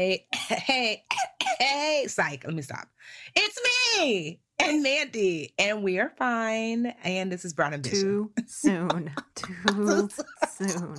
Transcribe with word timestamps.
Hey, 0.00 0.26
hey, 0.32 1.04
hey, 1.58 2.04
psych. 2.08 2.44
Let 2.44 2.54
me 2.54 2.62
stop. 2.62 2.88
It's 3.36 3.58
me 3.98 4.40
and 4.58 4.82
Mandi, 4.82 5.52
and 5.58 5.82
we 5.82 5.98
are 5.98 6.10
fine. 6.16 6.86
And 7.04 7.30
this 7.30 7.44
is 7.44 7.52
Brown 7.52 7.74
and. 7.74 7.84
Too 7.84 8.30
soon. 8.46 9.10
Too 9.34 10.08
soon. 10.48 10.96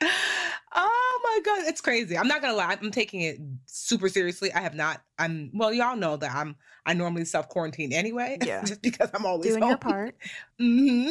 Oh 0.00 1.20
my 1.24 1.40
god, 1.44 1.66
it's 1.68 1.80
crazy. 1.80 2.16
I'm 2.16 2.28
not 2.28 2.40
gonna 2.40 2.54
lie. 2.54 2.76
I'm 2.80 2.90
taking 2.92 3.22
it 3.22 3.38
super 3.66 4.08
seriously. 4.08 4.52
I 4.52 4.60
have 4.60 4.74
not. 4.74 5.02
I'm 5.18 5.50
well. 5.52 5.72
Y'all 5.72 5.96
know 5.96 6.16
that 6.16 6.32
I'm. 6.32 6.54
I 6.86 6.94
normally 6.94 7.24
self 7.24 7.48
quarantine 7.48 7.92
anyway. 7.92 8.38
Yeah. 8.40 8.64
just 8.64 8.82
because 8.82 9.10
I'm 9.14 9.26
always 9.26 9.50
Doing 9.50 9.62
home. 9.62 9.70
your 9.70 9.78
part. 9.78 10.16
hmm 10.60 11.10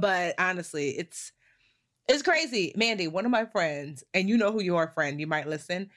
But 0.00 0.36
honestly, 0.38 0.90
it's 0.90 1.32
it's 2.08 2.22
crazy. 2.22 2.72
Mandi, 2.76 3.08
one 3.08 3.26
of 3.26 3.30
my 3.30 3.44
friends, 3.44 4.02
and 4.14 4.28
you 4.28 4.38
know 4.38 4.50
who 4.52 4.62
you 4.62 4.76
are, 4.76 4.88
friend. 4.88 5.20
You 5.20 5.26
might 5.26 5.46
listen. 5.46 5.90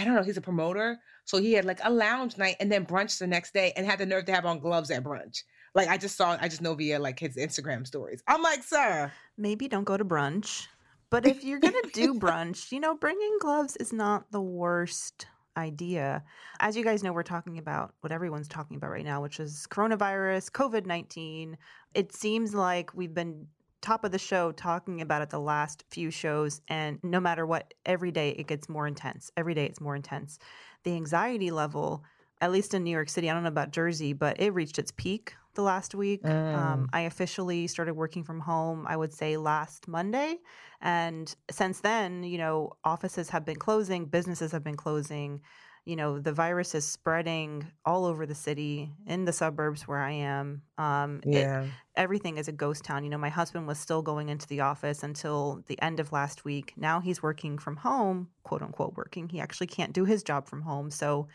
I 0.00 0.04
don't 0.04 0.14
know. 0.14 0.22
He's 0.22 0.38
a 0.38 0.40
promoter, 0.40 0.98
so 1.26 1.38
he 1.38 1.52
had 1.52 1.64
like 1.64 1.80
a 1.84 1.90
lounge 1.90 2.38
night 2.38 2.56
and 2.58 2.72
then 2.72 2.86
brunch 2.86 3.18
the 3.18 3.26
next 3.26 3.52
day, 3.52 3.72
and 3.76 3.84
had 3.84 3.98
the 3.98 4.06
nerve 4.06 4.24
to 4.26 4.32
have 4.32 4.46
on 4.46 4.58
gloves 4.58 4.90
at 4.90 5.04
brunch. 5.04 5.42
Like 5.74 5.88
I 5.88 5.98
just 5.98 6.16
saw, 6.16 6.36
I 6.40 6.48
just 6.48 6.62
know 6.62 6.74
via 6.74 6.98
like 6.98 7.18
his 7.18 7.36
Instagram 7.36 7.86
stories. 7.86 8.22
I'm 8.26 8.42
like, 8.42 8.62
sir, 8.62 9.12
Maybe 9.36 9.68
don't 9.68 9.84
go 9.84 9.96
to 9.96 10.04
brunch. 10.04 10.66
But 11.10 11.26
if 11.26 11.44
you're 11.44 11.58
going 11.58 11.74
to 11.82 11.90
do 11.92 12.14
brunch, 12.14 12.72
you 12.72 12.80
know, 12.80 12.94
bringing 12.94 13.38
gloves 13.40 13.76
is 13.76 13.92
not 13.92 14.30
the 14.30 14.40
worst 14.40 15.26
idea. 15.56 16.22
As 16.60 16.76
you 16.76 16.84
guys 16.84 17.02
know, 17.02 17.12
we're 17.12 17.22
talking 17.22 17.58
about 17.58 17.94
what 18.00 18.12
everyone's 18.12 18.48
talking 18.48 18.76
about 18.76 18.90
right 18.90 19.04
now, 19.04 19.20
which 19.20 19.40
is 19.40 19.66
coronavirus, 19.70 20.50
COVID 20.50 20.86
19. 20.86 21.58
It 21.94 22.14
seems 22.14 22.54
like 22.54 22.94
we've 22.94 23.14
been 23.14 23.46
top 23.80 24.04
of 24.04 24.12
the 24.12 24.18
show 24.18 24.52
talking 24.52 25.00
about 25.00 25.22
it 25.22 25.30
the 25.30 25.40
last 25.40 25.84
few 25.90 26.10
shows. 26.10 26.60
And 26.68 26.98
no 27.02 27.20
matter 27.20 27.46
what, 27.46 27.72
every 27.86 28.10
day 28.10 28.30
it 28.30 28.46
gets 28.46 28.68
more 28.68 28.86
intense. 28.86 29.30
Every 29.36 29.54
day 29.54 29.64
it's 29.66 29.80
more 29.80 29.96
intense. 29.96 30.38
The 30.84 30.94
anxiety 30.94 31.50
level, 31.50 32.04
at 32.40 32.52
least 32.52 32.74
in 32.74 32.84
New 32.84 32.90
York 32.90 33.08
City, 33.08 33.30
I 33.30 33.34
don't 33.34 33.42
know 33.42 33.48
about 33.48 33.70
Jersey, 33.70 34.12
but 34.12 34.40
it 34.40 34.50
reached 34.52 34.78
its 34.78 34.92
peak 34.92 35.34
the 35.54 35.62
last 35.62 35.94
week. 35.94 36.24
Um, 36.54 36.88
I 36.92 37.00
officially 37.02 37.66
started 37.66 37.94
working 37.94 38.22
from 38.22 38.40
home, 38.40 38.86
I 38.88 38.96
would 38.96 39.12
say 39.12 39.36
last 39.36 39.88
Monday. 39.88 40.38
And 40.80 41.34
since 41.50 41.80
then, 41.80 42.22
you 42.22 42.38
know, 42.38 42.72
offices 42.84 43.30
have 43.30 43.44
been 43.44 43.56
closing, 43.56 44.06
businesses 44.06 44.52
have 44.52 44.62
been 44.64 44.76
closing. 44.76 45.40
You 45.84 45.96
know, 45.96 46.18
the 46.18 46.32
virus 46.32 46.74
is 46.74 46.84
spreading 46.86 47.70
all 47.84 48.04
over 48.04 48.26
the 48.26 48.34
city, 48.34 48.92
in 49.06 49.24
the 49.24 49.32
suburbs 49.32 49.88
where 49.88 49.98
I 50.00 50.12
am. 50.12 50.62
Um, 50.78 51.22
it- 51.32 51.50
yeah, 51.66 51.70
everything 51.96 52.38
is 52.38 52.48
a 52.48 52.52
ghost 52.52 52.84
town. 52.84 53.04
You 53.04 53.10
know, 53.10 53.18
my 53.18 53.28
husband 53.30 53.66
was 53.66 53.78
still 53.78 54.02
going 54.02 54.28
into 54.28 54.46
the 54.46 54.60
office 54.60 55.02
until 55.02 55.62
the 55.66 55.80
end 55.82 56.00
of 56.00 56.12
last 56.12 56.44
week. 56.44 56.74
Now 56.76 57.00
he's 57.00 57.22
working 57.22 57.58
from 57.58 57.76
home, 57.76 58.30
quote 58.44 58.62
unquote 58.62 58.94
working. 58.96 59.28
He 59.28 59.40
actually 59.40 59.66
can't 59.68 59.92
do 59.92 60.04
his 60.04 60.22
job 60.22 60.48
from 60.48 60.62
home. 60.62 60.90
So 60.90 61.28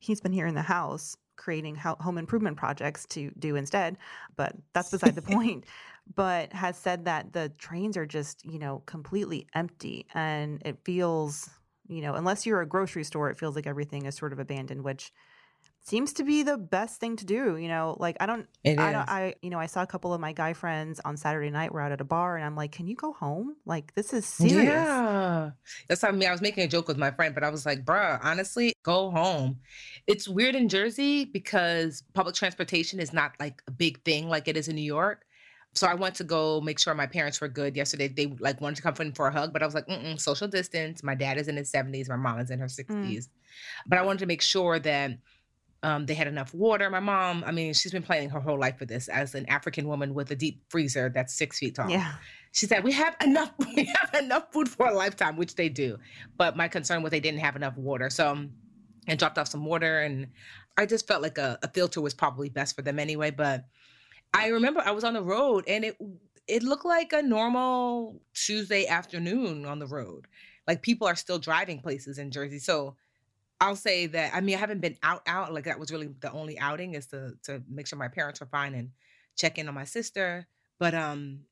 he's 0.00 0.20
been 0.20 0.32
here 0.32 0.46
in 0.46 0.54
the 0.54 0.62
house 0.62 1.16
creating 1.36 1.74
home 1.76 2.18
improvement 2.18 2.56
projects 2.56 3.06
to 3.06 3.30
do 3.38 3.56
instead. 3.56 3.96
But 4.36 4.54
that's 4.74 4.90
beside 4.90 5.14
the 5.16 5.22
point. 5.36 5.64
But 6.14 6.52
has 6.52 6.76
said 6.76 7.04
that 7.06 7.32
the 7.32 7.48
trains 7.58 7.96
are 7.96 8.06
just, 8.06 8.44
you 8.44 8.58
know, 8.58 8.82
completely 8.86 9.46
empty. 9.54 10.06
And 10.14 10.60
it 10.64 10.78
feels, 10.84 11.48
you 11.94 12.02
know, 12.02 12.14
unless 12.14 12.46
you're 12.46 12.60
a 12.60 12.66
grocery 12.66 13.04
store, 13.04 13.30
it 13.30 13.38
feels 13.38 13.54
like 13.54 13.66
everything 13.66 14.06
is 14.06 14.14
sort 14.16 14.32
of 14.32 14.38
abandoned, 14.38 14.82
which 14.82 15.12
seems 15.84 16.12
to 16.12 16.24
be 16.24 16.42
the 16.42 16.56
best 16.56 17.00
thing 17.00 17.16
to 17.16 17.24
do. 17.24 17.56
You 17.56 17.68
know, 17.68 17.96
like 17.98 18.16
I 18.20 18.26
don't 18.26 18.46
I 18.64 18.92
don't, 18.92 19.08
I, 19.08 19.34
you 19.42 19.50
know, 19.50 19.58
I 19.58 19.66
saw 19.66 19.82
a 19.82 19.86
couple 19.86 20.14
of 20.14 20.20
my 20.20 20.32
guy 20.32 20.52
friends 20.52 21.00
on 21.04 21.16
Saturday 21.16 21.50
night. 21.50 21.72
We're 21.72 21.80
out 21.80 21.92
at 21.92 22.00
a 22.00 22.04
bar, 22.04 22.36
and 22.36 22.44
I'm 22.44 22.56
like, 22.56 22.72
"Can 22.72 22.86
you 22.86 22.94
go 22.94 23.12
home? 23.12 23.56
Like, 23.66 23.94
this 23.94 24.12
is 24.12 24.24
serious." 24.26 24.64
Yeah. 24.64 25.50
That's 25.88 26.02
how 26.02 26.08
I 26.08 26.12
mean. 26.12 26.28
I 26.28 26.32
was 26.32 26.40
making 26.40 26.64
a 26.64 26.68
joke 26.68 26.88
with 26.88 26.98
my 26.98 27.10
friend, 27.10 27.34
but 27.34 27.44
I 27.44 27.50
was 27.50 27.66
like, 27.66 27.84
bruh, 27.84 28.18
honestly, 28.22 28.72
go 28.82 29.10
home. 29.10 29.58
It's 30.06 30.28
weird 30.28 30.54
in 30.54 30.68
Jersey 30.68 31.24
because 31.24 32.02
public 32.14 32.34
transportation 32.34 33.00
is 33.00 33.12
not 33.12 33.32
like 33.40 33.62
a 33.66 33.70
big 33.70 34.02
thing 34.04 34.28
like 34.28 34.48
it 34.48 34.56
is 34.56 34.68
in 34.68 34.76
New 34.76 34.82
York. 34.82 35.24
So 35.74 35.86
I 35.86 35.94
went 35.94 36.14
to 36.16 36.24
go 36.24 36.60
make 36.60 36.78
sure 36.78 36.94
my 36.94 37.06
parents 37.06 37.40
were 37.40 37.48
good 37.48 37.76
yesterday. 37.76 38.08
They 38.08 38.26
like 38.40 38.60
wanted 38.60 38.76
to 38.76 38.82
come 38.82 38.94
in 39.00 39.12
for 39.12 39.26
a 39.26 39.32
hug, 39.32 39.52
but 39.52 39.62
I 39.62 39.66
was 39.66 39.74
like, 39.74 39.86
Mm-mm, 39.86 40.20
social 40.20 40.48
distance. 40.48 41.02
My 41.02 41.14
dad 41.14 41.38
is 41.38 41.48
in 41.48 41.56
his 41.56 41.72
70s, 41.72 42.08
my 42.08 42.16
mom 42.16 42.40
is 42.40 42.50
in 42.50 42.58
her 42.58 42.66
60s. 42.66 43.28
But 43.86 43.98
I 43.98 44.02
wanted 44.02 44.18
to 44.20 44.26
make 44.26 44.42
sure 44.42 44.78
that 44.78 45.12
um, 45.82 46.06
they 46.06 46.14
had 46.14 46.28
enough 46.28 46.54
water. 46.54 46.88
My 46.90 47.00
mom, 47.00 47.42
I 47.44 47.50
mean, 47.50 47.74
she's 47.74 47.92
been 47.92 48.02
planning 48.02 48.30
her 48.30 48.40
whole 48.40 48.58
life 48.58 48.78
for 48.78 48.84
this 48.84 49.08
as 49.08 49.34
an 49.34 49.48
African 49.48 49.88
woman 49.88 50.14
with 50.14 50.30
a 50.30 50.36
deep 50.36 50.62
freezer 50.68 51.08
that's 51.08 51.34
six 51.34 51.58
feet 51.58 51.74
tall. 51.74 51.90
Yeah. 51.90 52.12
She 52.52 52.66
said, 52.66 52.84
"We 52.84 52.92
have 52.92 53.16
enough. 53.22 53.52
We 53.74 53.84
have 53.84 54.22
enough 54.22 54.52
food 54.52 54.68
for 54.68 54.86
a 54.86 54.94
lifetime," 54.94 55.36
which 55.36 55.54
they 55.54 55.68
do. 55.68 55.98
But 56.36 56.56
my 56.56 56.68
concern 56.68 57.02
was 57.02 57.10
they 57.10 57.20
didn't 57.20 57.40
have 57.40 57.56
enough 57.56 57.76
water, 57.76 58.10
so 58.10 58.46
I 59.08 59.16
dropped 59.16 59.38
off 59.38 59.48
some 59.48 59.64
water, 59.64 60.00
and 60.00 60.28
I 60.76 60.86
just 60.86 61.08
felt 61.08 61.22
like 61.22 61.38
a, 61.38 61.58
a 61.62 61.68
filter 61.68 62.00
was 62.00 62.14
probably 62.14 62.50
best 62.50 62.76
for 62.76 62.82
them 62.82 62.98
anyway. 62.98 63.30
But 63.30 63.64
I 64.34 64.48
remember 64.48 64.80
I 64.84 64.92
was 64.92 65.04
on 65.04 65.14
the 65.14 65.22
road, 65.22 65.64
and 65.68 65.84
it 65.84 65.96
it 66.48 66.62
looked 66.62 66.84
like 66.84 67.12
a 67.12 67.22
normal 67.22 68.20
Tuesday 68.34 68.86
afternoon 68.86 69.64
on 69.66 69.78
the 69.78 69.86
road. 69.86 70.26
Like 70.66 70.82
people 70.82 71.06
are 71.06 71.16
still 71.16 71.38
driving 71.38 71.80
places 71.80 72.18
in 72.18 72.30
Jersey, 72.30 72.58
so. 72.58 72.96
I'll 73.60 73.76
say 73.76 74.06
that 74.08 74.34
I 74.34 74.40
mean 74.40 74.56
I 74.56 74.58
haven't 74.58 74.80
been 74.80 74.98
out 75.04 75.22
out 75.24 75.54
like 75.54 75.66
that 75.66 75.78
was 75.78 75.92
really 75.92 76.08
the 76.18 76.32
only 76.32 76.58
outing 76.58 76.94
is 76.94 77.06
to 77.08 77.34
to 77.44 77.62
make 77.68 77.86
sure 77.86 77.96
my 77.96 78.08
parents 78.08 78.42
are 78.42 78.46
fine 78.46 78.74
and 78.74 78.90
check 79.36 79.56
in 79.56 79.68
on 79.68 79.74
my 79.74 79.84
sister. 79.84 80.48
But 80.80 80.94
um 80.94 81.42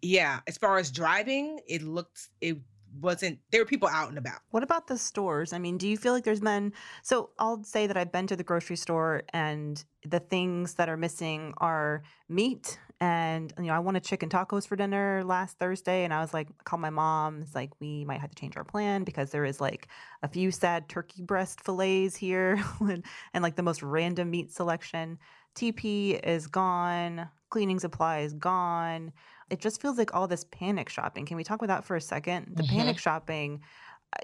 yeah, 0.00 0.40
as 0.46 0.58
far 0.58 0.78
as 0.78 0.92
driving, 0.92 1.58
it 1.66 1.82
looked 1.82 2.28
it 2.40 2.58
wasn't 3.00 3.38
there 3.50 3.60
were 3.60 3.66
people 3.66 3.88
out 3.88 4.08
and 4.08 4.18
about. 4.18 4.40
What 4.50 4.62
about 4.62 4.86
the 4.86 4.98
stores? 4.98 5.52
I 5.52 5.58
mean, 5.58 5.78
do 5.78 5.88
you 5.88 5.96
feel 5.96 6.12
like 6.12 6.24
there's 6.24 6.40
been 6.40 6.72
so 7.02 7.30
I'll 7.38 7.62
say 7.64 7.86
that 7.86 7.96
I've 7.96 8.12
been 8.12 8.26
to 8.28 8.36
the 8.36 8.44
grocery 8.44 8.76
store 8.76 9.22
and 9.32 9.82
the 10.04 10.20
things 10.20 10.74
that 10.74 10.88
are 10.88 10.96
missing 10.96 11.54
are 11.58 12.02
meat 12.28 12.78
and 13.02 13.52
you 13.58 13.64
know, 13.64 13.72
I 13.72 13.78
wanted 13.78 14.04
chicken 14.04 14.28
tacos 14.28 14.66
for 14.66 14.76
dinner 14.76 15.22
last 15.24 15.58
Thursday 15.58 16.04
and 16.04 16.12
I 16.12 16.20
was 16.20 16.34
like 16.34 16.48
call 16.64 16.78
my 16.78 16.90
mom, 16.90 17.42
it's 17.42 17.54
like 17.54 17.70
we 17.80 18.04
might 18.04 18.20
have 18.20 18.30
to 18.30 18.36
change 18.36 18.56
our 18.56 18.64
plan 18.64 19.04
because 19.04 19.30
there 19.30 19.44
is 19.44 19.60
like 19.60 19.88
a 20.22 20.28
few 20.28 20.50
sad 20.50 20.88
turkey 20.88 21.22
breast 21.22 21.62
fillets 21.62 22.16
here 22.16 22.62
and, 22.80 23.04
and 23.32 23.42
like 23.42 23.56
the 23.56 23.62
most 23.62 23.82
random 23.82 24.30
meat 24.30 24.52
selection. 24.52 25.18
TP 25.54 26.20
is 26.24 26.46
gone, 26.46 27.28
cleaning 27.50 27.80
supply 27.80 28.20
is 28.20 28.32
gone. 28.34 29.12
It 29.50 29.60
just 29.60 29.80
feels 29.82 29.98
like 29.98 30.14
all 30.14 30.28
this 30.28 30.44
panic 30.44 30.88
shopping. 30.88 31.26
Can 31.26 31.36
we 31.36 31.44
talk 31.44 31.60
about 31.60 31.66
that 31.68 31.84
for 31.84 31.96
a 31.96 32.00
second? 32.00 32.56
The 32.56 32.62
Mhm. 32.62 32.64
panic 32.64 32.98
shopping 32.98 33.62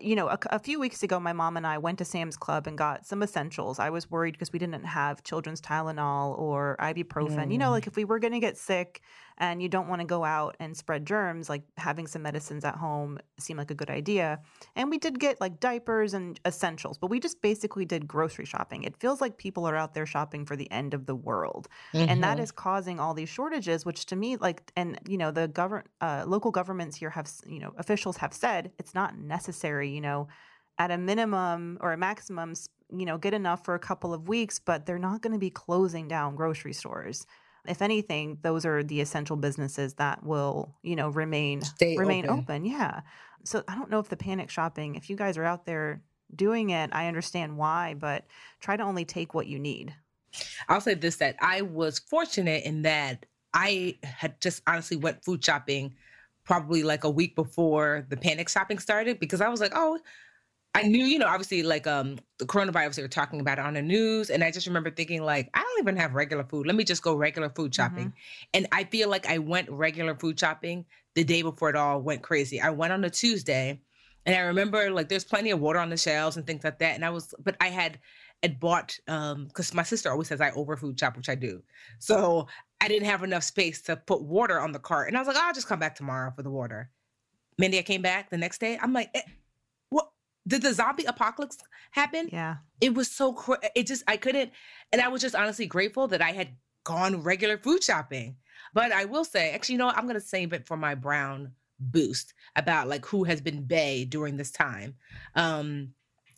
you 0.01 0.17
know, 0.17 0.29
a, 0.29 0.39
a 0.51 0.59
few 0.59 0.81
weeks 0.81 1.03
ago, 1.03 1.21
my 1.21 1.33
mom 1.33 1.57
and 1.57 1.67
I 1.67 1.79
went 1.79 1.99
to 1.99 2.05
Sam's 2.05 2.37
Club 2.37 2.67
and 2.67 2.77
got 2.77 3.07
some 3.07 3.23
essentials. 3.23 3.79
I 3.79 3.91
was 3.91 4.11
worried 4.11 4.33
because 4.33 4.53
we 4.53 4.59
didn't 4.59 4.85
have 4.85 5.23
children's 5.23 5.61
Tylenol 5.61 6.39
or 6.39 6.77
ibuprofen. 6.81 7.53
You 7.53 7.59
know, 7.59 7.69
Mm. 7.69 7.73
like 7.73 7.87
if 7.87 7.97
we 7.97 8.05
were 8.05 8.19
going 8.19 8.33
to 8.33 8.41
get 8.41 8.57
sick 8.57 9.01
and 9.39 9.63
you 9.63 9.69
don't 9.69 9.89
want 9.89 10.01
to 10.01 10.07
go 10.07 10.25
out 10.25 10.57
and 10.59 10.75
spread 10.77 11.05
germs, 11.07 11.49
like 11.49 11.63
having 11.77 12.07
some 12.07 12.23
medicines 12.23 12.65
at 12.65 12.75
home 12.77 13.19
seemed 13.39 13.59
like 13.59 13.71
a 13.71 13.75
good 13.75 13.91
idea. 13.91 14.41
And 14.75 14.91
we 14.91 14.99
did 14.99 15.21
get 15.21 15.41
like 15.41 15.61
diapers 15.61 16.15
and 16.15 16.41
essentials, 16.47 16.97
but 16.97 17.11
we 17.11 17.21
just 17.21 17.43
basically 17.43 17.85
did 17.85 18.09
grocery 18.09 18.47
shopping. 18.47 18.83
It 18.83 18.97
feels 18.97 19.21
like 19.21 19.37
people 19.37 19.69
are 19.69 19.77
out 19.77 19.93
there 19.93 20.07
shopping 20.07 20.47
for 20.47 20.57
the 20.57 20.71
end 20.73 20.95
of 20.95 21.05
the 21.05 21.15
world. 21.15 21.69
Mm-hmm. 21.93 22.09
And 22.09 22.23
that 22.25 22.39
mm-hmm. 22.39 22.57
causing 22.57 22.99
all 22.99 23.13
these 23.13 23.29
shortages, 23.29 23.85
which 23.85 24.07
to 24.07 24.17
me, 24.17 24.37
like, 24.37 24.73
and, 24.75 24.99
you 25.07 25.19
know, 25.19 25.31
the 25.31 25.49
govern, 25.49 25.83
uh, 26.01 26.25
local 26.27 26.51
governments 26.51 26.97
here 26.97 27.11
have, 27.11 27.31
you 27.47 27.61
know, 27.61 27.75
officials 27.77 28.17
have 28.17 28.33
said 28.33 28.73
it's 28.79 28.95
not 28.95 29.19
necessary, 29.19 29.76
you 29.83 30.01
know, 30.01 30.29
at 30.79 30.91
a 30.91 30.99
minimum 30.99 31.79
or 31.81 31.93
a 31.93 31.97
maximum, 31.97 32.55
you 32.91 33.07
know, 33.07 33.19
get 33.19 33.35
enough 33.35 33.65
for 33.65 33.75
a 33.75 33.79
couple 33.79 34.13
of 34.13 34.29
weeks, 34.29 34.59
but 34.59 34.87
they're 34.87 34.99
not 34.99 35.23
going 35.23 35.33
to 35.33 35.39
be 35.39 35.51
closing 35.51 36.09
down 36.09 36.37
grocery 36.37 36.73
stores 36.73 37.27
if 37.69 37.83
anything, 37.83 38.39
those 38.43 38.65
are 38.65 38.83
the 38.83 39.01
essential 39.01 39.37
businesses 39.37 39.95
that 39.95 40.25
will, 40.25 40.75
you 40.83 40.97
know, 40.97 41.09
remain 41.09 41.63
Stay 41.63 41.97
remain 41.97 42.27
open. 42.27 42.39
open. 42.39 42.65
Yeah. 42.65 43.01
So 43.45 43.63
I 43.69 43.75
don't 43.75 43.91
know 43.91 43.99
if 43.99 44.09
the 44.09 44.17
panic 44.17 44.51
shopping, 44.51 44.95
if 44.95 45.09
you 45.11 45.17
guys 45.17 45.37
are 45.37 45.45
out 45.45 45.67
there 45.67 46.03
doing 46.35 46.71
it, 46.71 46.91
I 46.93 47.07
understand 47.07 47.57
why, 47.57 47.95
but 47.95 48.25
try 48.61 48.77
to 48.77 48.83
only 48.83 49.05
take 49.05 49.35
what 49.35 49.47
you 49.47 49.59
need. 49.59 49.95
I'll 50.69 50.81
say 50.81 50.95
this 50.95 51.17
that 51.17 51.37
I 51.41 51.63
was 51.63 51.99
fortunate 51.99 52.65
in 52.65 52.83
that 52.83 53.27
I 53.55 53.99
had 54.03 54.41
just 54.41 54.63
honestly 54.67 54.97
went 54.97 55.25
food 55.25 55.45
shopping 55.45 55.95
probably 56.47 56.83
like 56.83 57.05
a 57.05 57.11
week 57.11 57.35
before 57.35 58.07
the 58.09 58.17
panic 58.17 58.49
shopping 58.49 58.79
started 58.79 59.21
because 59.21 59.41
I 59.41 59.49
was 59.49 59.61
like, 59.61 59.73
oh, 59.75 59.99
I 60.75 60.83
knew, 60.83 61.05
you 61.05 61.19
know, 61.19 61.27
obviously 61.27 61.63
like 61.63 61.87
um 61.87 62.19
the 62.39 62.45
coronavirus, 62.45 62.97
they 62.97 63.03
were 63.03 63.09
talking 63.09 63.41
about 63.41 63.59
it 63.59 63.65
on 63.65 63.75
the 63.75 63.83
news. 63.83 64.31
And 64.31 64.45
I 64.45 64.51
just 64.51 64.67
remember 64.67 64.91
thinking, 64.91 65.23
like, 65.23 65.51
I 65.55 65.61
don't 65.61 65.79
even 65.81 65.97
have 65.97 66.15
regular 66.15 66.45
food. 66.45 66.67
Let 66.67 66.77
me 66.77 66.85
just 66.85 67.03
go 67.03 67.15
regular 67.15 67.51
food 67.51 67.75
shopping. 67.75 68.09
Mm-hmm. 68.09 68.49
And 68.55 68.67
I 68.73 68.85
feel 68.85 69.09
like 69.09 69.27
I 69.27 69.39
went 69.39 69.71
regular 69.71 70.15
food 70.15 70.39
shopping 70.39 70.85
the 71.15 71.25
day 71.25 71.43
before 71.43 71.71
it 71.71 71.77
all 71.77 72.01
went 72.01 72.23
crazy. 72.23 72.61
I 72.61 72.71
went 72.71 72.93
on 72.93 73.03
a 73.05 73.11
Tuesday 73.11 73.81
and 74.27 74.37
I 74.37 74.41
remember 74.41 74.91
like 74.91 75.09
there's 75.09 75.25
plenty 75.25 75.51
of 75.51 75.61
water 75.61 75.79
on 75.79 75.89
the 75.89 75.97
shelves 75.97 76.37
and 76.37 76.47
things 76.47 76.63
like 76.63 76.79
that. 76.81 76.95
And 76.95 77.05
I 77.05 77.11
was, 77.11 77.35
but 77.43 77.57
I 77.61 77.69
had 77.69 77.99
had 78.43 78.61
bought 78.61 78.99
um 79.09 79.47
because 79.47 79.73
my 79.73 79.83
sister 79.83 80.11
always 80.11 80.29
says 80.29 80.43
I 80.43 80.51
over 80.51 80.77
food 80.77 81.01
shop, 81.01 81.17
which 81.17 81.31
I 81.31 81.35
do. 81.35 81.63
So 82.01 82.49
I 82.81 82.89
didn't 82.89 83.09
have 83.09 83.23
enough 83.23 83.43
space 83.43 83.83
to 83.83 83.97
put 83.97 84.23
water 84.23 84.61
on 84.61 84.73
the 84.73 84.79
cart. 84.79 85.09
And 85.09 85.17
I 85.17 85.21
was 85.21 85.29
like, 85.29 85.37
oh, 85.37 85.45
I'll 85.45 85.55
just 85.55 85.69
come 85.69 85.79
back 85.79 85.95
tomorrow 85.95 86.33
for 86.35 86.43
the 86.43 86.51
water. 86.51 86.91
Mindy, 87.59 87.79
I 87.79 87.83
came 87.83 88.03
back 88.03 88.31
the 88.31 88.37
next 88.37 88.59
day. 88.59 88.79
I'm 88.81 88.93
like, 88.93 89.11
eh, 89.15 89.23
did 90.47 90.63
the 90.63 90.73
zombie 90.73 91.05
apocalypse 91.05 91.59
happen? 91.91 92.29
Yeah. 92.33 92.57
It 92.81 92.95
was 92.95 93.11
so 93.11 93.33
cr- 93.33 93.55
it 93.75 93.87
just 93.87 94.05
I 94.07 94.17
couldn't 94.17 94.53
and 94.93 95.03
I 95.03 95.09
was 95.09 95.21
just 95.21 95.35
honestly 95.35 95.67
grateful 95.67 96.09
that 96.09 96.23
I 96.23 96.33
had 96.33 96.49
gone 96.85 97.23
regular 97.23 97.59
food 97.59 97.83
shopping. 97.83 98.37
But 98.73 98.93
I 98.93 99.05
will 99.05 99.25
say, 99.25 99.53
actually, 99.53 99.75
you 99.75 99.79
know 99.79 99.87
what? 99.87 99.99
I'm 99.99 100.07
gonna 100.07 100.21
save 100.21 100.53
it 100.53 100.67
for 100.67 100.77
my 100.77 100.95
brown 100.95 101.53
boost 101.79 102.35
about 102.55 102.89
like 102.89 103.05
who 103.05 103.25
has 103.25 103.41
been 103.41 103.65
bay 103.65 104.05
during 104.05 104.37
this 104.37 104.51
time. 104.51 104.95
Um, 105.35 105.93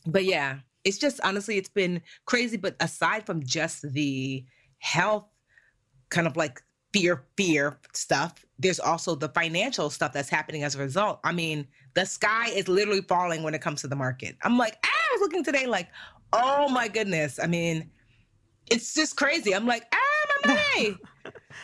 but 0.07 0.25
yeah, 0.25 0.61
it's 0.85 0.99
just 0.99 1.21
honestly, 1.23 1.59
it's 1.59 1.69
been 1.69 2.01
crazy. 2.25 2.57
But 2.57 2.77
aside 2.81 3.27
from 3.27 3.45
just 3.45 3.83
the 3.93 4.45
health 4.79 5.27
kind 6.11 6.27
of 6.27 6.37
like 6.37 6.63
fear, 6.93 7.25
fear 7.37 7.79
stuff, 7.93 8.45
there's 8.59 8.81
also 8.81 9.15
the 9.15 9.29
financial 9.29 9.91
stuff 9.91 10.13
that's 10.13 10.29
happening 10.29 10.65
as 10.65 10.75
a 10.75 10.79
result. 10.79 11.21
I 11.25 11.33
mean, 11.33 11.67
the 11.95 12.05
sky 12.05 12.49
is 12.49 12.69
literally 12.69 13.03
falling 13.03 13.43
when 13.43 13.55
it 13.55 13.61
comes 13.61 13.81
to 13.83 13.89
the 13.89 13.97
market. 13.97 14.37
I'm 14.43 14.59
like, 14.59 14.77
ah, 14.85 14.89
I 14.89 15.15
was 15.15 15.21
looking 15.21 15.45
today, 15.45 15.67
like, 15.67 15.89
oh 16.33 16.69
my 16.69 16.89
goodness. 16.89 17.39
I 17.43 17.47
mean, 17.47 17.91
it's 18.71 18.95
just 18.95 19.17
crazy. 19.17 19.55
I'm 19.55 19.67
like, 19.67 19.85
ah, 19.93 20.08
money. 20.79 20.97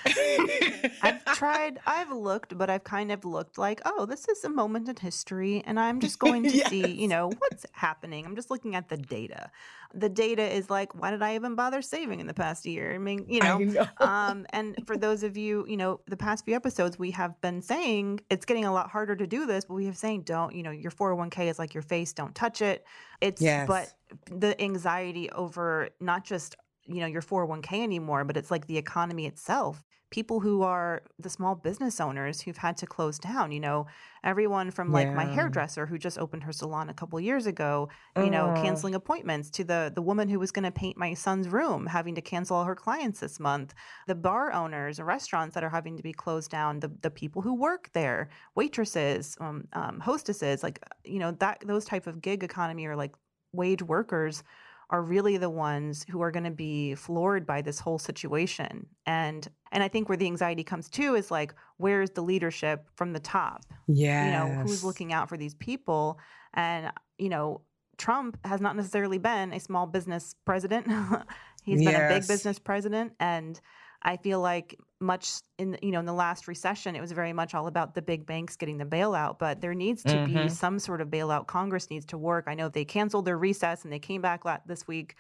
I've 1.03 1.25
tried, 1.37 1.81
I've 1.87 2.13
looked, 2.13 2.57
but 2.57 2.69
I've 2.69 2.85
kind 2.85 3.11
of 3.11 3.25
looked 3.25 3.59
like, 3.59 3.81
oh, 3.85 4.07
this 4.07 4.29
is 4.29 4.45
a 4.45 4.49
moment 4.49 4.89
in 4.89 4.97
history, 4.97 5.63
and 5.67 5.79
I'm 5.81 6.01
just 6.01 6.19
going 6.19 6.43
to 6.45 6.51
yes. 6.57 6.69
see, 6.69 6.87
you 6.87 7.09
know, 7.09 7.31
what's 7.39 7.65
happening. 7.73 8.27
I'm 8.27 8.37
just 8.37 8.51
looking 8.51 8.75
at 8.75 8.89
the 8.89 8.97
data. 8.97 9.51
The 9.95 10.09
data 10.09 10.43
is 10.43 10.69
like, 10.69 11.01
why 11.01 11.13
did 11.13 11.23
I 11.23 11.37
even 11.37 11.55
bother 11.55 11.81
saving 11.81 12.21
in 12.21 12.27
the 12.27 12.35
past 12.35 12.67
year? 12.67 12.95
I 12.95 12.99
mean, 12.99 13.27
you 13.29 13.41
know, 13.41 13.59
know. 13.59 13.87
um, 13.99 14.47
and 14.51 14.77
for 14.87 14.97
those 14.97 15.23
of 15.23 15.37
you, 15.37 15.65
you 15.69 15.77
know, 15.77 16.01
the 16.07 16.17
past 16.17 16.45
few 16.45 16.57
episodes, 16.57 16.99
we 16.99 17.13
have 17.13 17.41
been 17.41 17.63
saying 17.63 18.21
it's 18.29 18.45
getting 18.45 18.65
a 18.65 18.73
lot 18.73 18.91
harder 18.91 19.15
to 19.15 19.27
do 19.27 19.47
this, 19.47 19.65
but 19.65 19.75
we 19.75 19.87
have 19.87 19.97
saying, 19.97 20.23
don't, 20.23 20.55
you 20.55 20.63
know, 20.63 20.73
your 20.73 20.91
401k 20.91 21.49
is 21.49 21.59
like 21.59 21.75
your 21.75 21.83
face, 21.83 22.13
don't 22.13 22.35
touch 22.35 22.61
it. 22.61 22.85
It's, 23.21 23.41
yes. 23.41 23.69
but 23.69 23.93
the 24.31 24.61
anxiety 24.61 25.31
over 25.31 25.89
not 26.01 26.25
just 26.25 26.57
you 26.87 27.01
know 27.01 27.07
your 27.07 27.23
401k 27.23 27.83
anymore 27.83 28.25
but 28.25 28.37
it's 28.37 28.51
like 28.51 28.67
the 28.67 28.79
economy 28.79 29.27
itself 29.27 29.85
people 30.11 30.39
who 30.39 30.63
are 30.63 31.03
the 31.19 31.29
small 31.29 31.57
business 31.57 32.01
owners 32.01 32.41
who've 32.41 32.59
had 32.59 32.77
to 32.77 32.87
close 32.87 33.19
down 33.19 33.51
you 33.51 33.59
know 33.59 33.87
everyone 34.23 34.71
from 34.71 34.93
like 34.93 35.09
yeah. 35.09 35.15
my 35.15 35.25
hairdresser 35.25 35.87
who 35.87 35.99
just 35.99 36.19
opened 36.19 36.45
her 36.45 36.53
salon 36.53 36.89
a 36.89 36.95
couple 36.95 37.19
years 37.19 37.47
ago 37.47 37.89
you 38.17 38.25
uh. 38.25 38.29
know 38.29 38.53
canceling 38.63 38.95
appointments 38.95 39.51
to 39.51 39.65
the 39.65 39.91
the 39.95 40.03
woman 40.03 40.29
who 40.29 40.39
was 40.39 40.53
going 40.53 40.63
to 40.63 40.71
paint 40.71 40.97
my 40.97 41.15
son's 41.15 41.49
room 41.49 41.87
having 41.87 42.15
to 42.15 42.21
cancel 42.21 42.57
all 42.57 42.65
her 42.65 42.77
clients 42.77 43.19
this 43.19 43.41
month 43.41 43.75
the 44.07 44.15
bar 44.15 44.53
owners 44.53 45.01
restaurants 45.01 45.55
that 45.55 45.65
are 45.65 45.71
having 45.71 45.97
to 45.97 46.03
be 46.03 46.13
closed 46.13 46.51
down 46.51 46.79
the 46.81 46.93
the 47.03 47.11
people 47.11 47.43
who 47.43 47.55
work 47.55 47.91
there 47.93 48.29
waitresses 48.55 49.37
um, 49.41 49.67
um, 49.73 49.99
hostesses 49.99 50.63
like 50.63 50.79
you 51.05 51.19
know 51.19 51.33
that 51.33 51.61
those 51.67 51.85
type 51.85 52.07
of 52.07 52.21
gig 52.21 52.45
economy 52.45 52.87
or 52.87 52.95
like 52.95 53.15
wage 53.53 53.83
workers 53.83 54.43
are 54.91 55.03
really 55.03 55.37
the 55.37 55.51
ones 55.51 56.05
who 56.09 56.23
are 56.23 56.31
going 56.31 56.45
to 56.45 56.51
be 56.51 56.95
floored 56.95 57.47
by 57.47 57.63
this 57.63 57.81
whole 57.81 57.99
situation 57.99 58.87
and 59.07 59.49
and 59.73 59.83
i 59.83 59.89
think 59.89 60.09
where 60.09 60.19
the 60.19 60.27
anxiety 60.27 60.63
comes 60.63 60.89
too 60.89 61.15
is 61.15 61.31
like 61.31 61.55
where's 61.77 62.11
the 62.11 62.23
leadership 62.23 62.89
from 62.95 63.13
the 63.13 63.21
top? 63.21 63.65
Yeah 63.87 64.27
you 64.27 64.33
know 64.33 64.63
who's 64.63 64.85
looking 64.85 65.13
out 65.13 65.29
for 65.29 65.37
these 65.37 65.55
people? 65.55 66.19
And 66.55 66.93
you 67.19 67.29
know 67.29 67.63
trump 67.97 68.39
has 68.45 68.61
not 68.61 68.77
necessarily 68.77 69.19
been 69.19 69.53
a 69.53 69.61
small 69.61 69.87
business 69.87 70.35
president. 70.45 70.87
He's 71.65 71.81
yes. 71.81 71.93
been 71.93 72.03
a 72.03 72.09
big 72.09 72.29
business 72.29 72.59
president 72.59 73.13
and 73.21 73.61
I 74.03 74.19
feel 74.19 74.41
like 74.41 74.79
much 75.01 75.41
in 75.59 75.77
you 75.83 75.91
know 75.91 75.99
in 75.99 76.07
the 76.07 76.13
last 76.13 76.47
recession 76.49 76.95
it 76.95 77.01
was 77.01 77.13
very 77.13 77.33
much 77.33 77.55
all 77.55 77.67
about 77.67 77.95
the 77.95 78.03
big 78.03 78.25
banks 78.25 78.57
getting 78.57 78.79
the 78.79 78.85
bailout 78.85 79.39
but 79.39 79.61
there 79.61 79.75
needs 79.75 80.03
to 80.03 80.15
mm-hmm. 80.15 80.45
be 80.45 80.49
some 80.49 80.79
sort 80.79 81.01
of 81.01 81.09
bailout. 81.09 81.47
Congress 81.47 81.91
needs 81.91 82.07
to 82.07 82.17
work. 82.17 82.45
I 82.47 82.55
know 82.55 82.69
they 82.69 82.85
canceled 82.85 83.25
their 83.25 83.39
recess 83.39 83.85
and 83.85 83.93
they 83.93 83.99
came 83.99 84.23
back 84.23 84.43
this 84.67 84.87
week 84.87 85.17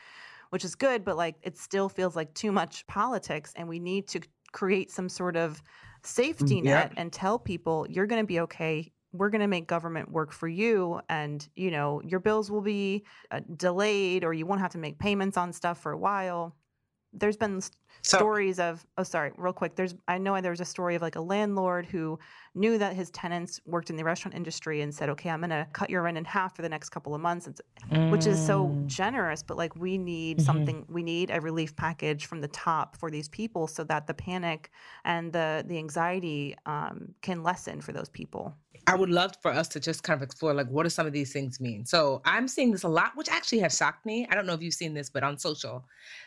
which 0.51 0.65
is 0.65 0.75
good 0.75 1.05
but 1.05 1.17
like 1.17 1.37
it 1.43 1.59
still 1.59 1.89
feels 1.89 2.15
like 2.15 2.33
too 2.35 2.53
much 2.53 2.87
politics 2.87 3.53
and 3.57 3.69
we 3.69 3.79
need 3.79 4.07
to 4.09 4.21
create 4.53 4.91
some 4.91 5.09
sort 5.09 5.37
of 5.37 5.63
safety 6.03 6.61
mm, 6.61 6.65
net 6.65 6.93
and 6.97 7.13
tell 7.13 7.39
people 7.39 7.87
you're 7.91 8.07
going 8.07 8.23
to 8.23 8.27
be 8.27 8.41
okay. 8.41 8.91
We're 9.13 9.31
going 9.31 9.41
to 9.43 9.49
make 9.49 9.67
government 9.67 10.11
work 10.11 10.33
for 10.33 10.49
you 10.49 11.01
and 11.09 11.47
you 11.55 11.71
know 11.71 12.01
your 12.03 12.21
bills 12.21 12.51
will 12.51 12.63
be 12.63 13.05
uh, 13.31 13.41
delayed 13.57 14.25
or 14.25 14.33
you 14.33 14.47
won't 14.47 14.61
have 14.61 14.73
to 14.73 14.79
make 14.79 14.99
payments 14.99 15.37
on 15.37 15.53
stuff 15.53 15.79
for 15.79 15.93
a 15.93 15.99
while. 15.99 16.57
There's 17.13 17.37
been 17.37 17.61
so, 18.05 18.19
stories 18.19 18.59
of 18.61 18.87
oh 18.99 19.03
sorry 19.03 19.33
real 19.37 19.53
quick 19.53 19.75
there's 19.77 19.95
i 20.09 20.19
know 20.19 20.39
there's 20.41 20.61
a 20.61 20.65
story 20.65 20.95
of 20.95 21.03
like 21.03 21.17
a 21.17 21.21
landlord 21.21 21.87
who 21.87 22.19
knew 22.55 22.77
that 22.77 22.95
his 22.95 23.11
tenants 23.11 23.61
worked 23.65 23.89
in 23.89 23.97
the 23.97 24.05
restaurant 24.05 24.35
industry 24.35 24.83
and 24.83 24.95
said 24.95 25.09
okay 25.09 25.31
i'm 25.31 25.41
going 25.41 25.51
to 25.51 25.67
cut 25.73 25.89
your 25.89 26.03
rent 26.03 26.19
in 26.19 26.25
half 26.25 26.55
for 26.55 26.63
the 26.63 26.69
next 26.69 26.91
couple 26.91 27.15
of 27.15 27.21
months 27.21 27.49
mm. 27.91 28.11
which 28.11 28.27
is 28.27 28.45
so 28.45 28.67
mm. 28.67 28.87
generous 28.87 29.43
but 29.43 29.57
like 29.57 29.75
we 29.77 29.97
need 29.97 30.37
mm-hmm. 30.37 30.45
something 30.45 30.85
we 30.89 31.03
need 31.03 31.31
a 31.31 31.41
relief 31.41 31.75
package 31.77 32.27
from 32.27 32.41
the 32.41 32.49
top 32.49 32.95
for 32.97 33.11
these 33.11 33.29
people 33.29 33.67
so 33.67 33.83
that 33.83 34.07
the 34.07 34.15
panic 34.15 34.71
and 35.05 35.33
the 35.33 35.65
the 35.67 35.79
anxiety 35.79 36.55
um, 36.67 37.15
can 37.23 37.43
lessen 37.43 37.81
for 37.81 37.93
those 37.93 38.11
people 38.11 38.55
I 38.87 38.97
would 38.97 39.11
love 39.11 39.37
for 39.41 39.51
us 39.51 39.69
to 39.69 39.81
just 39.81 40.03
kind 40.03 40.17
of 40.17 40.23
explore 40.23 40.55
like 40.55 40.69
what 40.69 40.85
do 40.85 40.89
some 40.89 41.07
of 41.07 41.13
these 41.13 41.33
things 41.33 41.61
mean. 41.61 41.85
So 41.85 42.23
I'm 42.25 42.49
seeing 42.49 42.71
this 42.71 42.83
a 42.83 42.89
lot, 42.89 43.13
which 43.15 43.29
actually 43.29 43.61
has 43.61 43.77
shocked 43.77 44.05
me. 44.05 44.27
I 44.31 44.35
don't 44.35 44.47
know 44.47 44.55
if 44.55 44.63
you've 44.63 44.75
seen 44.75 44.95
this, 44.95 45.11
but 45.11 45.23
on 45.23 45.39
social, 45.39 45.85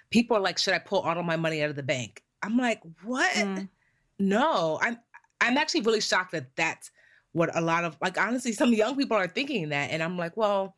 people 0.10 0.38
are 0.38 0.40
like, 0.40 0.58
"Should 0.58 0.74
I 0.74 0.80
pull 0.80 1.00
all 1.00 1.18
of 1.18 1.26
my 1.26 1.36
money 1.36 1.62
out 1.64 1.70
of 1.70 1.76
the 1.76 1.84
bank?" 1.84 2.24
I'm 2.44 2.58
like, 2.58 2.82
"What? 3.04 3.34
Mm. 3.34 3.70
No." 4.20 4.80
I'm 4.82 5.00
I'm 5.42 5.58
actually 5.58 5.82
really 5.82 6.02
shocked 6.02 6.32
that 6.32 6.56
that's 6.56 6.92
what 7.34 7.56
a 7.56 7.62
lot 7.62 7.84
of 7.84 7.98
like 8.02 8.20
honestly 8.20 8.52
some 8.52 8.74
young 8.74 8.96
people 8.96 9.18
are 9.18 9.28
thinking 9.28 9.70
that, 9.70 9.92
and 9.92 10.02
I'm 10.04 10.18
like, 10.18 10.38
well. 10.38 10.76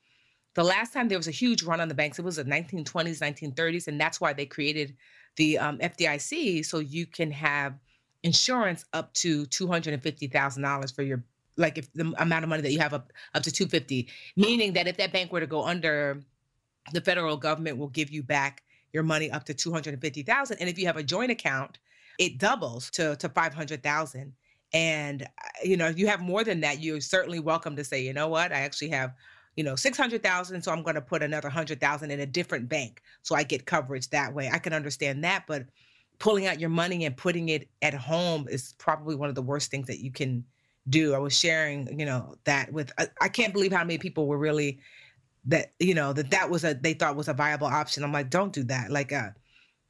The 0.56 0.64
last 0.64 0.92
time 0.92 1.08
there 1.08 1.18
was 1.18 1.28
a 1.28 1.32
huge 1.32 1.62
run 1.62 1.80
on 1.80 1.88
the 1.88 1.94
banks, 1.94 2.18
it 2.18 2.26
was 2.26 2.38
the 2.38 2.44
1920s, 2.44 3.20
1930s, 3.20 3.88
and 3.88 4.02
that's 4.02 4.20
why 4.20 4.34
they 4.34 4.48
created 4.48 4.98
the 5.36 5.60
um, 5.60 5.78
FDIC 5.78 6.66
so 6.66 6.80
you 6.80 7.06
can 7.06 7.32
have 7.32 7.76
insurance 8.24 8.84
up 8.92 9.14
to 9.14 9.46
$250,000 9.46 10.96
for 10.96 11.04
your 11.04 11.24
like 11.60 11.78
if 11.78 11.92
the 11.94 12.14
amount 12.18 12.44
of 12.44 12.50
money 12.50 12.62
that 12.62 12.72
you 12.72 12.80
have 12.80 12.94
up 12.94 13.12
up 13.36 13.44
to 13.44 13.52
250 13.52 14.08
meaning 14.36 14.74
that 14.74 14.88
if 14.88 14.98
that 14.98 15.12
bank 15.12 15.32
were 15.32 15.40
to 15.40 15.48
go 15.48 15.64
under 15.66 16.22
the 16.94 17.02
federal 17.02 17.38
government 17.38 17.78
will 17.78 17.90
give 17.90 18.10
you 18.10 18.24
back 18.24 18.64
your 18.94 19.04
money 19.04 19.30
up 19.30 19.44
to 19.44 19.54
250,000 19.54 20.58
and 20.60 20.70
if 20.70 20.80
you 20.80 20.86
have 20.86 20.98
a 20.98 21.04
joint 21.04 21.32
account 21.32 21.78
it 22.20 22.38
doubles 22.38 22.90
to 22.92 23.16
to 23.18 23.30
500,000 23.30 24.34
and 24.74 25.24
uh, 25.24 25.26
you 25.64 25.78
know 25.78 25.88
if 25.88 25.98
you 25.98 26.08
have 26.08 26.22
more 26.22 26.44
than 26.44 26.62
that 26.62 26.82
you're 26.82 27.02
certainly 27.02 27.40
welcome 27.40 27.76
to 27.76 27.84
say 27.84 28.02
you 28.02 28.14
know 28.14 28.28
what? 28.28 28.52
I 28.52 28.60
actually 28.60 28.90
have 28.90 29.14
you 29.56 29.64
know 29.64 29.76
600,000 29.76 30.62
so 30.62 30.72
I'm 30.72 30.84
going 30.84 30.96
to 30.96 31.02
put 31.02 31.24
another 31.24 31.48
100,000 31.48 32.12
in 32.12 32.20
a 32.20 32.26
different 32.26 32.70
bank 32.70 33.02
so 33.24 33.36
I 33.36 33.44
get 33.44 33.66
coverage 33.66 34.10
that 34.10 34.34
way. 34.34 34.50
I 34.52 34.60
can 34.60 34.74
understand 34.74 35.24
that 35.24 35.46
but 35.48 35.66
pulling 36.20 36.46
out 36.46 36.60
your 36.60 36.70
money 36.70 37.06
and 37.06 37.16
putting 37.16 37.50
it 37.50 37.70
at 37.82 37.94
home 37.94 38.48
is 38.50 38.76
probably 38.78 39.16
one 39.16 39.30
of 39.30 39.36
the 39.36 39.42
worst 39.42 39.72
things 39.72 39.88
that 39.88 40.04
you 40.04 40.12
can 40.12 40.44
do. 40.90 41.14
I 41.14 41.20
was 41.20 41.38
sharing, 41.38 42.00
you 42.00 42.06
know, 42.06 42.36
that 42.46 42.72
with 42.72 42.92
I, 42.98 43.08
I 43.22 43.30
can't 43.30 43.54
believe 43.54 43.72
how 43.72 43.84
many 43.84 43.98
people 43.98 44.28
were 44.28 44.38
really 44.38 44.80
that 45.46 45.74
you 45.80 45.94
know 45.94 46.14
that 46.14 46.32
that 46.32 46.50
was 46.50 46.64
a 46.64 46.74
they 46.74 46.94
thought 46.94 47.16
was 47.16 47.28
a 47.28 47.34
viable 47.34 47.68
option. 47.68 48.04
I'm 48.04 48.12
like, 48.12 48.30
don't 48.30 48.54
do 48.54 48.64
that. 48.66 48.92
Like, 48.92 49.14
uh, 49.14 49.30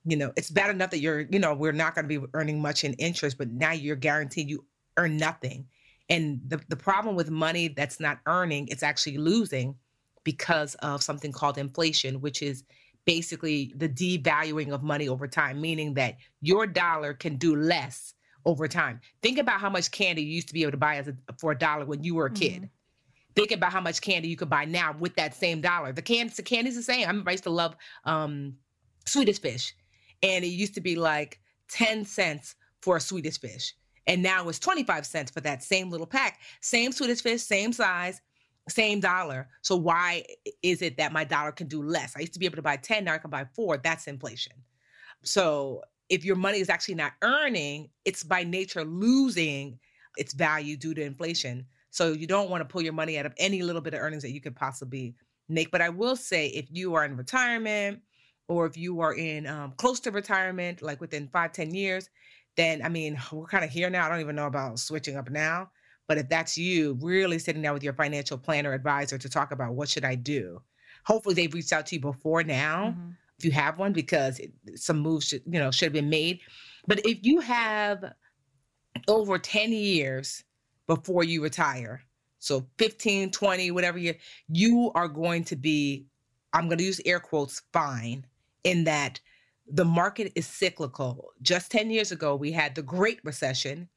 you 0.05 0.17
know, 0.17 0.31
it's 0.35 0.49
bad 0.49 0.69
enough 0.69 0.91
that 0.91 0.99
you're, 0.99 1.21
you 1.21 1.39
know, 1.39 1.53
we're 1.53 1.71
not 1.71 1.95
going 1.95 2.07
to 2.07 2.19
be 2.19 2.25
earning 2.33 2.61
much 2.61 2.83
in 2.83 2.93
interest, 2.93 3.37
but 3.37 3.49
now 3.51 3.71
you're 3.71 3.95
guaranteed 3.95 4.49
you 4.49 4.65
earn 4.97 5.17
nothing. 5.17 5.67
And 6.09 6.41
the 6.47 6.59
the 6.69 6.75
problem 6.75 7.15
with 7.15 7.29
money 7.29 7.67
that's 7.69 7.99
not 7.99 8.19
earning, 8.25 8.67
it's 8.69 8.83
actually 8.83 9.17
losing 9.17 9.75
because 10.23 10.75
of 10.75 11.03
something 11.03 11.31
called 11.31 11.57
inflation, 11.57 12.21
which 12.21 12.41
is 12.41 12.63
basically 13.05 13.73
the 13.75 13.89
devaluing 13.89 14.71
of 14.71 14.83
money 14.83 15.07
over 15.07 15.27
time, 15.27 15.59
meaning 15.61 15.93
that 15.95 16.17
your 16.41 16.67
dollar 16.67 17.13
can 17.13 17.37
do 17.37 17.55
less 17.55 18.13
over 18.49 18.67
time. 18.67 18.99
Think 19.21 19.37
about 19.37 19.59
how 19.59 19.69
much 19.69 19.91
candy 19.91 20.23
you 20.23 20.31
used 20.31 20.47
to 20.47 20.53
be 20.55 20.63
able 20.63 20.71
to 20.71 20.77
buy 20.77 20.95
as 20.95 21.07
a, 21.07 21.15
for 21.37 21.51
a 21.51 21.57
dollar 21.57 21.85
when 21.85 22.03
you 22.03 22.15
were 22.15 22.25
a 22.25 22.31
kid. 22.31 22.53
Mm-hmm. 22.53 22.65
Think 23.35 23.51
about 23.51 23.71
how 23.71 23.79
much 23.79 24.01
candy 24.01 24.27
you 24.27 24.35
could 24.35 24.49
buy 24.49 24.65
now 24.65 24.95
with 24.99 25.15
that 25.15 25.35
same 25.35 25.61
dollar. 25.61 25.93
The 25.93 26.01
candy, 26.01 26.33
the 26.35 26.41
candy's 26.41 26.75
the 26.75 26.81
same. 26.81 27.05
I 27.05 27.11
remember 27.11 27.29
I 27.29 27.33
used 27.33 27.43
to 27.43 27.51
love 27.51 27.75
um, 28.05 28.55
Swedish 29.05 29.39
fish, 29.39 29.75
and 30.23 30.43
it 30.43 30.47
used 30.47 30.73
to 30.73 30.81
be 30.81 30.95
like 30.95 31.39
ten 31.69 32.03
cents 32.03 32.55
for 32.81 32.97
a 32.97 32.99
Swedish 32.99 33.39
fish, 33.39 33.75
and 34.07 34.23
now 34.23 34.49
it's 34.49 34.57
twenty 34.57 34.83
five 34.83 35.05
cents 35.05 35.29
for 35.29 35.41
that 35.41 35.63
same 35.63 35.91
little 35.91 36.07
pack. 36.07 36.39
Same 36.59 36.91
Swedish 36.91 37.21
fish, 37.21 37.43
same 37.43 37.71
size, 37.71 38.19
same 38.67 38.99
dollar. 38.99 39.47
So 39.61 39.75
why 39.75 40.25
is 40.63 40.81
it 40.81 40.97
that 40.97 41.13
my 41.13 41.23
dollar 41.23 41.51
can 41.51 41.67
do 41.67 41.83
less? 41.83 42.15
I 42.17 42.21
used 42.21 42.33
to 42.33 42.39
be 42.39 42.47
able 42.47 42.57
to 42.57 42.61
buy 42.63 42.77
10, 42.77 43.05
now 43.05 43.13
I 43.13 43.19
can 43.19 43.29
buy 43.29 43.45
four. 43.53 43.77
That's 43.77 44.07
inflation. 44.07 44.53
So 45.23 45.83
if 46.09 46.25
your 46.25 46.35
money 46.35 46.59
is 46.59 46.69
actually 46.69 46.95
not 46.95 47.13
earning, 47.21 47.89
it's 48.05 48.23
by 48.23 48.43
nature 48.43 48.83
losing 48.83 49.79
its 50.17 50.33
value 50.33 50.75
due 50.75 50.93
to 50.93 51.03
inflation. 51.03 51.65
So 51.91 52.11
you 52.11 52.27
don't 52.27 52.49
want 52.49 52.61
to 52.61 52.65
pull 52.65 52.81
your 52.81 52.93
money 52.93 53.17
out 53.17 53.25
of 53.25 53.33
any 53.37 53.61
little 53.61 53.81
bit 53.81 53.93
of 53.93 54.01
earnings 54.01 54.23
that 54.23 54.31
you 54.31 54.41
could 54.41 54.55
possibly 54.55 55.15
make. 55.47 55.71
But 55.71 55.81
I 55.81 55.89
will 55.89 56.15
say, 56.15 56.47
if 56.47 56.67
you 56.69 56.95
are 56.95 57.05
in 57.05 57.15
retirement 57.15 58.01
or 58.47 58.65
if 58.65 58.77
you 58.77 58.99
are 59.01 59.13
in 59.13 59.47
um, 59.47 59.73
close 59.77 59.99
to 60.01 60.11
retirement, 60.11 60.81
like 60.81 60.99
within 61.01 61.27
five, 61.27 61.51
ten 61.51 61.73
years, 61.73 62.09
then 62.57 62.81
I 62.83 62.89
mean, 62.89 63.19
we're 63.31 63.45
kind 63.45 63.63
of 63.63 63.69
here 63.69 63.89
now. 63.89 64.05
I 64.05 64.09
don't 64.09 64.19
even 64.19 64.35
know 64.35 64.47
about 64.47 64.79
switching 64.79 65.17
up 65.17 65.29
now. 65.29 65.69
But 66.07 66.17
if 66.17 66.27
that's 66.27 66.57
you, 66.57 66.97
really 67.01 67.37
sitting 67.37 67.61
down 67.61 67.75
with 67.75 67.83
your 67.83 67.93
financial 67.93 68.35
planner 68.35 68.73
advisor 68.73 69.19
to 69.19 69.29
talk 69.29 69.51
about 69.51 69.75
what 69.75 69.87
should 69.87 70.03
I 70.03 70.15
do. 70.15 70.59
Hopefully 71.05 71.35
they've 71.35 71.53
reached 71.53 71.71
out 71.71 71.85
to 71.87 71.95
you 71.95 72.01
before 72.01 72.43
now, 72.43 72.95
mm-hmm. 72.97 73.11
If 73.39 73.45
you 73.45 73.51
have 73.51 73.79
one, 73.79 73.93
because 73.93 74.41
some 74.75 74.99
moves 74.99 75.27
should, 75.27 75.41
you 75.45 75.59
know, 75.59 75.71
should 75.71 75.85
have 75.85 75.93
been 75.93 76.09
made. 76.09 76.41
But 76.87 77.05
if 77.05 77.19
you 77.21 77.39
have 77.39 78.13
over 79.07 79.39
10 79.39 79.71
years 79.71 80.43
before 80.87 81.23
you 81.23 81.41
retire, 81.41 82.03
so 82.39 82.67
15, 82.77 83.31
20, 83.31 83.71
whatever 83.71 83.97
year, 83.97 84.15
you 84.49 84.91
are 84.93 85.07
going 85.07 85.45
to 85.45 85.55
be, 85.55 86.05
I'm 86.51 86.67
going 86.67 86.79
to 86.79 86.83
use 86.83 86.99
air 87.05 87.19
quotes, 87.19 87.61
fine, 87.71 88.25
in 88.65 88.83
that 88.83 89.21
the 89.71 89.85
market 89.85 90.33
is 90.35 90.45
cyclical. 90.45 91.31
Just 91.41 91.71
10 91.71 91.91
years 91.91 92.11
ago, 92.11 92.35
we 92.35 92.51
had 92.51 92.75
the 92.75 92.81
Great 92.81 93.19
Recession, 93.23 93.87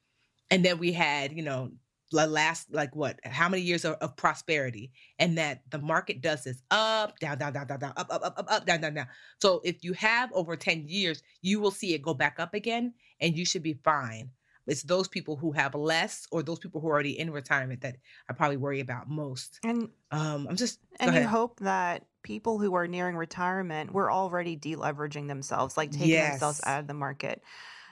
and 0.51 0.63
then 0.63 0.77
we 0.77 0.93
had, 0.93 1.33
you 1.33 1.43
know, 1.43 1.71
last 2.13 2.71
like 2.73 2.95
what 2.95 3.19
how 3.23 3.49
many 3.49 3.63
years 3.63 3.83
of, 3.85 3.95
of, 3.95 4.15
prosperity 4.15 4.91
and 5.19 5.37
that 5.37 5.61
the 5.71 5.79
market 5.79 6.21
does 6.21 6.43
this 6.43 6.61
up 6.71 7.17
down 7.19 7.37
down 7.37 7.53
down 7.53 7.67
down 7.67 7.79
down 7.79 7.93
up 7.97 8.07
up 8.09 8.23
up 8.23 8.33
up 8.37 8.51
up 8.51 8.65
down 8.65 8.81
down 8.81 8.93
down. 8.93 9.07
So 9.41 9.61
if 9.63 9.83
you 9.83 9.93
have 9.93 10.31
over 10.33 10.55
10 10.55 10.85
years 10.87 11.23
you 11.41 11.59
will 11.59 11.71
see 11.71 11.93
it 11.93 12.01
go 12.01 12.13
back 12.13 12.39
up 12.39 12.53
again 12.53 12.93
and 13.19 13.37
you 13.37 13.45
should 13.45 13.63
be 13.63 13.79
fine. 13.83 14.29
It's 14.65 14.83
those 14.83 15.09
people 15.09 15.35
who 15.35 15.51
have 15.51 15.75
less 15.75 16.25
or 16.31 16.41
those 16.41 16.59
people 16.59 16.79
who 16.79 16.87
are 16.87 16.93
already 16.93 17.19
in 17.19 17.31
retirement 17.31 17.81
that 17.81 17.97
i 18.29 18.33
probably 18.33 18.57
worry 18.57 18.79
about 18.79 19.09
most. 19.09 19.59
And 19.63 19.89
um 20.11 20.47
i'm 20.49 20.55
just 20.55 20.79
and 20.99 21.15
you 21.15 21.23
hope 21.23 21.59
that 21.61 22.05
people 22.21 22.59
who 22.59 22.73
are 22.75 22.87
nearing 22.87 23.17
retirement 23.17 23.91
were 23.91 24.11
already 24.11 24.55
deleveraging 24.55 25.27
themselves 25.27 25.75
like 25.75 25.91
taking 25.91 26.09
yes. 26.09 26.31
themselves 26.31 26.61
out 26.65 26.79
of 26.79 26.87
the 26.87 26.93
market 26.93 27.43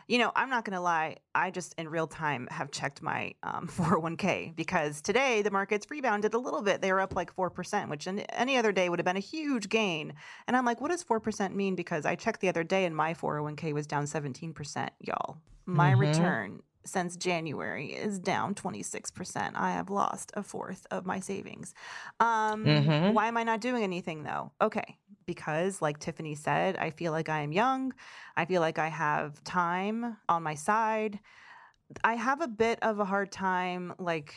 you 0.07 0.17
know, 0.17 0.31
I'm 0.35 0.49
not 0.49 0.65
going 0.65 0.75
to 0.75 0.81
lie. 0.81 1.17
I 1.33 1.51
just 1.51 1.73
in 1.77 1.89
real 1.89 2.07
time 2.07 2.47
have 2.51 2.71
checked 2.71 3.01
my 3.01 3.33
um, 3.43 3.67
401k 3.71 4.55
because 4.55 5.01
today 5.01 5.41
the 5.41 5.51
market's 5.51 5.89
rebounded 5.89 6.33
a 6.33 6.39
little 6.39 6.61
bit. 6.61 6.81
They 6.81 6.91
were 6.91 7.01
up 7.01 7.15
like 7.15 7.35
4%, 7.35 7.89
which 7.89 8.07
any 8.07 8.57
other 8.57 8.71
day 8.71 8.89
would 8.89 8.99
have 8.99 9.05
been 9.05 9.17
a 9.17 9.21
huge 9.21 9.69
gain. 9.69 10.13
And 10.47 10.55
I'm 10.55 10.65
like, 10.65 10.81
what 10.81 10.91
does 10.91 11.03
4% 11.03 11.53
mean? 11.53 11.75
Because 11.75 12.05
I 12.05 12.15
checked 12.15 12.41
the 12.41 12.49
other 12.49 12.63
day 12.63 12.85
and 12.85 12.95
my 12.95 13.13
401k 13.13 13.73
was 13.73 13.87
down 13.87 14.05
17%, 14.05 14.89
y'all. 14.99 15.37
My 15.65 15.91
mm-hmm. 15.91 16.01
return 16.01 16.61
since 16.85 17.15
January 17.15 17.93
is 17.93 18.19
down 18.19 18.55
26%. 18.55 19.51
I 19.55 19.71
have 19.71 19.89
lost 19.89 20.31
a 20.35 20.43
fourth 20.43 20.85
of 20.91 21.05
my 21.05 21.19
savings. 21.19 21.73
Um, 22.19 22.65
mm-hmm. 22.65 23.13
Why 23.13 23.27
am 23.27 23.37
I 23.37 23.43
not 23.43 23.61
doing 23.61 23.83
anything 23.83 24.23
though? 24.23 24.51
Okay, 24.61 24.97
because, 25.33 25.81
like 25.81 25.97
Tiffany 25.97 26.35
said, 26.35 26.75
I 26.75 26.89
feel 26.89 27.13
like 27.13 27.29
I 27.29 27.39
am 27.39 27.53
young. 27.53 27.93
I 28.35 28.43
feel 28.43 28.59
like 28.59 28.79
I 28.79 28.89
have 28.89 29.41
time 29.45 30.17
on 30.27 30.43
my 30.43 30.55
side. 30.55 31.19
I 32.03 32.15
have 32.15 32.41
a 32.41 32.49
bit 32.49 32.79
of 32.81 32.99
a 32.99 33.05
hard 33.05 33.31
time, 33.31 33.93
like, 33.97 34.35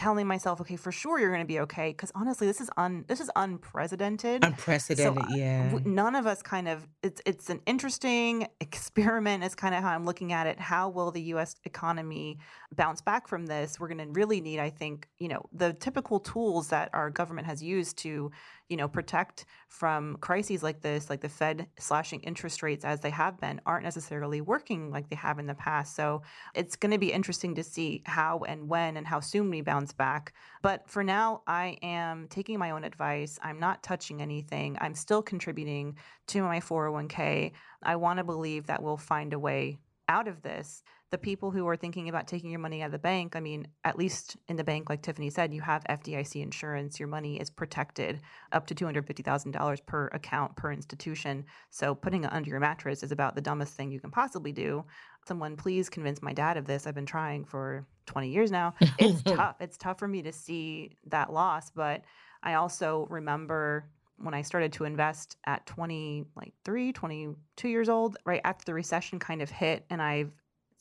telling 0.00 0.26
myself, 0.26 0.62
okay, 0.62 0.76
for 0.76 0.90
sure 0.90 1.20
you're 1.20 1.28
going 1.28 1.42
to 1.42 1.46
be 1.46 1.60
okay. 1.60 1.90
Because 1.90 2.10
honestly, 2.14 2.46
this 2.46 2.60
is 2.60 2.70
un 2.78 3.04
this 3.06 3.20
is 3.20 3.30
unprecedented. 3.36 4.42
Unprecedented, 4.42 5.22
so, 5.28 5.36
yeah. 5.36 5.78
none 5.84 6.14
of 6.14 6.26
us 6.26 6.40
kind 6.42 6.68
of 6.68 6.88
it's 7.02 7.20
it's 7.26 7.50
an 7.50 7.60
interesting 7.66 8.48
experiment. 8.60 9.44
Is 9.44 9.54
kind 9.54 9.74
of 9.74 9.82
how 9.82 9.90
I'm 9.90 10.06
looking 10.06 10.32
at 10.32 10.46
it. 10.46 10.58
How 10.58 10.88
will 10.88 11.10
the 11.10 11.20
U.S. 11.34 11.54
economy 11.64 12.38
bounce 12.74 13.02
back 13.02 13.28
from 13.28 13.44
this? 13.44 13.78
We're 13.78 13.88
going 13.88 13.98
to 13.98 14.10
really 14.12 14.40
need, 14.40 14.58
I 14.58 14.70
think, 14.70 15.06
you 15.18 15.28
know, 15.28 15.44
the 15.52 15.74
typical 15.74 16.18
tools 16.18 16.68
that 16.68 16.88
our 16.94 17.10
government 17.10 17.46
has 17.46 17.62
used 17.62 17.98
to 17.98 18.30
you 18.70 18.76
know, 18.76 18.88
protect 18.88 19.44
from 19.68 20.16
crises 20.20 20.62
like 20.62 20.80
this, 20.80 21.10
like 21.10 21.20
the 21.20 21.28
Fed 21.28 21.66
slashing 21.78 22.20
interest 22.20 22.62
rates 22.62 22.84
as 22.84 23.00
they 23.00 23.10
have 23.10 23.38
been, 23.40 23.60
aren't 23.66 23.82
necessarily 23.82 24.40
working 24.40 24.92
like 24.92 25.10
they 25.10 25.16
have 25.16 25.40
in 25.40 25.46
the 25.46 25.54
past. 25.54 25.96
So 25.96 26.22
it's 26.54 26.76
going 26.76 26.92
to 26.92 26.98
be 26.98 27.12
interesting 27.12 27.56
to 27.56 27.64
see 27.64 28.02
how 28.06 28.38
and 28.46 28.68
when 28.68 28.96
and 28.96 29.06
how 29.06 29.18
soon 29.18 29.50
we 29.50 29.60
bounce 29.60 29.89
back. 29.92 30.32
But 30.62 30.88
for 30.88 31.04
now, 31.04 31.42
I 31.46 31.78
am 31.82 32.26
taking 32.28 32.58
my 32.58 32.70
own 32.70 32.84
advice. 32.84 33.38
I'm 33.42 33.60
not 33.60 33.82
touching 33.82 34.22
anything. 34.22 34.76
I'm 34.80 34.94
still 34.94 35.22
contributing 35.22 35.96
to 36.28 36.42
my 36.42 36.60
401k. 36.60 37.52
I 37.82 37.96
want 37.96 38.18
to 38.18 38.24
believe 38.24 38.66
that 38.66 38.82
we'll 38.82 38.96
find 38.96 39.32
a 39.32 39.38
way 39.38 39.78
out 40.08 40.28
of 40.28 40.42
this 40.42 40.82
the 41.10 41.18
people 41.18 41.50
who 41.50 41.66
are 41.66 41.76
thinking 41.76 42.08
about 42.08 42.28
taking 42.28 42.50
your 42.50 42.60
money 42.60 42.82
out 42.82 42.86
of 42.86 42.92
the 42.92 42.98
bank, 42.98 43.34
I 43.34 43.40
mean, 43.40 43.66
at 43.84 43.98
least 43.98 44.36
in 44.48 44.54
the 44.54 44.62
bank, 44.62 44.88
like 44.88 45.02
Tiffany 45.02 45.28
said, 45.28 45.52
you 45.52 45.60
have 45.60 45.82
FDIC 45.84 46.40
insurance. 46.40 47.00
Your 47.00 47.08
money 47.08 47.40
is 47.40 47.50
protected 47.50 48.20
up 48.52 48.66
to 48.68 48.74
$250,000 48.76 49.86
per 49.86 50.06
account 50.08 50.54
per 50.54 50.70
institution. 50.70 51.44
So 51.70 51.96
putting 51.96 52.24
it 52.24 52.32
under 52.32 52.48
your 52.48 52.60
mattress 52.60 53.02
is 53.02 53.10
about 53.10 53.34
the 53.34 53.40
dumbest 53.40 53.74
thing 53.74 53.90
you 53.90 53.98
can 53.98 54.12
possibly 54.12 54.52
do. 54.52 54.84
Someone 55.26 55.56
please 55.56 55.88
convince 55.88 56.22
my 56.22 56.32
dad 56.32 56.56
of 56.56 56.64
this. 56.64 56.86
I've 56.86 56.94
been 56.94 57.06
trying 57.06 57.44
for 57.44 57.86
20 58.06 58.28
years 58.28 58.52
now. 58.52 58.74
It's 58.98 59.22
tough. 59.24 59.56
It's 59.60 59.76
tough 59.76 59.98
for 59.98 60.06
me 60.06 60.22
to 60.22 60.32
see 60.32 60.96
that 61.06 61.32
loss, 61.32 61.70
but 61.70 62.02
I 62.44 62.54
also 62.54 63.08
remember 63.10 63.90
when 64.16 64.34
I 64.34 64.42
started 64.42 64.72
to 64.74 64.84
invest 64.84 65.38
at 65.46 65.66
20, 65.66 66.24
like 66.36 66.52
three, 66.64 66.92
22 66.92 67.68
years 67.68 67.88
old, 67.88 68.16
right 68.24 68.40
after 68.44 68.64
the 68.64 68.74
recession 68.74 69.18
kind 69.18 69.42
of 69.42 69.50
hit, 69.50 69.86
and 69.90 70.00
I've 70.00 70.30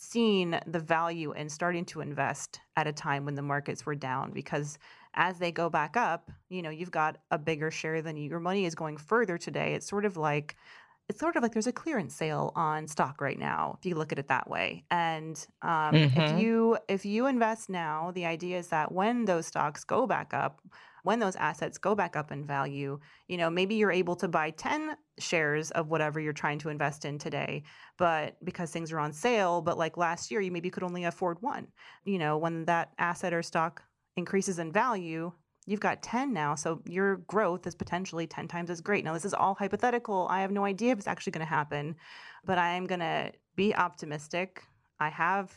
seen 0.02 0.58
the 0.66 0.80
value 0.80 1.34
in 1.34 1.50
starting 1.50 1.84
to 1.84 2.00
invest 2.00 2.62
at 2.78 2.88
a 2.88 2.94
time 2.94 3.26
when 3.26 3.36
the 3.36 3.42
markets 3.42 3.86
were 3.86 3.96
down 3.96 4.32
because 4.32 4.80
as 5.14 5.38
they 5.40 5.52
go 5.52 5.70
back 5.70 5.98
up, 5.98 6.32
you 6.48 6.62
know, 6.62 6.70
you've 6.70 6.90
got 6.90 7.18
a 7.32 7.38
bigger 7.38 7.70
share 7.70 8.02
than 8.02 8.16
you. 8.16 8.30
Your 8.30 8.40
money 8.40 8.66
is 8.66 8.76
going 8.76 8.96
further 8.96 9.38
today. 9.38 9.74
It's 9.74 9.88
sort 9.88 10.06
of 10.06 10.16
like 10.16 10.56
it's 11.10 11.20
sort 11.20 11.36
of 11.36 11.44
like 11.44 11.52
there's 11.52 11.68
a 11.68 11.74
clearance 11.74 12.16
sale 12.16 12.54
on 12.56 12.88
stock 12.88 13.20
right 13.20 13.40
now 13.40 13.76
if 13.80 13.86
you 13.86 13.96
look 13.96 14.12
at 14.12 14.20
it 14.20 14.28
that 14.28 14.50
way 14.50 14.84
and 14.92 15.48
um, 15.64 15.94
mm-hmm. 15.94 16.20
if 16.20 16.40
you 16.40 16.78
if 16.88 17.06
you 17.06 17.26
invest 17.26 17.70
now 17.70 18.12
the 18.12 18.26
idea 18.26 18.58
is 18.58 18.68
that 18.68 18.92
when 18.92 19.26
those 19.26 19.48
stocks 19.48 19.84
go 19.84 20.06
back 20.06 20.34
up 20.34 20.62
when 21.04 21.20
those 21.20 21.36
assets 21.36 21.78
go 21.78 21.96
back 21.96 22.16
up 22.16 22.32
in 22.32 22.46
value, 22.46 23.00
you 23.28 23.38
know, 23.38 23.50
maybe 23.50 23.76
you're 23.76 23.92
able 23.92 24.16
to 24.18 24.28
buy 24.28 24.52
10 24.52 24.96
shares 25.18 25.72
of 25.72 25.90
whatever 25.90 26.20
you're 26.20 26.34
trying 26.34 26.60
to 26.60 26.70
invest 26.70 27.06
in 27.06 27.18
today, 27.18 27.64
but 27.98 28.36
because 28.44 28.72
things 28.72 28.92
are 28.92 29.00
on 29.00 29.14
sale, 29.14 29.62
but 29.62 29.78
like 29.78 29.98
last 29.98 30.32
year, 30.32 30.42
you 30.42 30.52
maybe 30.52 30.70
could 30.70 30.84
only 30.84 31.06
afford 31.06 31.42
one. 31.42 31.68
You 32.04 32.20
know, 32.20 32.38
when 32.38 32.66
that 32.66 32.92
asset 33.00 33.34
or 33.34 33.44
stock 33.44 33.82
increases 34.18 34.60
in 34.60 34.72
value, 34.72 35.32
you've 35.70 35.80
got 35.80 36.02
10 36.02 36.34
now. 36.34 36.56
So 36.56 36.82
your 36.88 37.18
growth 37.28 37.68
is 37.68 37.76
potentially 37.76 38.26
10 38.26 38.48
times 38.48 38.72
as 38.72 38.82
great. 38.82 39.06
Now, 39.06 39.14
this 39.14 39.24
is 39.24 39.36
all 39.36 39.54
hypothetical. 39.54 40.28
I 40.30 40.42
have 40.42 40.52
no 40.52 40.66
idea 40.66 40.92
if 40.92 40.98
it's 40.98 41.08
actually 41.08 41.32
going 41.32 41.46
to 41.46 41.54
happen, 41.54 41.96
but 42.44 42.58
I 42.58 42.70
am 42.70 42.88
going 42.88 43.02
to 43.02 43.32
be 43.56 43.76
optimistic. 43.76 44.64
I 45.00 45.10
have 45.10 45.54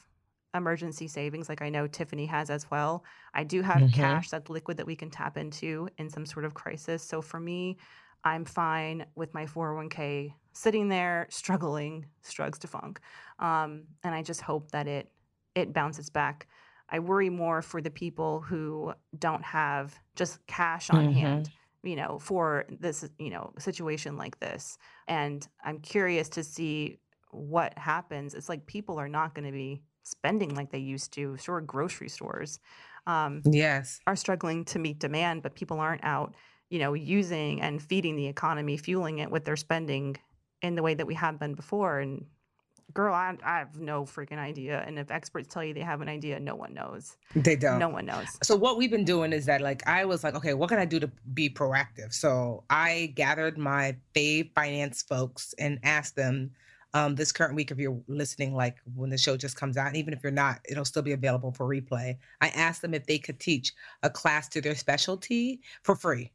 emergency 0.55 1.09
savings, 1.09 1.49
like 1.49 1.63
I 1.63 1.71
know 1.71 1.87
Tiffany 1.87 2.27
has 2.27 2.51
as 2.51 2.71
well. 2.71 3.05
I 3.33 3.43
do 3.43 3.63
have 3.63 3.79
mm-hmm. 3.79 4.01
cash 4.01 4.29
that's 4.29 4.51
liquid 4.51 4.77
that 4.77 4.87
we 4.87 4.95
can 4.95 5.09
tap 5.09 5.39
into 5.39 5.89
in 5.97 6.11
some 6.11 6.27
sort 6.27 6.45
of 6.45 6.53
crisis. 6.53 7.03
So 7.03 7.23
for 7.23 7.41
me, 7.41 7.79
I'm 8.23 8.45
fine 8.45 9.07
with 9.15 9.33
my 9.33 9.47
401k 9.47 10.35
sitting 10.53 10.91
there 10.91 11.27
struggling, 11.31 12.05
strugs 12.21 12.59
to 12.59 12.67
funk. 12.69 13.01
Um, 13.39 13.85
and 14.05 14.15
I 14.15 14.23
just 14.23 14.43
hope 14.43 14.71
that 14.73 14.87
it 14.87 15.11
it 15.55 15.73
bounces 15.73 16.09
back. 16.09 16.47
I 16.93 16.99
worry 16.99 17.31
more 17.31 17.63
for 17.63 17.81
the 17.81 17.91
people 17.91 18.43
who 18.43 18.93
don't 19.19 19.43
have 19.43 19.99
just 20.15 20.47
cash 20.47 20.91
on 20.91 21.07
mm-hmm. 21.07 21.19
hand, 21.19 21.51
you 21.83 21.97
know, 21.97 22.19
for 22.21 22.67
this, 22.69 23.09
you 23.19 23.31
know, 23.31 23.53
situation 23.59 24.19
like 24.19 24.39
this. 24.39 24.77
And 25.09 25.47
I'm 25.65 25.79
curious 25.79 26.29
to 26.31 26.45
see 26.45 26.99
what 27.31 27.77
happens. 27.79 28.35
It's 28.35 28.51
like 28.51 28.67
people 28.67 28.99
are 28.99 29.09
not 29.09 29.35
going 29.35 29.47
to 29.47 29.53
be 29.53 29.83
spending 30.03 30.55
like 30.55 30.71
they 30.71 30.79
used 30.79 31.15
to. 31.15 31.37
Sure, 31.39 31.63
grocery 31.63 32.11
stores, 32.11 32.61
um, 33.07 33.41
yes, 33.47 33.99
are 34.07 34.15
struggling 34.15 34.65
to 34.67 34.79
meet 34.79 34.99
demand, 34.99 35.43
but 35.43 35.55
people 35.55 35.81
aren't 35.81 36.05
out, 36.05 36.35
you 36.69 36.79
know, 36.79 36.93
using 36.93 37.63
and 37.63 37.83
feeding 37.83 38.17
the 38.17 38.27
economy, 38.27 38.77
fueling 38.77 39.19
it 39.19 39.31
with 39.31 39.47
their 39.47 39.57
spending 39.57 40.17
in 40.61 40.75
the 40.75 40.83
way 40.83 40.93
that 40.93 41.07
we 41.07 41.15
have 41.15 41.39
been 41.39 41.55
before. 41.55 42.01
And 42.01 42.27
girl, 42.95 43.15
I, 43.15 43.37
I 43.45 43.59
have 43.59 43.79
no 43.79 44.05
freaking 44.05 44.39
idea. 44.39 44.83
And 44.87 44.99
if 44.99 45.11
experts 45.11 45.53
tell 45.53 45.65
you 45.65 45.75
they 45.75 45.81
have 45.81 46.01
an 46.01 46.09
idea, 46.09 46.39
no 46.41 46.55
one 46.55 46.75
knows. 46.75 47.17
They 47.35 47.57
don't. 47.57 47.79
No 47.79 47.89
one 47.89 48.07
knows. 48.07 48.27
So 48.43 48.57
what 48.57 48.77
we've 48.77 48.91
been 48.91 49.05
doing 49.05 49.33
is 49.33 49.47
that 49.47 49.61
like 49.61 49.87
I 49.87 50.05
was 50.05 50.25
like, 50.25 50.35
okay, 50.35 50.55
what 50.55 50.69
can 50.69 50.79
I 50.79 50.85
do 50.85 51.01
to 51.01 51.11
be 51.35 51.49
proactive? 51.49 52.13
So 52.13 52.65
I 52.71 53.13
gathered 53.15 53.59
my 53.59 53.97
fave 54.15 54.53
finance 54.55 55.03
folks 55.03 55.55
and 55.59 55.79
asked 55.83 56.17
them 56.17 56.51
um, 56.95 57.15
this 57.15 57.33
current 57.33 57.55
week 57.55 57.71
if 57.71 57.79
you're 57.79 58.01
listening 58.07 58.55
like 58.55 58.77
when 58.95 59.11
the 59.11 59.19
show 59.19 59.37
just 59.37 59.57
comes 59.57 59.77
out 59.77 59.87
and 59.89 59.97
even 59.97 60.13
if 60.13 60.23
you're 60.23 60.33
not 60.33 60.61
it'll 60.69 60.85
still 60.85 61.03
be 61.03 61.13
available 61.13 61.51
for 61.51 61.67
replay 61.67 62.17
i 62.43 62.49
asked 62.49 62.83
them 62.83 62.93
if 62.93 63.07
they 63.07 63.19
could 63.19 63.41
teach 63.41 63.73
a 64.03 64.11
class 64.11 64.49
to 64.49 64.61
their 64.61 64.75
specialty 64.75 65.61
for 65.83 65.97
free 65.97 66.31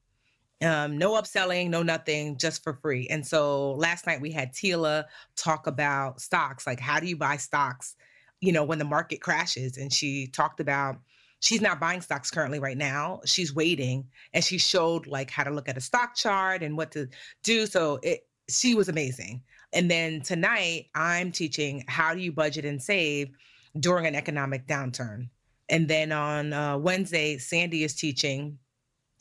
um, 0.64 0.98
no 0.98 1.12
upselling, 1.12 1.70
no 1.70 1.84
nothing, 1.84 2.38
just 2.38 2.64
for 2.64 2.74
free. 2.74 3.08
And 3.10 3.26
so 3.26 3.74
last 3.74 4.08
night 4.08 4.22
we 4.22 4.32
had 4.32 4.54
Tila 4.54 5.06
talk 5.36 5.68
about 5.68 6.20
stocks, 6.22 6.66
like 6.66 6.80
how 6.80 7.00
do 7.00 7.08
you 7.08 7.16
buy 7.16 7.38
stocks, 7.38 7.96
you 8.42 8.52
know, 8.52 8.64
when 8.64 8.80
the 8.80 8.86
market 8.86 9.22
crashes. 9.22 9.78
And 9.78 9.94
she 9.94 10.28
talked 10.28 10.60
about 10.60 10.98
she's 11.40 11.62
not 11.62 11.80
buying 11.80 12.02
stocks 12.02 12.32
currently 12.32 12.60
right 12.60 12.78
now. 12.78 13.22
She's 13.26 13.54
waiting, 13.54 14.08
and 14.34 14.44
she 14.44 14.58
showed 14.58 15.08
like 15.08 15.30
how 15.30 15.44
to 15.44 15.52
look 15.52 15.70
at 15.70 15.78
a 15.78 15.82
stock 15.82 16.16
chart 16.16 16.64
and 16.64 16.78
what 16.78 16.92
to 16.92 17.08
do. 17.44 17.66
So 17.66 18.00
it 18.04 18.28
she 18.50 18.76
was 18.76 18.90
amazing. 18.90 19.44
And 19.74 19.92
then 19.92 20.22
tonight 20.22 20.88
I'm 20.96 21.32
teaching 21.32 21.84
how 21.88 22.14
do 22.14 22.22
you 22.22 22.32
budget 22.32 22.66
and 22.66 22.82
save 22.82 23.30
during 23.80 24.06
an 24.06 24.16
economic 24.16 24.66
downturn. 24.66 25.30
And 25.70 25.88
then 25.88 26.14
on 26.14 26.54
uh, 26.54 26.78
Wednesday, 26.78 27.38
Sandy 27.38 27.84
is 27.84 27.94
teaching 27.94 28.58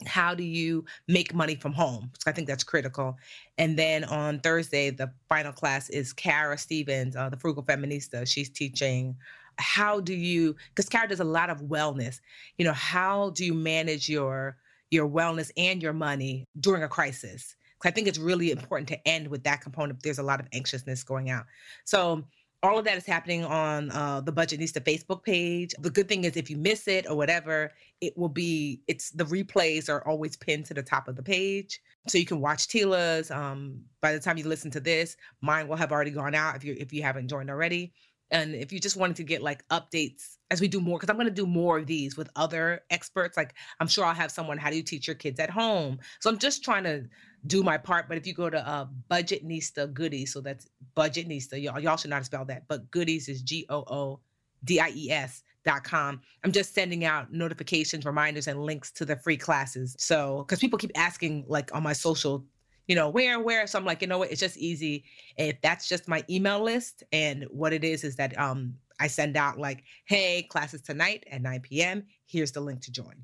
how 0.05 0.35
do 0.35 0.43
you 0.43 0.85
make 1.07 1.33
money 1.33 1.55
from 1.55 1.73
home? 1.73 2.11
So 2.19 2.29
I 2.29 2.33
think 2.33 2.47
that's 2.47 2.63
critical. 2.63 3.17
And 3.57 3.77
then 3.77 4.03
on 4.03 4.39
Thursday, 4.39 4.91
the 4.91 5.11
final 5.27 5.51
class 5.51 5.89
is 5.89 6.13
Kara 6.13 6.57
Stevens, 6.57 7.15
uh, 7.15 7.29
the 7.29 7.37
Frugal 7.37 7.63
Feminista. 7.63 8.27
She's 8.27 8.49
teaching 8.49 9.15
how 9.59 9.99
do 9.99 10.13
you, 10.13 10.55
because 10.69 10.87
Kara 10.87 11.07
does 11.07 11.19
a 11.19 11.25
lot 11.25 11.49
of 11.49 11.61
wellness. 11.61 12.19
You 12.57 12.65
know, 12.65 12.73
how 12.73 13.31
do 13.31 13.45
you 13.45 13.53
manage 13.53 14.07
your 14.07 14.57
your 14.89 15.09
wellness 15.09 15.51
and 15.57 15.81
your 15.81 15.93
money 15.93 16.45
during 16.59 16.83
a 16.83 16.87
crisis? 16.87 17.55
Because 17.73 17.91
I 17.91 17.93
think 17.93 18.07
it's 18.07 18.19
really 18.19 18.51
important 18.51 18.87
to 18.89 19.07
end 19.07 19.27
with 19.27 19.43
that 19.43 19.61
component. 19.61 20.01
There's 20.03 20.19
a 20.19 20.23
lot 20.23 20.39
of 20.39 20.47
anxiousness 20.53 21.03
going 21.03 21.29
out. 21.29 21.45
So 21.85 22.23
all 22.63 22.79
of 22.79 22.85
that 22.85 22.97
is 22.97 23.05
happening 23.05 23.45
on 23.45 23.91
uh, 23.91 24.21
the 24.21 24.33
Budgetnista 24.33 24.81
Facebook 24.81 25.23
page. 25.23 25.75
The 25.79 25.89
good 25.89 26.07
thing 26.07 26.23
is, 26.23 26.35
if 26.35 26.49
you 26.49 26.57
miss 26.57 26.87
it 26.87 27.05
or 27.07 27.15
whatever, 27.15 27.71
it 28.01 28.17
will 28.17 28.29
be. 28.29 28.81
It's 28.87 29.11
the 29.11 29.25
replays 29.25 29.89
are 29.89 30.05
always 30.07 30.35
pinned 30.35 30.65
to 30.67 30.73
the 30.73 30.83
top 30.83 31.07
of 31.07 31.15
the 31.15 31.23
page, 31.23 31.79
so 32.07 32.17
you 32.17 32.25
can 32.25 32.41
watch 32.41 32.67
Tila's. 32.67 33.29
Um, 33.29 33.81
by 34.01 34.13
the 34.13 34.19
time 34.19 34.37
you 34.37 34.47
listen 34.47 34.71
to 34.71 34.79
this, 34.79 35.17
mine 35.41 35.67
will 35.67 35.75
have 35.75 35.91
already 35.91 36.11
gone 36.11 36.35
out 36.35 36.55
if 36.55 36.63
you 36.63 36.75
if 36.79 36.91
you 36.91 37.03
haven't 37.03 37.27
joined 37.27 37.49
already. 37.49 37.93
And 38.29 38.55
if 38.55 38.73
you 38.73 38.79
just 38.79 38.97
wanted 38.97 39.15
to 39.17 39.23
get 39.23 39.41
like 39.41 39.65
updates 39.69 40.37
as 40.51 40.59
we 40.59 40.67
do 40.67 40.81
more, 40.81 40.97
because 40.97 41.09
I'm 41.09 41.15
going 41.15 41.27
to 41.27 41.33
do 41.33 41.45
more 41.45 41.77
of 41.77 41.87
these 41.87 42.17
with 42.17 42.29
other 42.35 42.81
experts. 42.89 43.37
Like 43.37 43.53
I'm 43.79 43.87
sure 43.87 44.03
I'll 44.03 44.13
have 44.13 44.31
someone. 44.31 44.57
How 44.57 44.69
do 44.69 44.75
you 44.75 44.83
teach 44.83 45.07
your 45.07 45.15
kids 45.15 45.39
at 45.39 45.49
home? 45.49 45.99
So 46.19 46.29
I'm 46.29 46.37
just 46.37 46.63
trying 46.63 46.83
to 46.85 47.05
do 47.47 47.63
my 47.63 47.77
part. 47.77 48.07
But 48.07 48.17
if 48.17 48.27
you 48.27 48.33
go 48.33 48.49
to 48.49 48.67
uh, 48.67 48.87
Budgetnista 49.09 49.91
Goodies, 49.93 50.33
so 50.33 50.41
that's 50.41 50.67
Budgetnista, 50.95 51.61
y'all, 51.61 51.79
y'all 51.79 51.97
should 51.97 52.09
not 52.09 52.25
spell 52.25 52.45
that, 52.45 52.67
but 52.67 52.89
Goodies 52.91 53.29
is 53.29 53.41
G 53.41 53.65
O 53.69 53.83
O 53.87 54.19
D 54.63 54.79
I 54.79 54.91
E 54.93 55.11
S 55.11 55.43
dot 55.65 55.83
com. 55.83 56.21
I'm 56.43 56.51
just 56.51 56.73
sending 56.73 57.05
out 57.05 57.31
notifications, 57.31 58.05
reminders, 58.05 58.47
and 58.47 58.61
links 58.63 58.91
to 58.93 59.05
the 59.05 59.15
free 59.15 59.37
classes. 59.37 59.95
So, 59.99 60.43
because 60.43 60.59
people 60.59 60.77
keep 60.77 60.91
asking, 60.95 61.45
like 61.47 61.73
on 61.73 61.83
my 61.83 61.93
social, 61.93 62.45
you 62.87 62.95
know, 62.95 63.09
where, 63.09 63.39
where. 63.39 63.67
So 63.67 63.77
I'm 63.77 63.85
like, 63.85 64.01
you 64.01 64.07
know 64.07 64.17
what? 64.17 64.31
It's 64.31 64.39
just 64.39 64.57
easy. 64.57 65.03
If 65.37 65.59
that's 65.61 65.87
just 65.87 66.07
my 66.07 66.23
email 66.29 66.61
list, 66.61 67.03
and 67.11 67.45
what 67.49 67.73
it 67.73 67.83
is 67.83 68.03
is 68.03 68.15
that 68.15 68.37
um 68.39 68.75
I 68.99 69.07
send 69.07 69.37
out 69.37 69.59
like, 69.59 69.83
hey, 70.05 70.43
classes 70.49 70.81
tonight 70.81 71.25
at 71.31 71.41
9 71.41 71.61
p.m. 71.61 72.05
Here's 72.25 72.51
the 72.51 72.61
link 72.61 72.81
to 72.81 72.91
join. 72.91 73.15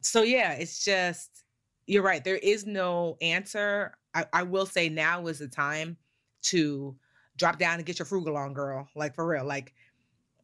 So 0.00 0.22
yeah, 0.22 0.52
it's 0.52 0.84
just 0.84 1.44
you're 1.86 2.02
right. 2.02 2.22
There 2.22 2.36
is 2.36 2.66
no 2.66 3.16
answer. 3.20 3.94
I, 4.14 4.26
I 4.32 4.42
will 4.42 4.66
say 4.66 4.88
now 4.88 5.26
is 5.26 5.38
the 5.38 5.48
time 5.48 5.96
to 6.42 6.96
drop 7.36 7.58
down 7.58 7.76
and 7.76 7.86
get 7.86 7.98
your 7.98 8.06
frugal 8.06 8.36
on, 8.36 8.52
girl. 8.54 8.88
Like 8.94 9.14
for 9.14 9.26
real. 9.26 9.44
Like 9.44 9.74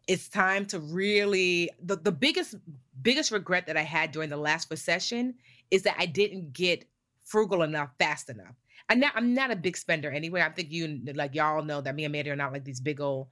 it's 0.07 0.29
time 0.29 0.65
to 0.67 0.81
really 0.81 1.71
the, 1.83 1.97
the 1.97 2.13
biggest 2.13 2.55
biggest 3.03 3.31
regret 3.31 3.67
that 3.67 3.77
I 3.77 3.83
had 3.83 4.11
during 4.11 4.31
the 4.31 4.37
last 4.37 4.71
recession 4.71 5.35
is 5.71 5.83
that 5.83 5.97
I 5.99 6.07
didn't 6.07 6.53
get 6.53 6.87
frugal 7.25 7.63
enough 7.63 7.91
fast 7.99 8.31
enough. 8.31 8.55
I'm 8.89 9.01
not 9.01 9.13
I'm 9.15 9.35
not 9.35 9.51
a 9.51 9.57
big 9.57 9.77
spender 9.77 10.11
anyway. 10.11 10.41
I 10.41 10.49
think 10.49 10.73
you 10.73 11.01
like 11.15 11.35
y'all 11.35 11.63
know 11.63 11.81
that 11.83 11.95
me 11.95 12.05
and 12.05 12.13
Mandi 12.13 12.31
are 12.31 12.37
not 12.37 12.53
like 12.53 12.65
these 12.65 12.81
big 12.81 13.01
old 13.01 13.29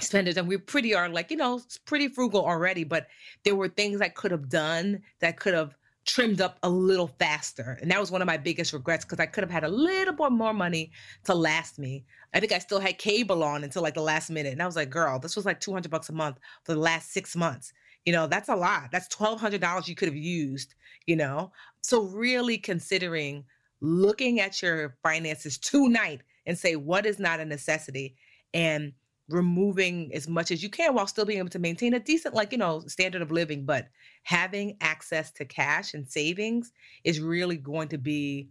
spenders 0.00 0.36
and 0.36 0.46
we 0.46 0.56
pretty 0.56 0.94
are 0.94 1.08
like, 1.08 1.30
you 1.30 1.36
know, 1.36 1.60
pretty 1.84 2.08
frugal 2.08 2.44
already, 2.44 2.84
but 2.84 3.08
there 3.44 3.56
were 3.56 3.68
things 3.68 4.00
I 4.00 4.08
could 4.08 4.30
have 4.30 4.48
done 4.48 5.00
that 5.20 5.40
could 5.40 5.54
have 5.54 5.74
trimmed 6.08 6.40
up 6.40 6.58
a 6.62 6.68
little 6.68 7.06
faster. 7.06 7.78
And 7.80 7.90
that 7.90 8.00
was 8.00 8.10
one 8.10 8.22
of 8.22 8.26
my 8.26 8.38
biggest 8.38 8.72
regrets 8.72 9.04
because 9.04 9.20
I 9.20 9.26
could 9.26 9.44
have 9.44 9.50
had 9.50 9.62
a 9.62 9.68
little 9.68 10.14
bit 10.14 10.32
more 10.32 10.54
money 10.54 10.90
to 11.24 11.34
last 11.34 11.78
me. 11.78 12.04
I 12.34 12.40
think 12.40 12.50
I 12.50 12.58
still 12.58 12.80
had 12.80 12.98
cable 12.98 13.44
on 13.44 13.62
until 13.62 13.82
like 13.82 13.94
the 13.94 14.00
last 14.00 14.30
minute. 14.30 14.52
And 14.52 14.62
I 14.62 14.66
was 14.66 14.74
like, 14.74 14.90
girl, 14.90 15.18
this 15.18 15.36
was 15.36 15.44
like 15.44 15.60
200 15.60 15.90
bucks 15.90 16.08
a 16.08 16.12
month 16.12 16.38
for 16.64 16.72
the 16.72 16.80
last 16.80 17.12
six 17.12 17.36
months. 17.36 17.72
You 18.06 18.12
know, 18.12 18.26
that's 18.26 18.48
a 18.48 18.56
lot. 18.56 18.88
That's 18.90 19.14
$1,200 19.14 19.86
you 19.86 19.94
could 19.94 20.08
have 20.08 20.16
used, 20.16 20.74
you 21.06 21.14
know? 21.14 21.52
So 21.82 22.02
really 22.04 22.56
considering 22.56 23.44
looking 23.80 24.40
at 24.40 24.62
your 24.62 24.96
finances 25.02 25.58
tonight 25.58 26.22
and 26.46 26.58
say, 26.58 26.74
what 26.74 27.04
is 27.04 27.18
not 27.18 27.38
a 27.38 27.44
necessity? 27.44 28.16
And 28.54 28.94
removing 29.28 30.10
as 30.14 30.26
much 30.26 30.50
as 30.50 30.62
you 30.62 30.70
can 30.70 30.94
while 30.94 31.06
still 31.06 31.24
being 31.24 31.38
able 31.38 31.48
to 31.50 31.58
maintain 31.58 31.92
a 31.94 32.00
decent 32.00 32.34
like 32.34 32.50
you 32.50 32.56
know 32.56 32.80
standard 32.86 33.20
of 33.20 33.30
living 33.30 33.64
but 33.64 33.88
having 34.22 34.76
access 34.80 35.30
to 35.30 35.44
cash 35.44 35.92
and 35.92 36.08
savings 36.08 36.72
is 37.04 37.20
really 37.20 37.56
going 37.56 37.88
to 37.88 37.98
be 37.98 38.48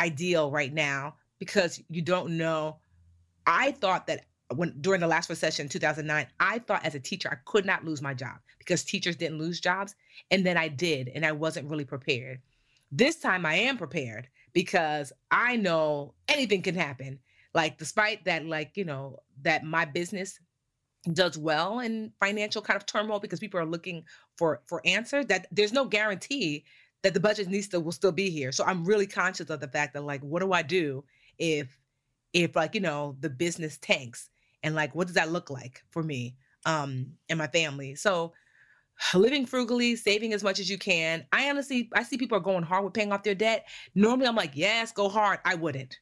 ideal 0.00 0.50
right 0.50 0.72
now 0.72 1.14
because 1.38 1.82
you 1.88 2.02
don't 2.02 2.36
know. 2.36 2.78
I 3.46 3.72
thought 3.72 4.06
that 4.06 4.26
when 4.54 4.74
during 4.80 5.00
the 5.00 5.06
last 5.06 5.30
recession 5.30 5.68
2009 5.68 6.26
i 6.40 6.58
thought 6.58 6.84
as 6.84 6.96
a 6.96 7.00
teacher 7.00 7.28
i 7.30 7.36
could 7.44 7.64
not 7.64 7.84
lose 7.84 8.02
my 8.02 8.12
job 8.12 8.34
because 8.58 8.82
teachers 8.82 9.14
didn't 9.14 9.38
lose 9.38 9.60
jobs 9.60 9.94
and 10.32 10.44
then 10.44 10.56
i 10.56 10.66
did 10.66 11.08
and 11.14 11.24
i 11.24 11.30
wasn't 11.30 11.68
really 11.68 11.84
prepared. 11.84 12.40
This 12.90 13.16
time 13.20 13.46
i 13.46 13.54
am 13.54 13.78
prepared 13.78 14.28
because 14.52 15.12
i 15.30 15.54
know 15.54 16.14
anything 16.28 16.62
can 16.62 16.74
happen 16.74 17.20
like 17.54 17.78
despite 17.78 18.24
that 18.24 18.46
like 18.46 18.76
you 18.76 18.84
know 18.84 19.18
that 19.42 19.64
my 19.64 19.84
business 19.84 20.38
does 21.12 21.38
well 21.38 21.80
in 21.80 22.12
financial 22.20 22.60
kind 22.60 22.76
of 22.76 22.86
turmoil 22.86 23.18
because 23.18 23.40
people 23.40 23.58
are 23.58 23.66
looking 23.66 24.04
for 24.36 24.60
for 24.66 24.82
answers 24.84 25.26
that 25.26 25.46
there's 25.50 25.72
no 25.72 25.84
guarantee 25.84 26.64
that 27.02 27.14
the 27.14 27.20
Budgetnista 27.20 27.82
will 27.82 27.92
still 27.92 28.12
be 28.12 28.30
here. 28.30 28.52
So 28.52 28.64
i'm 28.64 28.84
really 28.84 29.06
conscious 29.06 29.50
of 29.50 29.60
the 29.60 29.68
fact 29.68 29.94
that 29.94 30.04
like 30.04 30.22
what 30.22 30.40
do 30.40 30.52
i 30.52 30.62
do 30.62 31.04
if 31.38 31.78
if 32.32 32.54
like 32.54 32.74
you 32.74 32.80
know 32.80 33.16
the 33.20 33.30
business 33.30 33.78
tanks? 33.78 34.28
And 34.62 34.74
like 34.74 34.94
what 34.94 35.06
does 35.06 35.16
that 35.16 35.32
look 35.32 35.50
like 35.50 35.82
for 35.90 36.02
me 36.02 36.36
um 36.66 37.06
and 37.28 37.38
my 37.38 37.46
family? 37.48 37.94
So 37.94 38.34
living 39.14 39.46
frugally 39.46 39.96
saving 39.96 40.34
as 40.34 40.44
much 40.44 40.60
as 40.60 40.68
you 40.70 40.78
can. 40.78 41.24
I 41.32 41.48
honestly 41.48 41.88
i 41.94 42.02
see 42.02 42.18
people 42.18 42.36
are 42.36 42.42
going 42.42 42.64
hard 42.64 42.84
with 42.84 42.92
paying 42.94 43.12
off 43.12 43.22
their 43.22 43.34
debt. 43.34 43.66
Normally 43.94 44.26
i'm 44.26 44.36
like 44.36 44.52
yes 44.54 44.92
go 44.92 45.08
hard. 45.08 45.40
I 45.46 45.54
wouldn't 45.54 45.98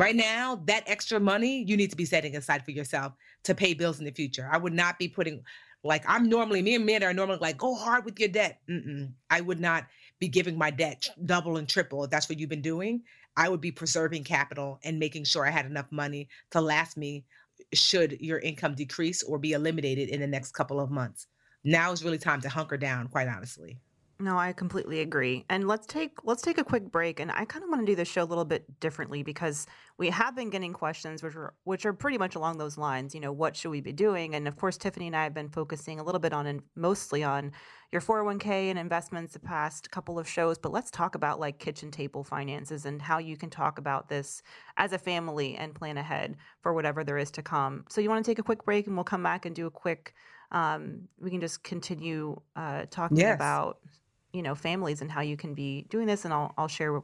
Right 0.00 0.16
now, 0.16 0.62
that 0.64 0.84
extra 0.86 1.20
money 1.20 1.62
you 1.68 1.76
need 1.76 1.90
to 1.90 1.96
be 1.96 2.06
setting 2.06 2.34
aside 2.34 2.64
for 2.64 2.70
yourself 2.70 3.12
to 3.44 3.54
pay 3.54 3.74
bills 3.74 3.98
in 3.98 4.06
the 4.06 4.10
future. 4.10 4.48
I 4.50 4.56
would 4.56 4.72
not 4.72 4.98
be 4.98 5.08
putting, 5.08 5.42
like, 5.84 6.02
I'm 6.08 6.26
normally, 6.26 6.62
me 6.62 6.74
and 6.74 6.86
men 6.86 7.02
are 7.02 7.12
normally 7.12 7.36
like, 7.38 7.58
go 7.58 7.74
hard 7.74 8.06
with 8.06 8.18
your 8.18 8.30
debt. 8.30 8.60
Mm-mm. 8.66 9.12
I 9.28 9.42
would 9.42 9.60
not 9.60 9.86
be 10.18 10.26
giving 10.26 10.56
my 10.56 10.70
debt 10.70 11.06
double 11.26 11.58
and 11.58 11.68
triple 11.68 12.02
if 12.02 12.10
that's 12.10 12.30
what 12.30 12.38
you've 12.38 12.48
been 12.48 12.62
doing. 12.62 13.02
I 13.36 13.50
would 13.50 13.60
be 13.60 13.72
preserving 13.72 14.24
capital 14.24 14.78
and 14.84 14.98
making 14.98 15.24
sure 15.24 15.46
I 15.46 15.50
had 15.50 15.66
enough 15.66 15.92
money 15.92 16.28
to 16.52 16.62
last 16.62 16.96
me 16.96 17.26
should 17.74 18.18
your 18.22 18.38
income 18.38 18.74
decrease 18.74 19.22
or 19.22 19.38
be 19.38 19.52
eliminated 19.52 20.08
in 20.08 20.20
the 20.20 20.26
next 20.26 20.52
couple 20.52 20.80
of 20.80 20.90
months. 20.90 21.26
Now 21.62 21.92
is 21.92 22.02
really 22.02 22.16
time 22.16 22.40
to 22.40 22.48
hunker 22.48 22.78
down, 22.78 23.08
quite 23.08 23.28
honestly. 23.28 23.78
No, 24.20 24.36
I 24.36 24.52
completely 24.52 25.00
agree. 25.00 25.46
And 25.48 25.66
let's 25.66 25.86
take 25.86 26.18
let's 26.24 26.42
take 26.42 26.58
a 26.58 26.64
quick 26.64 26.92
break. 26.92 27.20
And 27.20 27.32
I 27.32 27.46
kind 27.46 27.64
of 27.64 27.70
want 27.70 27.80
to 27.80 27.86
do 27.86 27.96
the 27.96 28.04
show 28.04 28.22
a 28.22 28.24
little 28.24 28.44
bit 28.44 28.78
differently 28.78 29.22
because 29.22 29.66
we 30.00 30.08
have 30.08 30.34
been 30.34 30.48
getting 30.48 30.72
questions 30.72 31.22
which 31.22 31.36
are 31.36 31.54
which 31.64 31.84
are 31.84 31.92
pretty 31.92 32.16
much 32.16 32.34
along 32.34 32.56
those 32.56 32.78
lines. 32.78 33.14
You 33.14 33.20
know, 33.20 33.32
what 33.32 33.54
should 33.54 33.68
we 33.70 33.82
be 33.82 33.92
doing? 33.92 34.34
And 34.34 34.48
of 34.48 34.56
course, 34.56 34.78
Tiffany 34.78 35.08
and 35.08 35.14
I 35.14 35.24
have 35.24 35.34
been 35.34 35.50
focusing 35.50 36.00
a 36.00 36.02
little 36.02 36.18
bit 36.18 36.32
on 36.32 36.46
and 36.46 36.62
mostly 36.74 37.22
on 37.22 37.52
your 37.92 38.00
401k 38.00 38.70
and 38.70 38.78
investments 38.78 39.34
the 39.34 39.40
past 39.40 39.90
couple 39.90 40.18
of 40.18 40.26
shows. 40.26 40.56
But 40.56 40.72
let's 40.72 40.90
talk 40.90 41.14
about 41.16 41.38
like 41.38 41.58
kitchen 41.58 41.90
table 41.90 42.24
finances 42.24 42.86
and 42.86 43.02
how 43.02 43.18
you 43.18 43.36
can 43.36 43.50
talk 43.50 43.78
about 43.78 44.08
this 44.08 44.42
as 44.78 44.94
a 44.94 44.98
family 44.98 45.54
and 45.56 45.74
plan 45.74 45.98
ahead 45.98 46.38
for 46.62 46.72
whatever 46.72 47.04
there 47.04 47.18
is 47.18 47.30
to 47.32 47.42
come. 47.42 47.84
So 47.90 48.00
you 48.00 48.08
want 48.08 48.24
to 48.24 48.30
take 48.30 48.38
a 48.38 48.42
quick 48.42 48.64
break 48.64 48.86
and 48.86 48.96
we'll 48.96 49.04
come 49.04 49.22
back 49.22 49.44
and 49.44 49.54
do 49.54 49.66
a 49.66 49.70
quick 49.70 50.14
um, 50.52 51.08
we 51.20 51.30
can 51.30 51.40
just 51.40 51.62
continue 51.62 52.40
uh, 52.56 52.86
talking 52.90 53.18
Yes. 53.18 53.30
about 53.30 53.78
you 54.32 54.42
know 54.42 54.54
families 54.54 55.02
and 55.02 55.10
how 55.10 55.20
you 55.20 55.36
can 55.36 55.54
be 55.54 55.82
doing 55.90 56.06
this 56.06 56.24
and 56.24 56.32
i'll, 56.32 56.54
I'll 56.56 56.68
share 56.68 57.00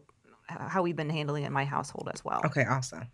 how 0.49 0.83
we've 0.83 0.97
been 0.97 1.11
handling 1.11 1.45
it 1.45 1.49
in 1.49 1.53
my 1.53 1.65
household 1.65 2.09
as 2.13 2.25
well 2.25 2.41
Okay, 2.45 2.65
awesome. 2.65 3.09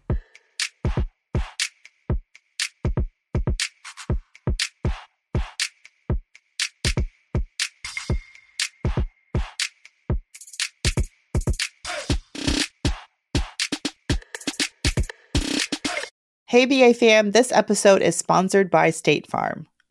Hey, 16.52 16.66
BA 16.66 16.92
fam, 16.92 17.30
this 17.30 17.50
episode 17.50 18.02
is 18.02 18.14
sponsored 18.14 18.70
by 18.70 18.90
State 18.90 19.26
Farm. 19.26 19.66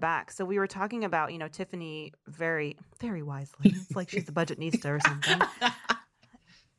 Back. 0.00 0.32
So 0.32 0.44
we 0.44 0.58
were 0.58 0.66
talking 0.66 1.04
about 1.04 1.32
you 1.32 1.38
know 1.38 1.48
tiffany 1.48 2.12
very 2.26 2.76
very 3.00 3.22
wisely. 3.22 3.70
It's 3.70 3.94
like 3.94 4.10
she's 4.10 4.28
a 4.28 4.32
budgetnista 4.32 4.86
or 4.86 5.00
something. 5.00 5.40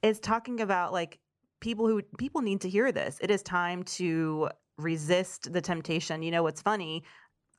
Is 0.02 0.20
talking 0.20 0.62
about 0.62 0.92
like 0.92 1.20
people 1.60 1.88
who 1.88 2.02
people 2.18 2.42
need 2.42 2.62
to 2.62 2.70
hear 2.70 2.92
this. 2.92 3.20
It 3.22 3.30
is 3.30 3.44
time 3.44 3.84
to 3.84 4.50
resist 4.78 5.54
the 5.54 5.62
temptation. 5.62 6.24
You 6.24 6.32
know 6.32 6.44
what's 6.44 6.62
funny 6.62 7.04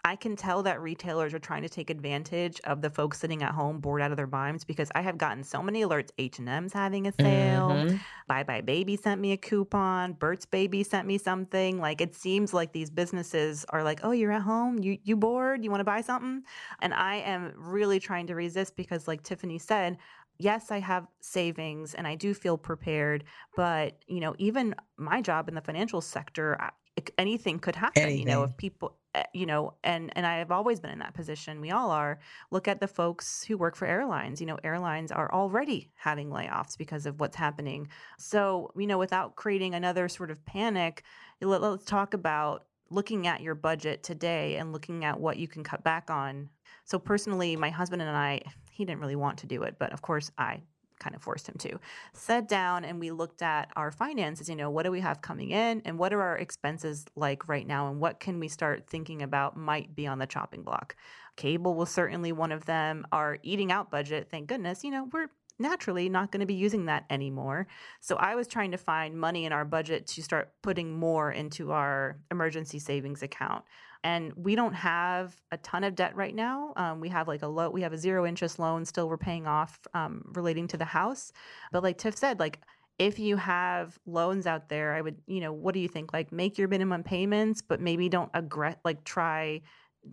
I 0.05 0.17
can 0.17 0.35
tell 0.35 0.65
that 0.65 0.81
retailers 0.81 1.33
are 1.33 1.39
trying 1.39 1.63
to 1.63 1.69
take 1.69 1.89
advantage 1.89 2.61
of 2.65 2.83
the 2.83 2.91
folks 2.91 3.21
sitting 3.21 3.41
at 3.45 3.53
home 3.53 3.79
bored 3.79 4.03
out 4.03 4.11
of 4.11 4.17
their 4.17 4.27
minds 4.27 4.65
because 4.65 4.91
I 4.97 5.01
have 5.01 5.17
gotten 5.17 5.45
so 5.45 5.63
many 5.63 5.83
alerts. 5.83 6.11
H 6.19 6.41
and 6.41 6.49
M's 6.49 6.73
having 6.73 7.07
a 7.07 7.13
sale. 7.13 7.69
Mhm. 7.71 8.01
buybuy 8.29 8.65
BABY 8.67 8.97
sent 8.97 9.21
me 9.21 9.31
a 9.31 9.37
coupon. 9.37 10.15
Burt's 10.15 10.45
Baby 10.45 10.83
sent 10.83 11.07
me 11.07 11.19
something. 11.19 11.79
Like 11.79 12.01
it 12.01 12.17
seems 12.17 12.53
like 12.53 12.73
these 12.73 12.91
businesses 12.91 13.65
are 13.69 13.85
like, 13.85 14.01
oh, 14.03 14.11
you're 14.11 14.33
at 14.33 14.43
home. 14.43 14.79
You 14.81 14.99
you 15.05 15.17
bored? 15.17 15.63
You 15.63 15.71
want 15.71 15.81
to 15.81 15.85
buy 15.85 16.01
something? 16.01 16.43
And 16.81 16.93
I 16.95 17.17
am 17.17 17.53
really 17.57 18.01
trying 18.01 18.27
to 18.27 18.35
resist 18.35 18.75
because, 18.77 19.07
like 19.07 19.23
Tiffany 19.23 19.59
said. 19.59 19.99
Yes, 20.43 20.73
I 20.73 20.81
have 20.81 21.07
savings 21.21 21.95
and 21.95 22.05
I 22.07 22.17
do 22.17 22.35
feel 22.35 22.59
prepared, 22.59 23.23
but 23.55 24.03
you 24.09 24.19
know, 24.19 24.35
even 24.39 24.75
my 24.97 25.23
job 25.23 25.49
in 25.49 25.55
the 25.55 25.61
financial 25.61 26.01
sector, 26.01 26.61
I- 26.61 26.73
anything 27.17 27.59
could 27.61 27.77
happen. 27.77 28.19
You 28.19 28.25
know, 28.27 28.43
if 28.43 28.57
people, 28.57 28.99
uh, 29.15 29.23
you 29.33 29.47
know, 29.47 29.75
and 29.85 30.13
and 30.17 30.27
I 30.27 30.39
have 30.39 30.51
always 30.51 30.81
been 30.81 30.91
in 30.91 30.99
that 30.99 31.15
position. 31.15 31.61
We 31.61 31.71
all 31.71 31.91
are. 31.93 32.19
Look 32.51 32.67
at 32.67 32.81
the 32.81 32.89
folks 32.89 33.45
who 33.45 33.57
work 33.57 33.77
for 33.77 33.87
airlines. 33.87 34.41
You 34.41 34.47
know, 34.49 34.59
airlines 34.65 35.13
are 35.13 35.33
already 35.33 35.93
having 35.95 36.29
layoffs 36.31 36.77
because 36.77 37.07
of 37.07 37.21
what's 37.21 37.37
happening. 37.37 37.89
So, 38.19 38.73
you 38.77 38.87
know, 38.89 38.99
without 38.99 39.37
creating 39.37 39.75
another 39.75 40.09
sort 40.09 40.31
of 40.33 40.45
panic, 40.45 41.05
let, 41.41 41.63
let's 41.63 41.85
talk 41.85 42.15
about 42.15 42.67
looking 42.91 43.27
at 43.27 43.41
your 43.43 43.55
budget 43.55 44.03
today 44.03 44.57
and 44.57 44.73
looking 44.73 45.05
at 45.05 45.21
what 45.21 45.37
you 45.39 45.49
can 45.49 45.63
cut 45.65 45.83
back 45.85 46.11
on. 46.11 46.51
So, 46.85 46.99
personally, 46.99 47.57
my 47.57 47.71
husband 47.71 48.03
and 48.03 48.11
I, 48.17 48.43
he 48.73 48.85
didn't 48.85 49.01
really 49.01 49.17
want 49.17 49.39
to 49.39 49.47
do 49.47 49.63
it, 49.63 49.77
but 49.79 49.93
of 49.93 50.03
course, 50.03 50.31
I 50.39 50.63
kind 50.99 51.17
of 51.17 51.23
forced 51.23 51.49
him 51.49 51.57
to. 51.59 51.81
Sat 52.13 52.49
down 52.49 52.85
and 52.85 53.01
we 53.01 53.11
looked 53.11 53.43
at 53.43 53.71
our 53.75 53.91
finances 53.91 54.49
you 54.49 54.55
know 54.55 54.71
what 54.71 54.85
do 54.85 54.91
we 54.93 55.01
have 55.01 55.21
coming 55.21 55.51
in 55.51 55.83
and 55.85 55.99
what 55.99 56.13
are 56.13 56.23
our 56.23 56.39
expenses 56.39 57.05
like 57.17 57.49
right 57.49 57.67
now 57.67 57.89
and 57.89 57.99
what 57.99 58.21
can 58.21 58.39
we 58.39 58.49
start 58.49 58.87
thinking 58.87 59.23
about 59.23 59.57
might 59.57 59.95
be 59.97 60.07
on 60.07 60.19
the 60.19 60.27
chopping 60.27 60.63
block. 60.63 60.95
Cable 61.37 61.75
was 61.75 61.91
certainly 61.91 62.31
one 62.31 62.53
of 62.53 62.67
them. 62.67 63.05
Our 63.11 63.39
eating 63.43 63.73
out 63.73 63.91
budget 63.91 64.29
thank 64.31 64.47
goodness 64.47 64.85
you 64.85 64.93
know 64.93 65.09
we're 65.13 65.29
naturally 65.59 66.09
not 66.09 66.33
going 66.33 66.41
to 66.41 66.47
be 66.47 66.55
using 66.55 66.87
that 66.87 67.05
anymore. 67.11 67.67
So 68.01 68.17
i 68.17 68.35
was 68.37 68.47
trying 68.47 68.71
to 68.71 68.79
find 68.79 69.19
money 69.19 69.45
in 69.45 69.53
our 69.53 69.65
budget 69.65 70.07
to 70.09 70.23
start 70.23 70.53
putting 70.63 70.93
more 70.99 71.33
into 71.33 71.73
our 71.73 72.19
emergency 72.31 72.79
savings 72.79 73.23
account 73.23 73.65
and 74.05 74.33
we 74.35 74.55
don't 74.55 74.75
have 74.75 75.41
a 75.53 75.57
ton 75.59 75.85
of 75.85 75.95
debt 75.95 76.15
right 76.17 76.35
now 76.35 76.73
um, 76.77 77.01
we 77.01 77.09
have 77.09 77.29
like 77.29 77.43
a 77.43 77.47
low 77.47 77.71
we 77.71 77.83
have 77.83 77.93
a 77.93 77.99
zero 77.99 78.27
interest 78.27 78.59
loan 78.59 78.85
still 78.85 79.09
we're 79.09 79.17
paying 79.19 79.47
off 79.47 79.81
um, 79.95 80.23
relating 80.35 80.67
to 80.69 80.77
the 80.77 80.85
house 80.85 81.33
but 81.71 81.83
like 81.83 81.99
tiff 81.99 82.17
said 82.17 82.39
like 82.39 82.61
if 82.99 83.19
you 83.19 83.37
have 83.37 83.99
loans 84.07 84.47
out 84.47 84.69
there 84.69 84.93
i 84.95 85.01
would 85.01 85.21
you 85.27 85.41
know 85.41 85.53
what 85.53 85.75
do 85.75 85.81
you 85.81 85.89
think 85.89 86.13
like 86.13 86.31
make 86.33 86.59
your 86.59 86.69
minimum 86.69 87.03
payments 87.03 87.63
but 87.63 87.81
maybe 87.81 88.09
don't 88.09 88.33
aggress 88.33 88.77
like 88.85 89.03
try 89.05 89.61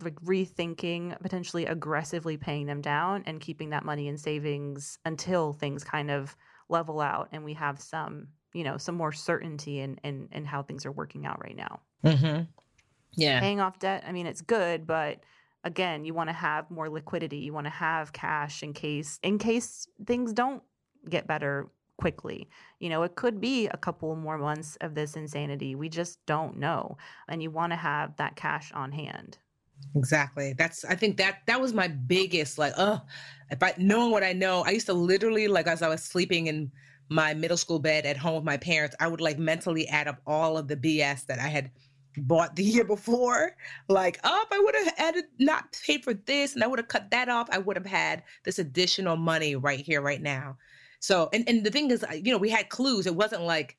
like 0.02 0.14
rethinking 0.22 1.20
potentially 1.20 1.66
aggressively 1.66 2.36
paying 2.36 2.66
them 2.66 2.80
down 2.80 3.22
and 3.26 3.40
keeping 3.40 3.70
that 3.70 3.84
money 3.84 4.06
in 4.06 4.16
savings 4.16 4.98
until 5.04 5.52
things 5.52 5.82
kind 5.82 6.10
of 6.10 6.36
level 6.68 7.00
out 7.00 7.28
and 7.32 7.44
we 7.44 7.54
have 7.54 7.80
some 7.80 8.28
you 8.54 8.62
know 8.62 8.76
some 8.76 8.94
more 8.94 9.12
certainty 9.12 9.80
in 9.80 9.96
in, 10.04 10.28
in 10.30 10.44
how 10.44 10.62
things 10.62 10.86
are 10.86 10.92
working 10.92 11.26
out 11.26 11.40
right 11.42 11.56
now 11.56 11.80
Mhm. 12.04 12.48
Yeah. 13.14 13.40
paying 13.40 13.60
off 13.60 13.78
debt 13.78 14.04
i 14.06 14.12
mean 14.12 14.26
it's 14.26 14.40
good 14.40 14.86
but 14.86 15.20
again 15.64 16.04
you 16.04 16.14
want 16.14 16.28
to 16.28 16.34
have 16.34 16.70
more 16.70 16.88
liquidity 16.88 17.38
you 17.38 17.52
want 17.52 17.66
to 17.66 17.70
have 17.70 18.12
cash 18.12 18.62
in 18.62 18.72
case 18.72 19.18
in 19.22 19.38
case 19.38 19.86
things 20.06 20.32
don't 20.32 20.62
get 21.08 21.26
better 21.26 21.70
quickly 21.96 22.48
you 22.78 22.88
know 22.88 23.02
it 23.02 23.14
could 23.14 23.40
be 23.40 23.66
a 23.68 23.76
couple 23.76 24.14
more 24.16 24.38
months 24.38 24.76
of 24.80 24.94
this 24.94 25.16
insanity 25.16 25.74
we 25.74 25.88
just 25.88 26.24
don't 26.24 26.56
know 26.56 26.96
and 27.28 27.42
you 27.42 27.50
want 27.50 27.72
to 27.72 27.76
have 27.76 28.16
that 28.16 28.36
cash 28.36 28.72
on 28.72 28.92
hand 28.92 29.38
Exactly. 29.96 30.54
That's 30.56 30.84
I 30.84 30.94
think 30.94 31.16
that 31.16 31.38
that 31.46 31.60
was 31.60 31.72
my 31.72 31.88
biggest 31.88 32.58
like, 32.58 32.72
oh, 32.76 33.00
if 33.50 33.62
I 33.62 33.74
knowing 33.78 34.10
what 34.12 34.22
I 34.22 34.32
know, 34.32 34.62
I 34.62 34.70
used 34.70 34.86
to 34.86 34.92
literally 34.92 35.48
like 35.48 35.66
as 35.66 35.82
I 35.82 35.88
was 35.88 36.02
sleeping 36.02 36.46
in 36.46 36.70
my 37.08 37.34
middle 37.34 37.56
school 37.56 37.80
bed 37.80 38.06
at 38.06 38.16
home 38.16 38.36
with 38.36 38.44
my 38.44 38.56
parents, 38.56 38.94
I 39.00 39.08
would 39.08 39.20
like 39.20 39.38
mentally 39.38 39.88
add 39.88 40.06
up 40.06 40.20
all 40.26 40.56
of 40.56 40.68
the 40.68 40.76
BS 40.76 41.26
that 41.26 41.40
I 41.40 41.48
had 41.48 41.70
bought 42.16 42.56
the 42.56 42.64
year 42.64 42.84
before. 42.84 43.56
Like, 43.88 44.18
oh, 44.24 44.44
I 44.50 44.58
would 44.58 44.74
have 44.74 44.94
added 44.98 45.24
not 45.38 45.72
paid 45.86 46.04
for 46.04 46.14
this 46.14 46.54
and 46.54 46.64
I 46.64 46.66
would 46.66 46.78
have 46.78 46.88
cut 46.88 47.10
that 47.10 47.28
off, 47.28 47.48
I 47.50 47.58
would 47.58 47.76
have 47.76 47.86
had 47.86 48.22
this 48.44 48.58
additional 48.58 49.16
money 49.16 49.56
right 49.56 49.80
here, 49.80 50.00
right 50.00 50.22
now. 50.22 50.56
So 51.00 51.30
and 51.32 51.48
and 51.48 51.64
the 51.64 51.70
thing 51.70 51.90
is, 51.90 52.04
you 52.12 52.32
know, 52.32 52.38
we 52.38 52.50
had 52.50 52.68
clues. 52.68 53.06
It 53.06 53.14
wasn't 53.16 53.42
like 53.42 53.78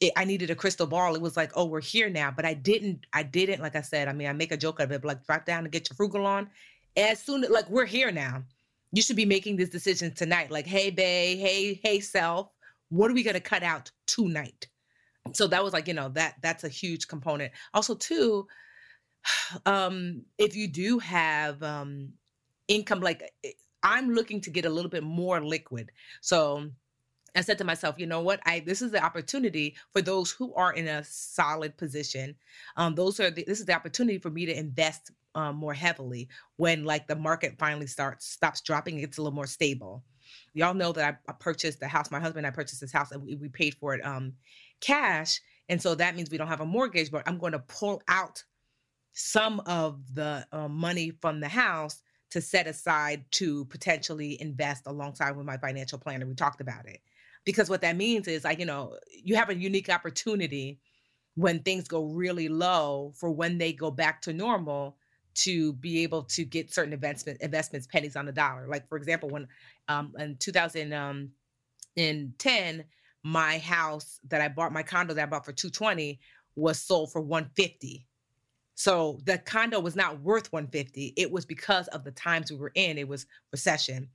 it, 0.00 0.12
I 0.16 0.24
needed 0.24 0.50
a 0.50 0.54
crystal 0.54 0.86
ball. 0.86 1.14
It 1.14 1.20
was 1.20 1.36
like, 1.36 1.52
oh, 1.54 1.66
we're 1.66 1.80
here 1.80 2.08
now. 2.08 2.30
But 2.30 2.46
I 2.46 2.54
didn't, 2.54 3.06
I 3.12 3.22
didn't, 3.22 3.60
like 3.60 3.76
I 3.76 3.82
said, 3.82 4.08
I 4.08 4.12
mean, 4.12 4.28
I 4.28 4.32
make 4.32 4.52
a 4.52 4.56
joke 4.56 4.80
of 4.80 4.90
it, 4.90 5.02
but 5.02 5.08
like 5.08 5.26
drop 5.26 5.44
down 5.44 5.64
and 5.64 5.72
get 5.72 5.88
your 5.88 5.96
frugal 5.96 6.26
on. 6.26 6.50
As 6.96 7.22
soon 7.22 7.44
as 7.44 7.50
like 7.50 7.68
we're 7.70 7.86
here 7.86 8.10
now, 8.10 8.42
you 8.92 9.02
should 9.02 9.16
be 9.16 9.26
making 9.26 9.56
this 9.56 9.68
decision 9.68 10.12
tonight. 10.12 10.50
Like, 10.50 10.66
hey, 10.66 10.90
bae, 10.90 11.38
hey, 11.40 11.80
hey, 11.82 12.00
self, 12.00 12.48
what 12.88 13.10
are 13.10 13.14
we 13.14 13.22
gonna 13.22 13.40
cut 13.40 13.62
out 13.62 13.90
tonight? 14.06 14.66
So 15.32 15.46
that 15.48 15.62
was 15.62 15.72
like, 15.72 15.88
you 15.88 15.94
know, 15.94 16.08
that 16.10 16.36
that's 16.42 16.64
a 16.64 16.68
huge 16.68 17.08
component. 17.08 17.52
Also, 17.74 17.94
too, 17.94 18.46
um, 19.66 20.22
if 20.38 20.56
you 20.56 20.68
do 20.68 20.98
have 20.98 21.62
um, 21.62 22.12
income, 22.68 23.00
like 23.00 23.32
eh, 23.44 23.52
I'm 23.82 24.10
looking 24.10 24.40
to 24.42 24.50
get 24.50 24.64
a 24.64 24.70
little 24.70 24.90
bit 24.90 25.02
more 25.02 25.42
liquid. 25.42 25.90
So 26.20 26.70
I 27.36 27.42
said 27.42 27.58
to 27.58 27.64
myself, 27.64 27.96
you 27.98 28.06
know 28.06 28.20
what? 28.20 28.40
I 28.44 28.60
this 28.60 28.82
is 28.82 28.90
the 28.90 29.02
opportunity 29.02 29.76
for 29.92 30.02
those 30.02 30.30
who 30.30 30.52
are 30.54 30.72
in 30.72 30.88
a 30.88 31.04
solid 31.04 31.76
position. 31.76 32.34
Um, 32.76 32.94
those 32.94 33.20
are 33.20 33.30
the, 33.30 33.44
this 33.46 33.60
is 33.60 33.66
the 33.66 33.74
opportunity 33.74 34.18
for 34.18 34.30
me 34.30 34.46
to 34.46 34.56
invest 34.56 35.12
um, 35.34 35.56
more 35.56 35.74
heavily 35.74 36.28
when 36.56 36.84
like 36.84 37.06
the 37.06 37.14
market 37.14 37.56
finally 37.58 37.86
starts 37.86 38.26
stops 38.26 38.60
dropping, 38.60 38.98
it 38.98 39.02
gets 39.02 39.18
a 39.18 39.22
little 39.22 39.34
more 39.34 39.46
stable. 39.46 40.02
Y'all 40.54 40.74
know 40.74 40.92
that 40.92 41.20
I, 41.28 41.30
I 41.30 41.34
purchased 41.34 41.80
the 41.80 41.88
house. 41.88 42.10
My 42.10 42.20
husband 42.20 42.46
and 42.46 42.52
I 42.52 42.54
purchased 42.54 42.80
this 42.80 42.92
house, 42.92 43.12
and 43.12 43.22
we, 43.22 43.36
we 43.36 43.48
paid 43.48 43.74
for 43.74 43.94
it 43.94 44.04
um, 44.04 44.32
cash, 44.80 45.40
and 45.68 45.80
so 45.80 45.94
that 45.94 46.16
means 46.16 46.30
we 46.30 46.38
don't 46.38 46.48
have 46.48 46.60
a 46.60 46.66
mortgage. 46.66 47.10
But 47.10 47.22
I'm 47.26 47.38
going 47.38 47.52
to 47.52 47.60
pull 47.60 48.02
out 48.08 48.42
some 49.12 49.60
of 49.60 50.14
the 50.14 50.46
uh, 50.52 50.68
money 50.68 51.12
from 51.20 51.40
the 51.40 51.48
house 51.48 52.02
to 52.30 52.40
set 52.40 52.66
aside 52.66 53.24
to 53.32 53.64
potentially 53.66 54.40
invest 54.40 54.86
alongside 54.86 55.36
with 55.36 55.46
my 55.46 55.58
financial 55.58 55.98
planner. 55.98 56.26
We 56.26 56.34
talked 56.34 56.60
about 56.60 56.86
it 56.86 57.00
because 57.44 57.68
what 57.68 57.82
that 57.82 57.96
means 57.96 58.28
is 58.28 58.44
like 58.44 58.58
you 58.58 58.66
know 58.66 58.96
you 59.10 59.36
have 59.36 59.50
a 59.50 59.54
unique 59.54 59.88
opportunity 59.88 60.78
when 61.34 61.60
things 61.60 61.88
go 61.88 62.04
really 62.04 62.48
low 62.48 63.12
for 63.16 63.30
when 63.30 63.58
they 63.58 63.72
go 63.72 63.90
back 63.90 64.22
to 64.22 64.32
normal 64.32 64.96
to 65.32 65.74
be 65.74 66.02
able 66.02 66.24
to 66.24 66.44
get 66.44 66.74
certain 66.74 66.92
investment 66.92 67.40
investments 67.40 67.86
pennies 67.86 68.16
on 68.16 68.26
the 68.26 68.32
dollar. 68.32 68.66
Like 68.68 68.88
for 68.88 68.98
example, 68.98 69.30
when 69.30 69.46
um, 69.88 70.12
in 70.18 70.36
2010, 70.36 72.84
my 73.22 73.58
house 73.58 74.20
that 74.28 74.40
I 74.40 74.48
bought, 74.48 74.72
my 74.72 74.82
condo 74.82 75.14
that 75.14 75.22
I 75.22 75.26
bought 75.26 75.44
for 75.44 75.52
220 75.52 76.18
was 76.56 76.78
sold 76.80 77.12
for 77.12 77.20
150. 77.20 78.06
So 78.74 79.20
the 79.24 79.38
condo 79.38 79.78
was 79.78 79.94
not 79.94 80.20
worth 80.20 80.52
150. 80.52 81.14
It 81.16 81.30
was 81.30 81.44
because 81.44 81.88
of 81.88 82.02
the 82.02 82.12
times 82.12 82.50
we 82.50 82.56
were 82.56 82.72
in. 82.74 82.96
It 82.96 83.08
was 83.08 83.26
recession. 83.52 84.08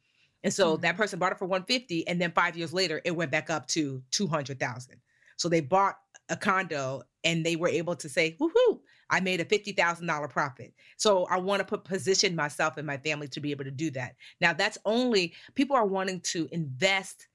And 0.44 0.54
so 0.54 0.74
mm-hmm. 0.74 0.82
that 0.82 0.98
person 0.98 1.20
bought 1.20 1.32
it 1.32 1.40
for 1.40 1.46
150 1.46 2.08
and 2.08 2.20
then 2.20 2.32
5 2.32 2.58
years 2.58 2.74
later 2.74 3.02
it 3.06 3.16
went 3.16 3.32
back 3.32 3.50
up 3.50 3.68
to 3.70 4.02
200,000. 4.12 4.96
So 5.38 5.50
they 5.50 5.62
bought 5.62 5.98
a 6.30 6.36
condo 6.36 7.04
and 7.24 7.46
they 7.46 7.56
were 7.56 7.68
able 7.68 7.96
to 7.96 8.10
say, 8.10 8.38
woohoo, 8.40 8.80
I 9.10 9.20
made 9.20 9.40
a 9.40 9.46
$50,000 9.46 10.30
profit. 10.30 10.74
So 10.98 11.26
I 11.26 11.38
want 11.38 11.60
to 11.60 11.66
put 11.66 11.84
position 11.84 12.36
myself 12.36 12.78
and 12.78 12.88
my 12.88 12.98
family 12.98 13.28
to 13.30 13.40
be 13.40 13.52
able 13.52 13.66
to 13.66 13.72
do 13.72 13.92
that. 13.92 14.16
Now 14.42 14.54
that's 14.54 14.78
only 14.86 15.34
people 15.54 15.76
are 15.76 15.86
wanting 15.86 16.22
to 16.22 16.50
invest 16.52 17.28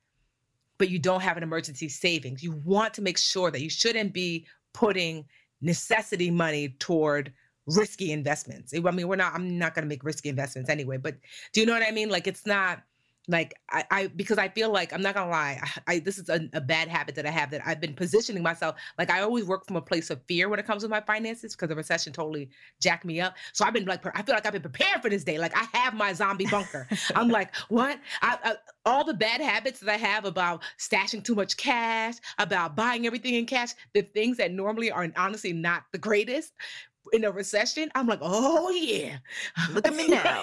but 0.81 0.89
you 0.89 0.99
don't 0.99 1.21
have 1.21 1.37
an 1.37 1.43
emergency 1.43 1.91
savings. 1.91 2.43
You 2.43 2.53
want 2.65 2.95
to 2.95 3.03
make 3.03 3.19
sure 3.19 3.51
that 3.51 3.61
you 3.61 3.69
shouldn't 3.69 4.15
be 4.15 4.47
putting 4.73 5.27
necessity 5.61 6.31
money 6.31 6.71
toward 6.79 7.35
risky 7.67 8.13
investments. 8.13 8.73
I 8.75 8.91
mean, 8.91 9.07
we're 9.07 9.17
not 9.17 9.35
I'm 9.35 9.59
not 9.59 9.75
going 9.75 9.85
to 9.85 9.89
make 9.89 10.03
risky 10.03 10.31
investments 10.31 10.71
anyway, 10.71 10.97
but 10.97 11.17
do 11.53 11.61
you 11.61 11.67
know 11.67 11.75
what 11.75 11.87
I 11.87 11.91
mean? 11.91 12.09
Like 12.09 12.27
it's 12.27 12.47
not 12.47 12.83
like 13.31 13.55
I, 13.71 13.85
I 13.91 14.07
because 14.09 14.39
I 14.39 14.49
feel 14.49 14.71
like 14.71 14.93
I'm 14.93 15.03
not 15.03 15.15
gonna 15.15 15.31
lie, 15.31 15.61
I, 15.63 15.81
I 15.95 15.99
this 16.01 16.19
is 16.19 16.29
a, 16.29 16.49
a, 16.53 16.61
bad 16.61 16.89
habit 16.89 17.15
that 17.15 17.27
I 17.27 17.31
have 17.31 17.51
that 17.51 17.63
I've 17.65 17.81
been 17.81 17.95
positioning 17.95 18.43
myself 18.43 18.77
like 18.99 19.11
I 19.11 19.23
always 19.23 19.45
work 19.45 19.67
from 19.67 19.77
a 19.77 19.81
place 19.81 20.11
of 20.11 20.21
fear 20.27 20.49
when 20.49 20.59
it 20.59 20.67
comes 20.67 20.83
to 20.83 20.89
my 20.89 21.01
finances 21.01 21.55
because 21.55 21.69
the 21.69 21.77
recession 21.77 22.13
totally 22.13 22.51
jacked 22.81 23.05
me 23.05 23.21
up. 23.21 23.37
So 23.53 23.65
I've 23.65 23.73
been 23.73 23.87
like 23.87 24.05
I 24.17 24.23
feel 24.23 24.35
like 24.35 24.47
I've 24.47 24.53
been 24.53 24.63
prepared 24.63 25.03
for 25.03 25.09
this 25.09 25.25
day. 25.25 25.39
Like 25.39 25.57
I 25.57 25.67
have 25.79 25.95
my 25.95 26.13
zombie 26.13 26.47
bunker. 26.47 26.89
I'm 27.15 27.29
like 27.29 27.55
what? 27.69 27.99
I, 28.21 28.39
I, 28.43 28.55
all 28.85 29.05
the 29.05 29.15
bad 29.15 29.41
habits 29.41 29.81
that 29.81 29.91
I 29.91 29.97
have 29.97 30.25
about 30.25 30.63
stashing 30.79 31.23
too 31.23 31.35
much 31.35 31.57
cash, 31.57 32.15
about 32.39 32.75
buying 32.75 33.07
everything 33.07 33.35
in 33.35 33.47
cash, 33.47 33.71
the 33.95 34.03
things 34.03 34.39
that 34.39 34.53
normally 34.53 34.91
are 34.91 35.07
honestly 35.17 35.53
not 35.53 35.85
the 35.93 35.99
greatest 35.99 36.53
in 37.13 37.25
a 37.25 37.31
recession, 37.31 37.91
I'm 37.95 38.07
like, 38.07 38.21
oh 38.23 38.71
yeah. 38.71 39.19
Look 39.73 39.87
at 39.87 39.95
me 39.95 40.09
now. 40.09 40.43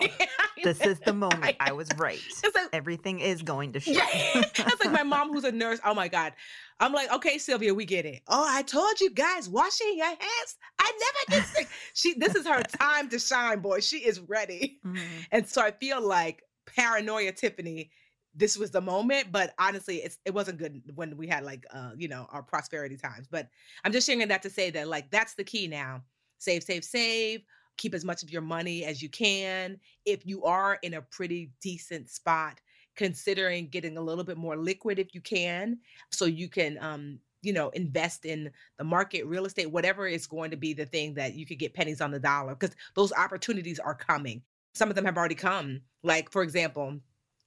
this 0.64 0.82
is 0.82 1.00
the 1.00 1.14
moment. 1.26 1.56
I 1.60 1.72
was 1.72 1.90
right. 1.98 2.20
It's 2.44 2.56
like, 2.56 2.70
Everything 2.74 3.20
is 3.20 3.42
going 3.42 3.74
to 3.74 3.80
shit. 3.80 3.96
Yeah. 3.96 4.42
That's 4.58 4.84
like 4.84 4.92
my 4.92 5.04
mom 5.04 5.34
who's 5.34 5.44
a 5.44 5.52
nurse. 5.52 5.80
Oh 5.86 5.94
my 5.94 6.08
God. 6.08 6.34
I'm 6.80 6.94
like, 6.94 7.12
okay, 7.12 7.38
Sylvia, 7.38 7.74
we 7.74 7.86
get 7.86 8.06
it. 8.06 8.22
Oh, 8.28 8.46
I 8.48 8.62
told 8.62 9.00
you 9.00 9.10
guys, 9.10 9.50
washing 9.50 9.98
your 9.98 10.06
hands. 10.06 10.58
I 10.80 10.92
never 11.00 11.42
get 11.42 11.48
sick. 11.48 11.68
She 11.94 12.14
this 12.18 12.36
is 12.36 12.46
her 12.46 12.62
time 12.64 13.10
to 13.10 13.20
shine, 13.20 13.60
boy. 13.60 13.80
She 13.80 13.98
is 13.98 14.20
ready. 14.20 14.80
Mm-hmm. 14.86 14.98
And 15.32 15.48
so 15.48 15.62
I 15.62 15.72
feel 15.72 16.02
like 16.02 16.44
paranoia 16.66 17.32
Tiffany 17.32 17.90
this 18.38 18.56
was 18.56 18.70
the 18.72 18.80
moment 18.80 19.32
but 19.32 19.54
honestly 19.58 19.98
it's 19.98 20.20
it 20.24 20.34
wasn't 20.34 20.58
good 20.58 20.82
when 20.96 21.18
we 21.18 21.28
had 21.28 21.44
like 21.44 21.66
uh 21.74 21.92
you 21.98 22.08
know 22.08 22.28
our 22.32 22.44
prosperity 22.44 22.96
times 22.96 23.28
but 23.30 23.50
i'm 23.84 23.92
just 23.92 24.06
sharing 24.08 24.28
that 24.28 24.44
to 24.44 24.50
say 24.50 24.70
that 24.70 24.88
like 24.88 25.10
that's 25.10 25.34
the 25.34 25.44
key 25.44 25.68
now 25.68 26.02
save, 26.38 26.64
save, 26.64 26.84
save. 26.84 27.42
Keep 27.78 27.94
as 27.94 28.04
much 28.04 28.24
of 28.24 28.32
your 28.32 28.42
money 28.42 28.86
as 28.86 29.02
you 29.02 29.10
can. 29.10 29.80
If 30.06 30.26
you 30.26 30.44
are 30.44 30.80
in 30.82 30.96
a 30.96 31.02
pretty 31.02 31.52
decent 31.62 32.10
spot, 32.10 32.60
considering 32.96 33.68
getting 33.68 33.98
a 33.98 34.02
little 34.02 34.24
bit 34.24 34.38
more 34.38 34.58
liquid 34.58 34.98
if 34.98 35.14
you 35.14 35.22
can, 35.22 35.78
so 36.12 36.26
you 36.26 36.50
can, 36.50 36.78
um, 36.82 37.20
you 37.44 37.54
know, 37.54 37.70
invest 37.70 38.26
in 38.26 38.50
the 38.80 38.84
market, 38.84 39.26
real 39.28 39.46
estate, 39.46 39.72
whatever 39.72 40.08
is 40.08 40.26
going 40.26 40.50
to 40.50 40.58
be 40.58 40.74
the 40.74 40.86
thing 40.88 41.14
that 41.14 41.36
you 41.36 41.46
could 41.46 41.60
get 41.60 41.74
pennies 41.74 42.02
on 42.02 42.12
the 42.12 42.20
dollar, 42.20 42.56
because 42.56 42.76
those 42.96 43.14
opportunities 43.14 43.80
are 43.80 43.94
coming. 43.94 44.42
Some 44.74 44.90
of 44.90 44.96
them 44.96 45.06
have 45.06 45.18
already 45.18 45.36
come. 45.36 45.82
Like, 46.04 46.32
for 46.32 46.42
example, 46.42 47.00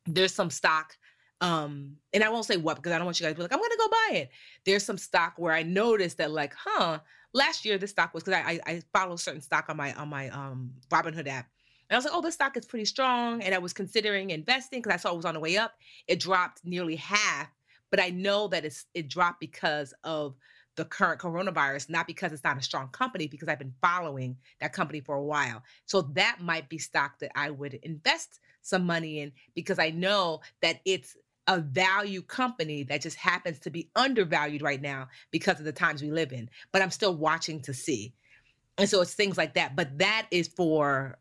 there's 0.07 0.33
some 0.33 0.50
stock 0.50 0.96
um 1.40 1.96
and 2.12 2.22
i 2.22 2.29
won't 2.29 2.44
say 2.44 2.57
what 2.57 2.76
because 2.76 2.92
i 2.92 2.96
don't 2.96 3.07
want 3.07 3.18
you 3.18 3.24
guys 3.24 3.33
to 3.33 3.37
be 3.37 3.42
like 3.42 3.53
i'm 3.53 3.61
gonna 3.61 3.74
go 3.79 3.88
buy 3.88 4.16
it 4.18 4.31
there's 4.64 4.85
some 4.85 4.98
stock 4.98 5.35
where 5.37 5.53
i 5.53 5.62
noticed 5.62 6.18
that 6.18 6.31
like 6.31 6.53
huh 6.55 6.98
last 7.33 7.64
year 7.64 7.79
this 7.79 7.90
stock 7.90 8.14
was 8.14 8.23
because 8.25 8.43
I, 8.45 8.61
I 8.66 8.83
follow 8.93 9.16
certain 9.16 9.40
stock 9.40 9.66
on 9.69 9.77
my 9.77 9.93
on 9.95 10.09
my 10.09 10.29
um 10.31 10.73
Robinhood 10.90 11.29
app. 11.29 11.49
And 11.88 11.97
I 11.97 11.99
was 11.99 12.05
like, 12.05 12.14
oh, 12.14 12.23
this 12.23 12.35
stock 12.35 12.57
is 12.57 12.66
pretty 12.66 12.85
strong. 12.85 13.43
And 13.43 13.53
I 13.55 13.59
was 13.59 13.73
considering 13.73 14.31
investing 14.31 14.81
because 14.81 14.95
I 14.95 14.97
saw 14.97 15.12
it 15.12 15.16
was 15.16 15.25
on 15.25 15.35
the 15.35 15.40
way 15.40 15.57
up. 15.57 15.75
It 16.07 16.21
dropped 16.21 16.64
nearly 16.64 16.97
half, 16.97 17.49
but 17.90 18.01
I 18.01 18.11
know 18.11 18.47
that 18.49 18.64
it's 18.64 18.87
it 18.95 19.09
dropped 19.09 19.40
because 19.40 19.93
of 20.05 20.37
the 20.77 20.85
current 20.85 21.21
coronavirus, 21.21 21.90
not 21.90 22.07
because 22.07 22.33
it's 22.33 22.45
not 22.45 22.57
a 22.57 22.62
strong 22.62 22.88
company, 22.88 23.27
because 23.27 23.49
I've 23.49 23.59
been 23.59 23.75
following 23.83 24.37
that 24.61 24.73
company 24.73 25.01
for 25.01 25.16
a 25.16 25.23
while. 25.23 25.62
So 25.85 26.03
that 26.14 26.38
might 26.40 26.69
be 26.69 26.79
stock 26.79 27.19
that 27.19 27.33
I 27.35 27.51
would 27.51 27.75
invest 27.83 28.40
some 28.62 28.87
money 28.87 29.21
in 29.21 29.33
because 29.55 29.79
I 29.79 29.90
know 29.90 30.40
that 30.62 30.81
it's 30.85 31.16
a 31.46 31.61
value 31.61 32.22
company 32.22 32.83
that 32.85 33.00
just 33.00 33.16
happens 33.16 33.59
to 33.61 33.70
be 33.70 33.90
undervalued 33.96 34.62
right 34.62 34.81
now 34.81 35.09
because 35.31 35.59
of 35.59 35.64
the 35.64 35.72
times 35.72 36.03
we 36.03 36.11
live 36.11 36.33
in. 36.33 36.48
But 36.72 36.83
I'm 36.83 36.90
still 36.90 37.16
watching 37.16 37.61
to 37.62 37.74
see. 37.74 38.14
And 38.79 38.88
so 38.88 39.00
it's 39.00 39.14
things 39.14 39.37
like 39.37 39.55
that. 39.55 39.76
But 39.76 39.98
that 39.98 40.26
is 40.31 40.48
for 40.48 41.18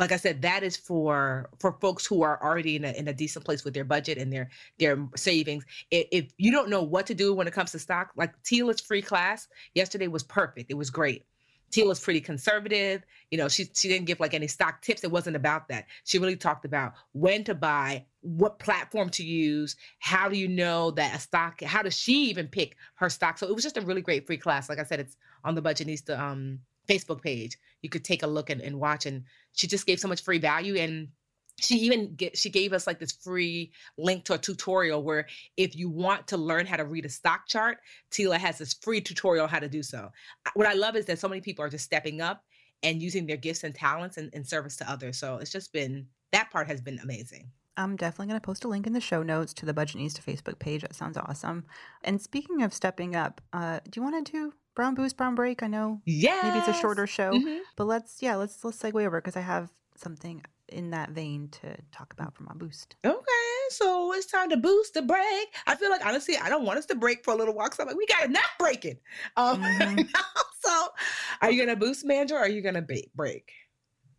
like 0.00 0.12
I 0.12 0.16
said, 0.16 0.40
that 0.42 0.62
is 0.62 0.78
for 0.78 1.50
for 1.58 1.72
folks 1.72 2.06
who 2.06 2.22
are 2.22 2.42
already 2.42 2.76
in 2.76 2.86
a, 2.86 2.92
in 2.92 3.08
a 3.08 3.12
decent 3.12 3.44
place 3.44 3.64
with 3.64 3.74
their 3.74 3.84
budget 3.84 4.16
and 4.16 4.32
their 4.32 4.48
their 4.78 5.06
savings. 5.14 5.64
If, 5.90 6.06
if 6.10 6.32
you 6.38 6.50
don't 6.50 6.70
know 6.70 6.82
what 6.82 7.06
to 7.08 7.14
do 7.14 7.34
when 7.34 7.46
it 7.46 7.52
comes 7.52 7.72
to 7.72 7.78
stock, 7.78 8.10
like 8.16 8.32
Tila's 8.42 8.80
free 8.80 9.02
class 9.02 9.46
yesterday 9.74 10.08
was 10.08 10.22
perfect. 10.22 10.70
It 10.70 10.74
was 10.74 10.88
great. 10.88 11.26
Tila's 11.70 12.00
pretty 12.00 12.20
conservative. 12.20 13.02
You 13.30 13.38
know, 13.38 13.48
she 13.48 13.68
she 13.74 13.88
didn't 13.88 14.06
give 14.06 14.20
like 14.20 14.34
any 14.34 14.46
stock 14.46 14.82
tips. 14.82 15.04
It 15.04 15.10
wasn't 15.10 15.36
about 15.36 15.68
that. 15.68 15.86
She 16.04 16.18
really 16.18 16.36
talked 16.36 16.64
about 16.64 16.94
when 17.12 17.44
to 17.44 17.54
buy, 17.54 18.04
what 18.22 18.58
platform 18.58 19.08
to 19.10 19.24
use, 19.24 19.76
how 19.98 20.28
do 20.28 20.36
you 20.36 20.48
know 20.48 20.90
that 20.92 21.16
a 21.16 21.20
stock, 21.20 21.62
how 21.62 21.82
does 21.82 21.96
she 21.96 22.24
even 22.24 22.48
pick 22.48 22.76
her 22.94 23.08
stock? 23.08 23.38
So 23.38 23.46
it 23.46 23.54
was 23.54 23.64
just 23.64 23.76
a 23.76 23.82
really 23.82 24.02
great 24.02 24.26
free 24.26 24.36
class. 24.36 24.68
Like 24.68 24.78
I 24.78 24.84
said, 24.84 25.00
it's 25.00 25.16
on 25.44 25.54
the 25.54 25.62
Budgetnista 25.62 26.18
um 26.18 26.60
Facebook 26.88 27.22
page. 27.22 27.56
You 27.82 27.88
could 27.88 28.04
take 28.04 28.22
a 28.22 28.26
look 28.26 28.50
and, 28.50 28.60
and 28.60 28.80
watch. 28.80 29.06
And 29.06 29.24
she 29.52 29.66
just 29.66 29.86
gave 29.86 30.00
so 30.00 30.08
much 30.08 30.22
free 30.22 30.38
value 30.38 30.76
and 30.76 31.08
she 31.60 31.76
even 31.76 32.14
get, 32.14 32.36
she 32.36 32.50
gave 32.50 32.72
us 32.72 32.86
like 32.86 32.98
this 32.98 33.12
free 33.12 33.72
link 33.98 34.24
to 34.24 34.34
a 34.34 34.38
tutorial 34.38 35.02
where 35.02 35.26
if 35.56 35.76
you 35.76 35.88
want 35.88 36.26
to 36.28 36.36
learn 36.36 36.66
how 36.66 36.76
to 36.76 36.84
read 36.84 37.04
a 37.04 37.08
stock 37.08 37.46
chart 37.46 37.78
tila 38.10 38.36
has 38.36 38.58
this 38.58 38.74
free 38.74 39.00
tutorial 39.00 39.46
how 39.46 39.58
to 39.58 39.68
do 39.68 39.82
so 39.82 40.10
what 40.54 40.66
i 40.66 40.72
love 40.72 40.96
is 40.96 41.06
that 41.06 41.18
so 41.18 41.28
many 41.28 41.40
people 41.40 41.64
are 41.64 41.70
just 41.70 41.84
stepping 41.84 42.20
up 42.20 42.44
and 42.82 43.02
using 43.02 43.26
their 43.26 43.36
gifts 43.36 43.64
and 43.64 43.74
talents 43.74 44.16
in, 44.16 44.30
in 44.32 44.44
service 44.44 44.76
to 44.76 44.90
others 44.90 45.18
so 45.18 45.36
it's 45.36 45.52
just 45.52 45.72
been 45.72 46.06
that 46.32 46.50
part 46.50 46.66
has 46.66 46.80
been 46.80 46.98
amazing 47.00 47.50
I'm 47.76 47.96
definitely 47.96 48.26
going 48.26 48.40
to 48.40 48.44
post 48.44 48.64
a 48.64 48.68
link 48.68 48.86
in 48.86 48.92
the 48.92 49.00
show 49.00 49.22
notes 49.22 49.54
to 49.54 49.64
the 49.64 49.72
Budgetnista 49.72 50.20
Facebook 50.20 50.58
page. 50.58 50.82
That 50.82 50.94
sounds 50.94 51.16
awesome. 51.16 51.64
And 52.02 52.20
speaking 52.20 52.62
of 52.62 52.74
stepping 52.74 53.16
up, 53.16 53.40
uh, 53.54 53.80
do 53.88 53.98
you 53.98 54.02
want 54.02 54.26
to 54.26 54.32
do 54.32 54.52
Brown 54.74 54.94
Boost, 54.94 55.16
Brown 55.16 55.34
Break? 55.34 55.62
I 55.62 55.66
know 55.66 56.00
yeah, 56.04 56.40
maybe 56.42 56.58
it's 56.58 56.68
a 56.68 56.80
shorter 56.80 57.06
show, 57.06 57.32
mm-hmm. 57.32 57.58
but 57.76 57.86
let's 57.86 58.22
yeah, 58.22 58.36
let's 58.36 58.62
let's 58.64 58.78
segue 58.78 59.04
over 59.04 59.20
because 59.20 59.36
I 59.36 59.40
have 59.40 59.70
something 59.96 60.42
in 60.72 60.90
that 60.90 61.10
vein 61.10 61.48
to 61.48 61.76
talk 61.92 62.12
about 62.12 62.34
for 62.34 62.42
my 62.42 62.52
boost. 62.54 62.96
Okay, 63.04 63.60
so 63.70 64.12
it's 64.12 64.26
time 64.26 64.50
to 64.50 64.56
boost 64.56 64.94
the 64.94 65.02
break. 65.02 65.48
I 65.66 65.76
feel 65.76 65.90
like 65.90 66.04
honestly, 66.04 66.36
I 66.36 66.48
don't 66.48 66.64
want 66.64 66.78
us 66.78 66.86
to 66.86 66.94
break 66.94 67.24
for 67.24 67.32
a 67.32 67.36
little 67.36 67.54
while 67.54 67.66
because 67.66 67.80
I'm 67.80 67.86
like, 67.86 67.96
we 67.96 68.06
got 68.06 68.24
enough 68.24 68.50
breaking. 68.58 68.98
Um, 69.36 69.62
mm-hmm. 69.62 70.00
so, 70.60 70.88
are 71.42 71.50
you 71.50 71.64
gonna 71.64 71.76
boost, 71.76 72.06
Mandra, 72.06 72.32
or 72.32 72.38
are 72.38 72.48
you 72.48 72.62
gonna 72.62 72.86
break? 73.14 73.52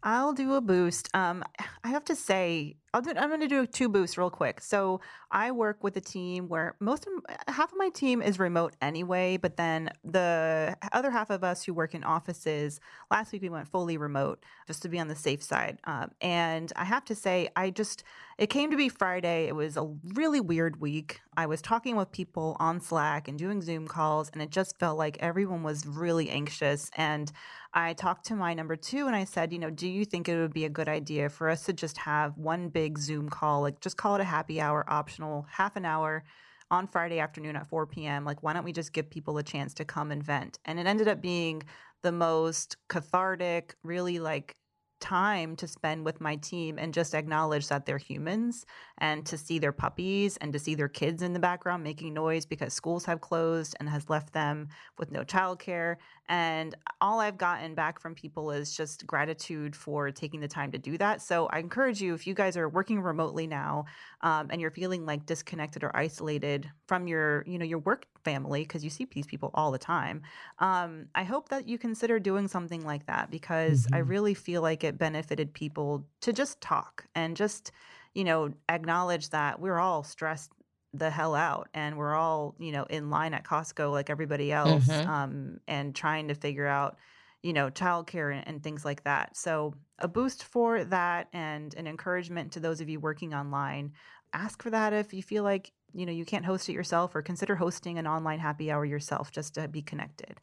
I'll 0.03 0.33
do 0.33 0.55
a 0.55 0.61
boost. 0.61 1.09
Um, 1.13 1.43
I 1.83 1.89
have 1.89 2.05
to 2.05 2.15
say, 2.15 2.77
I'll 2.93 3.01
do, 3.01 3.13
I'm 3.17 3.30
going 3.30 3.39
to 3.41 3.47
do 3.47 3.65
two 3.65 3.88
boosts 3.88 4.17
real 4.17 4.30
quick. 4.30 4.60
So 4.60 4.99
I 5.32 5.51
work 5.51 5.82
with 5.84 5.95
a 5.95 6.01
team 6.01 6.49
where 6.49 6.75
most 6.82 7.08
of 7.08 7.13
half 7.47 7.71
of 7.71 7.77
my 7.77 7.89
team 7.89 8.21
is 8.21 8.38
remote 8.38 8.75
anyway, 8.82 9.38
but 9.38 9.56
then 9.56 9.91
the 10.04 10.75
other 10.91 11.10
half 11.10 11.30
of 11.30 11.43
us 11.43 11.63
who 11.63 11.73
work 11.73 11.95
in 11.95 12.04
offices. 12.04 12.82
Last 13.10 13.32
week 13.32 13.43
we 13.43 13.49
went 13.49 13.69
fully 13.69 13.97
remote 13.97 14.43
just 14.67 14.82
to 14.82 14.89
be 14.89 14.99
on 14.99 15.08
the 15.08 15.15
safe 15.15 15.41
side. 15.41 15.80
Um, 15.86 16.12
and 16.19 16.73
I 16.75 16.84
have 16.84 17.06
to 17.06 17.15
say, 17.15 17.47
I 17.56 17.69
just 17.69 18.04
it 18.38 18.49
came 18.49 18.71
to 18.71 18.77
be 18.77 18.89
Friday. 18.89 19.47
It 19.47 19.56
was 19.56 19.77
a 19.77 19.88
really 20.15 20.41
weird 20.41 20.82
week. 20.82 21.21
I 21.38 21.45
was 21.45 21.62
talking 21.62 21.95
with 21.95 22.12
people 22.12 22.58
on 22.60 22.82
Slack 22.82 23.27
and 23.27 23.38
doing 23.38 23.62
Zoom 23.62 23.88
calls, 23.88 24.32
and 24.34 24.41
it 24.41 24.49
just 24.49 24.80
felt 24.80 24.97
like 24.97 25.17
everyone 25.19 25.63
was 25.63 25.86
really 25.86 26.30
anxious 26.30 26.89
and 26.97 27.32
I 27.73 27.93
talked 27.93 28.25
to 28.25 28.36
my 28.36 28.54
number 28.54 28.75
two 28.75 29.08
and 29.08 29.15
I 29.15 29.23
said, 29.23 29.54
you 29.54 29.60
know, 29.60 29.69
do 29.69 29.88
you 29.88 30.04
think 30.04 30.27
it 30.27 30.38
would 30.38 30.54
be 30.54 30.65
a 30.65 30.69
good 30.69 30.89
idea 30.89 31.30
for 31.30 31.49
us 31.49 31.63
to 31.65 31.73
just 31.73 31.97
have 31.99 32.38
one 32.38 32.67
big 32.67 32.81
Zoom 32.98 33.30
call, 33.30 33.62
like 33.62 33.80
just 33.80 33.98
call 33.98 34.15
it 34.15 34.22
a 34.22 34.26
happy 34.26 34.60
hour, 34.62 34.84
optional, 34.88 35.46
half 35.50 35.76
an 35.76 35.86
hour 35.86 36.24
on 36.70 36.88
Friday 36.88 37.20
afternoon 37.20 37.56
at 37.56 37.67
4 37.67 37.86
p.m.? 37.86 38.26
Like, 38.26 38.41
why 38.44 38.54
don't 38.54 38.63
we 38.63 38.72
just 38.72 38.94
give 38.94 39.10
people 39.10 39.38
a 39.38 39.44
chance 39.44 39.74
to 39.76 39.86
come 39.86 40.12
and 40.12 40.24
vent? 40.24 40.60
And 40.65 40.80
it 40.80 40.88
ended 40.88 41.08
up 41.08 41.22
being 41.22 41.63
the 42.02 42.12
most 42.12 42.78
cathartic, 42.88 43.76
really 43.84 44.20
like 44.20 44.56
time 45.01 45.55
to 45.57 45.67
spend 45.67 46.05
with 46.05 46.21
my 46.21 46.37
team 46.37 46.77
and 46.77 46.93
just 46.93 47.13
acknowledge 47.13 47.67
that 47.67 47.85
they're 47.85 47.97
humans 47.97 48.65
and 48.99 49.25
to 49.25 49.37
see 49.37 49.59
their 49.59 49.71
puppies 49.73 50.37
and 50.37 50.53
to 50.53 50.59
see 50.59 50.75
their 50.75 50.87
kids 50.87 51.21
in 51.21 51.33
the 51.33 51.39
background 51.39 51.83
making 51.83 52.13
noise 52.13 52.45
because 52.45 52.73
schools 52.73 53.03
have 53.03 53.19
closed 53.19 53.75
and 53.79 53.89
has 53.89 54.09
left 54.09 54.31
them 54.31 54.69
with 54.97 55.11
no 55.11 55.23
childcare 55.23 55.97
and 56.31 56.75
all 57.01 57.19
I've 57.19 57.37
gotten 57.37 57.75
back 57.75 57.99
from 57.99 58.15
people 58.15 58.51
is 58.51 58.73
just 58.73 59.05
gratitude 59.05 59.75
for 59.75 60.11
taking 60.11 60.39
the 60.39 60.47
time 60.47 60.71
to 60.71 60.77
do 60.77 60.97
that. 60.97 61.21
So 61.21 61.47
I 61.47 61.59
encourage 61.59 62.01
you, 62.01 62.13
if 62.13 62.25
you 62.25 62.33
guys 62.33 62.55
are 62.55 62.69
working 62.69 63.01
remotely 63.01 63.47
now 63.47 63.83
um, 64.21 64.47
and 64.49 64.61
you're 64.61 64.71
feeling 64.71 65.05
like 65.05 65.25
disconnected 65.25 65.83
or 65.83 65.93
isolated 65.93 66.71
from 66.87 67.05
your, 67.05 67.43
you 67.45 67.59
know, 67.59 67.65
your 67.65 67.79
work 67.79 68.05
family, 68.23 68.61
because 68.61 68.81
you 68.81 68.89
see 68.89 69.05
these 69.11 69.27
people 69.27 69.51
all 69.53 69.71
the 69.71 69.77
time, 69.77 70.21
um, 70.59 71.07
I 71.15 71.25
hope 71.25 71.49
that 71.49 71.67
you 71.67 71.77
consider 71.77 72.17
doing 72.17 72.47
something 72.47 72.85
like 72.85 73.07
that 73.07 73.29
because 73.29 73.83
mm-hmm. 73.87 73.95
I 73.95 73.99
really 73.99 74.33
feel 74.33 74.61
like 74.61 74.85
it 74.85 74.90
benefited 74.97 75.54
people 75.54 76.06
to 76.21 76.34
just 76.34 76.62
talk 76.62 77.06
and 77.15 77.36
just, 77.36 77.71
you 78.13 78.23
know, 78.23 78.54
acknowledge 78.69 79.30
that 79.30 79.60
we're 79.60 79.80
all 79.80 80.04
stressed 80.04 80.51
the 80.93 81.10
hell 81.10 81.36
out 81.36 81.69
and 81.73 81.97
we're 81.97 82.15
all 82.15 82.54
you 82.60 82.71
know 82.71 82.84
in 82.84 83.10
line 83.10 83.34
at 83.34 83.45
costco 83.45 83.91
like 83.91 84.10
everybody 84.10 84.51
else 84.51 84.86
mm-hmm. 84.88 85.10
um, 85.10 85.60
and 85.67 85.95
trying 85.95 86.27
to 86.27 86.36
figure 86.36 86.67
out 86.67 86.97
you 87.43 87.54
know 87.54 87.69
childcare 87.69 88.36
and, 88.36 88.45
and 88.47 88.63
things 88.63 88.84
like 88.84 89.04
that 89.06 89.36
so 89.38 89.73
a 89.99 90.08
boost 90.08 90.43
for 90.43 90.84
that 90.84 91.27
and 91.32 91.73
an 91.75 91.88
encouragement 91.88 92.51
to 92.51 92.60
those 92.60 92.82
of 92.82 92.89
you 92.89 92.99
working 92.99 93.34
online 93.34 93.93
ask 94.34 94.62
for 94.62 94.69
that 94.69 94.91
if 94.91 95.13
you 95.13 95.23
feel 95.23 95.43
like 95.43 95.71
you 95.93 96.06
know 96.06 96.12
you 96.12 96.25
can't 96.25 96.45
host 96.45 96.67
it 96.67 96.73
yourself 96.73 97.15
or 97.15 97.21
consider 97.21 97.56
hosting 97.56 97.97
an 97.97 98.08
online 98.08 98.39
happy 98.39 98.69
hour 98.69 98.84
yourself 98.84 99.32
just 99.32 99.56
to 99.56 99.69
be 99.69 99.82
connected 99.82 100.41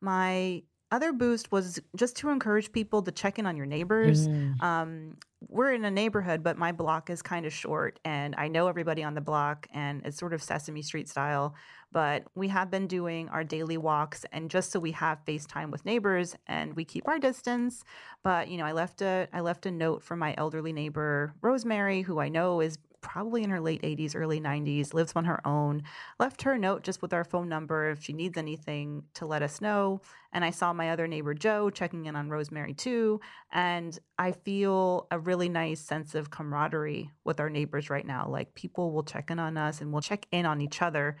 my 0.00 0.62
other 0.90 1.12
boost 1.12 1.52
was 1.52 1.80
just 1.96 2.16
to 2.16 2.30
encourage 2.30 2.72
people 2.72 3.02
to 3.02 3.12
check 3.12 3.38
in 3.38 3.46
on 3.46 3.56
your 3.56 3.66
neighbors. 3.66 4.28
Mm. 4.28 4.62
Um, 4.62 5.16
we're 5.48 5.72
in 5.72 5.84
a 5.84 5.90
neighborhood, 5.90 6.42
but 6.42 6.58
my 6.58 6.72
block 6.72 7.08
is 7.08 7.22
kind 7.22 7.46
of 7.46 7.52
short, 7.52 7.98
and 8.04 8.34
I 8.36 8.48
know 8.48 8.68
everybody 8.68 9.02
on 9.02 9.14
the 9.14 9.20
block, 9.20 9.66
and 9.72 10.04
it's 10.04 10.18
sort 10.18 10.34
of 10.34 10.42
Sesame 10.42 10.82
Street 10.82 11.08
style. 11.08 11.54
But 11.92 12.24
we 12.34 12.48
have 12.48 12.70
been 12.70 12.86
doing 12.86 13.28
our 13.30 13.42
daily 13.42 13.76
walks, 13.76 14.24
and 14.32 14.50
just 14.50 14.70
so 14.70 14.78
we 14.78 14.92
have 14.92 15.24
FaceTime 15.26 15.70
with 15.70 15.84
neighbors, 15.84 16.36
and 16.46 16.74
we 16.74 16.84
keep 16.84 17.08
our 17.08 17.18
distance. 17.18 17.84
But 18.22 18.48
you 18.48 18.58
know, 18.58 18.64
I 18.64 18.72
left 18.72 19.00
a 19.00 19.28
I 19.32 19.40
left 19.40 19.64
a 19.66 19.70
note 19.70 20.02
for 20.02 20.14
my 20.14 20.34
elderly 20.36 20.72
neighbor 20.72 21.34
Rosemary, 21.40 22.02
who 22.02 22.20
I 22.20 22.28
know 22.28 22.60
is 22.60 22.78
probably 23.00 23.42
in 23.42 23.50
her 23.50 23.60
late 23.60 23.82
80s, 23.82 24.14
early 24.14 24.40
90s, 24.40 24.94
lives 24.94 25.12
on 25.16 25.24
her 25.24 25.46
own. 25.46 25.82
Left 26.18 26.42
her 26.42 26.52
a 26.52 26.58
note 26.58 26.82
just 26.82 27.02
with 27.02 27.12
our 27.12 27.24
phone 27.24 27.48
number 27.48 27.90
if 27.90 28.02
she 28.02 28.12
needs 28.12 28.36
anything 28.36 29.04
to 29.14 29.26
let 29.26 29.42
us 29.42 29.60
know. 29.60 30.00
And 30.32 30.44
I 30.44 30.50
saw 30.50 30.72
my 30.72 30.90
other 30.90 31.06
neighbor, 31.06 31.34
Joe, 31.34 31.70
checking 31.70 32.06
in 32.06 32.16
on 32.16 32.30
Rosemary 32.30 32.74
too. 32.74 33.20
And 33.52 33.98
I 34.18 34.32
feel 34.32 35.06
a 35.10 35.18
really 35.18 35.48
nice 35.48 35.80
sense 35.80 36.14
of 36.14 36.30
camaraderie 36.30 37.10
with 37.24 37.40
our 37.40 37.50
neighbors 37.50 37.90
right 37.90 38.06
now. 38.06 38.28
Like 38.28 38.54
people 38.54 38.92
will 38.92 39.04
check 39.04 39.30
in 39.30 39.38
on 39.38 39.56
us 39.56 39.80
and 39.80 39.92
we'll 39.92 40.02
check 40.02 40.26
in 40.30 40.46
on 40.46 40.60
each 40.60 40.82
other. 40.82 41.16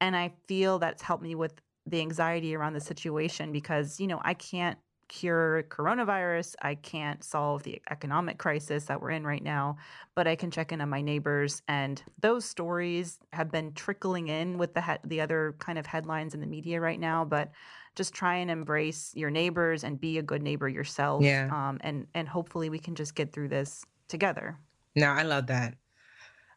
And 0.00 0.16
I 0.16 0.32
feel 0.46 0.78
that's 0.78 1.02
helped 1.02 1.22
me 1.22 1.34
with 1.34 1.60
the 1.86 2.00
anxiety 2.00 2.54
around 2.54 2.72
the 2.72 2.80
situation 2.80 3.52
because, 3.52 4.00
you 4.00 4.06
know, 4.06 4.20
I 4.24 4.34
can't 4.34 4.78
cure 5.08 5.64
coronavirus. 5.68 6.54
I 6.62 6.74
can't 6.74 7.22
solve 7.22 7.62
the 7.62 7.80
economic 7.90 8.38
crisis 8.38 8.84
that 8.84 9.00
we're 9.00 9.10
in 9.10 9.26
right 9.26 9.42
now, 9.42 9.76
but 10.14 10.26
I 10.26 10.36
can 10.36 10.50
check 10.50 10.72
in 10.72 10.80
on 10.80 10.88
my 10.88 11.00
neighbors. 11.00 11.62
And 11.68 12.02
those 12.20 12.44
stories 12.44 13.18
have 13.32 13.50
been 13.50 13.72
trickling 13.72 14.28
in 14.28 14.58
with 14.58 14.74
the 14.74 14.82
he- 14.82 14.98
the 15.04 15.20
other 15.20 15.54
kind 15.58 15.78
of 15.78 15.86
headlines 15.86 16.34
in 16.34 16.40
the 16.40 16.46
media 16.46 16.80
right 16.80 17.00
now. 17.00 17.24
But 17.24 17.52
just 17.94 18.12
try 18.12 18.36
and 18.36 18.50
embrace 18.50 19.12
your 19.14 19.30
neighbors 19.30 19.84
and 19.84 20.00
be 20.00 20.18
a 20.18 20.22
good 20.22 20.42
neighbor 20.42 20.68
yourself. 20.68 21.22
Yeah. 21.22 21.48
Um, 21.52 21.78
and 21.82 22.06
and 22.14 22.28
hopefully 22.28 22.70
we 22.70 22.78
can 22.78 22.94
just 22.94 23.14
get 23.14 23.32
through 23.32 23.48
this 23.48 23.84
together. 24.08 24.58
No, 24.96 25.08
I 25.08 25.22
love 25.22 25.46
that. 25.48 25.74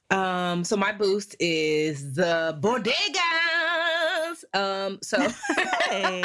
Um, 0.10 0.64
so 0.64 0.78
my 0.78 0.94
boost 0.94 1.36
is 1.40 2.14
the 2.14 2.58
bodega 2.62 3.20
um, 4.54 5.00
so 5.02 5.18
hey, 5.90 6.24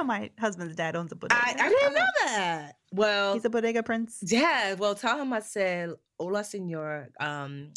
know 0.00 0.06
my 0.06 0.30
husband's 0.38 0.76
dad 0.76 0.96
owns 0.96 1.12
a 1.12 1.16
bodega. 1.16 1.40
I, 1.40 1.54
I 1.58 1.68
didn't 1.68 1.94
know 1.94 2.06
that. 2.24 2.72
Well, 2.92 3.34
he's 3.34 3.44
a 3.44 3.50
bodega 3.50 3.82
prince. 3.82 4.18
Yeah. 4.22 4.74
Well, 4.74 4.94
tell 4.94 5.20
him 5.20 5.32
I 5.32 5.40
said 5.40 5.90
hola, 6.18 6.40
señor. 6.40 7.08
Um, 7.20 7.72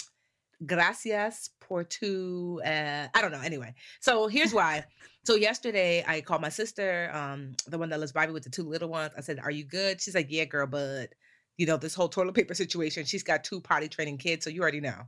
gracias 0.66 1.50
por 1.60 1.84
tu. 1.84 2.62
Uh, 2.66 3.08
I 3.14 3.22
don't 3.22 3.32
know. 3.32 3.42
Anyway, 3.42 3.74
so 4.00 4.28
here's 4.28 4.54
why. 4.54 4.86
so 5.24 5.36
yesterday 5.36 6.04
I 6.08 6.22
called 6.22 6.42
my 6.42 6.50
sister, 6.50 7.10
um, 7.14 7.54
the 7.68 7.78
one 7.78 7.90
that 7.90 8.00
lives 8.00 8.12
by 8.12 8.26
me 8.26 8.34
with 8.34 8.44
the 8.44 8.50
two 8.50 8.68
little 8.68 8.90
ones. 8.90 9.14
I 9.18 9.22
said, 9.22 9.40
"Are 9.40 9.52
you 9.52 9.66
good?" 9.66 10.02
She's 10.02 10.16
like, 10.16 10.28
"Yeah, 10.30 10.46
girl, 10.46 10.68
but." 10.68 11.14
You 11.56 11.68
know, 11.68 11.78
this 11.78 11.94
whole 11.94 12.10
toilet 12.10 12.34
paper 12.34 12.56
situation. 12.56 13.06
She's 13.06 13.22
got 13.22 13.44
two 13.44 13.62
potty 13.62 13.88
training 13.88 14.18
kids, 14.18 14.44
so 14.44 14.50
you 14.50 14.64
already 14.64 14.82
know. 14.82 15.04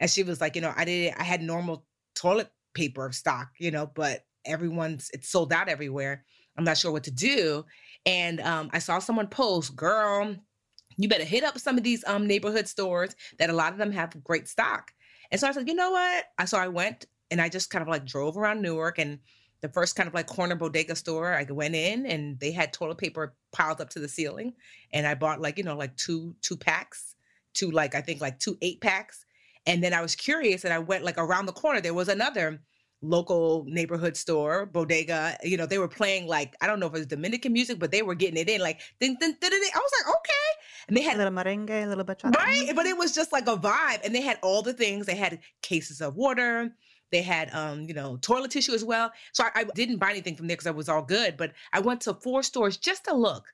And 0.00 0.10
she 0.10 0.24
was 0.24 0.40
like, 0.40 0.56
you 0.56 0.60
know, 0.60 0.74
I 0.76 0.84
did 0.84 1.14
I 1.16 1.22
had 1.22 1.40
normal 1.40 1.86
toilet 2.16 2.50
paper 2.74 3.12
stock, 3.12 3.50
you 3.58 3.70
know, 3.70 3.86
but 3.86 4.24
everyone's 4.48 5.10
it's 5.12 5.28
sold 5.28 5.52
out 5.52 5.68
everywhere. 5.68 6.24
I'm 6.56 6.64
not 6.64 6.78
sure 6.78 6.90
what 6.90 7.04
to 7.04 7.10
do. 7.10 7.64
And 8.04 8.40
um, 8.40 8.70
I 8.72 8.78
saw 8.78 8.98
someone 8.98 9.28
post, 9.28 9.76
girl, 9.76 10.34
you 10.96 11.08
better 11.08 11.24
hit 11.24 11.44
up 11.44 11.58
some 11.58 11.78
of 11.78 11.84
these 11.84 12.04
um, 12.06 12.26
neighborhood 12.26 12.66
stores 12.66 13.14
that 13.38 13.50
a 13.50 13.54
lot 13.54 13.72
of 13.72 13.78
them 13.78 13.92
have 13.92 14.22
great 14.24 14.48
stock. 14.48 14.92
And 15.30 15.40
so 15.40 15.46
I 15.46 15.52
said, 15.52 15.68
you 15.68 15.74
know 15.74 15.90
what? 15.92 16.24
I 16.38 16.44
so 16.44 16.58
I 16.58 16.68
went 16.68 17.06
and 17.30 17.40
I 17.40 17.48
just 17.48 17.70
kind 17.70 17.82
of 17.82 17.88
like 17.88 18.04
drove 18.04 18.36
around 18.36 18.62
Newark 18.62 18.98
and 18.98 19.18
the 19.60 19.68
first 19.68 19.96
kind 19.96 20.08
of 20.08 20.14
like 20.14 20.26
corner 20.26 20.54
bodega 20.54 20.96
store. 20.96 21.34
I 21.34 21.44
went 21.50 21.74
in 21.74 22.06
and 22.06 22.38
they 22.40 22.52
had 22.52 22.72
toilet 22.72 22.98
paper 22.98 23.34
piled 23.52 23.80
up 23.80 23.90
to 23.90 24.00
the 24.00 24.08
ceiling. 24.08 24.54
And 24.92 25.06
I 25.06 25.14
bought 25.14 25.40
like, 25.40 25.58
you 25.58 25.64
know, 25.64 25.76
like 25.76 25.96
two 25.96 26.34
two 26.42 26.56
packs, 26.56 27.14
two 27.54 27.70
like 27.70 27.94
I 27.94 28.00
think 28.00 28.20
like 28.20 28.38
two 28.38 28.56
eight 28.62 28.80
packs. 28.80 29.24
And 29.66 29.82
then 29.82 29.92
I 29.92 30.00
was 30.00 30.16
curious 30.16 30.64
and 30.64 30.72
I 30.72 30.78
went 30.78 31.04
like 31.04 31.18
around 31.18 31.46
the 31.46 31.52
corner. 31.52 31.80
There 31.80 31.94
was 31.94 32.08
another 32.08 32.60
local 33.02 33.64
neighborhood 33.68 34.16
store, 34.16 34.66
bodega. 34.66 35.36
You 35.42 35.56
know, 35.56 35.66
they 35.66 35.78
were 35.78 35.88
playing 35.88 36.26
like 36.26 36.54
I 36.60 36.66
don't 36.66 36.80
know 36.80 36.86
if 36.86 36.94
it 36.94 36.98
was 36.98 37.06
Dominican 37.06 37.52
music, 37.52 37.78
but 37.78 37.90
they 37.90 38.02
were 38.02 38.14
getting 38.14 38.36
it 38.36 38.48
in 38.48 38.60
like 38.60 38.80
ding, 39.00 39.16
ding, 39.20 39.36
ding, 39.40 39.50
ding. 39.50 39.70
I 39.74 39.78
was 39.78 39.92
like, 39.98 40.16
okay. 40.16 40.32
And 40.88 40.96
they 40.96 41.02
had 41.02 41.16
a 41.16 41.18
little 41.18 41.32
merengue, 41.32 41.84
a 41.84 41.86
little 41.86 42.04
bachata, 42.04 42.34
right? 42.36 42.70
But 42.74 42.86
it 42.86 42.96
was 42.96 43.14
just 43.14 43.32
like 43.32 43.46
a 43.48 43.56
vibe, 43.56 44.04
and 44.04 44.14
they 44.14 44.22
had 44.22 44.38
all 44.42 44.62
the 44.62 44.72
things. 44.72 45.06
They 45.06 45.16
had 45.16 45.40
cases 45.62 46.00
of 46.00 46.16
water. 46.16 46.74
They 47.10 47.22
had, 47.22 47.52
um, 47.54 47.84
you 47.84 47.94
know, 47.94 48.18
toilet 48.18 48.50
tissue 48.50 48.74
as 48.74 48.84
well. 48.84 49.10
So 49.32 49.44
I, 49.44 49.60
I 49.60 49.64
didn't 49.64 49.96
buy 49.96 50.10
anything 50.10 50.36
from 50.36 50.46
there 50.46 50.56
because 50.56 50.66
I 50.66 50.72
was 50.72 50.90
all 50.90 51.02
good. 51.02 51.38
But 51.38 51.52
I 51.72 51.80
went 51.80 52.02
to 52.02 52.12
four 52.12 52.42
stores 52.42 52.76
just 52.76 53.04
to 53.04 53.14
look 53.14 53.46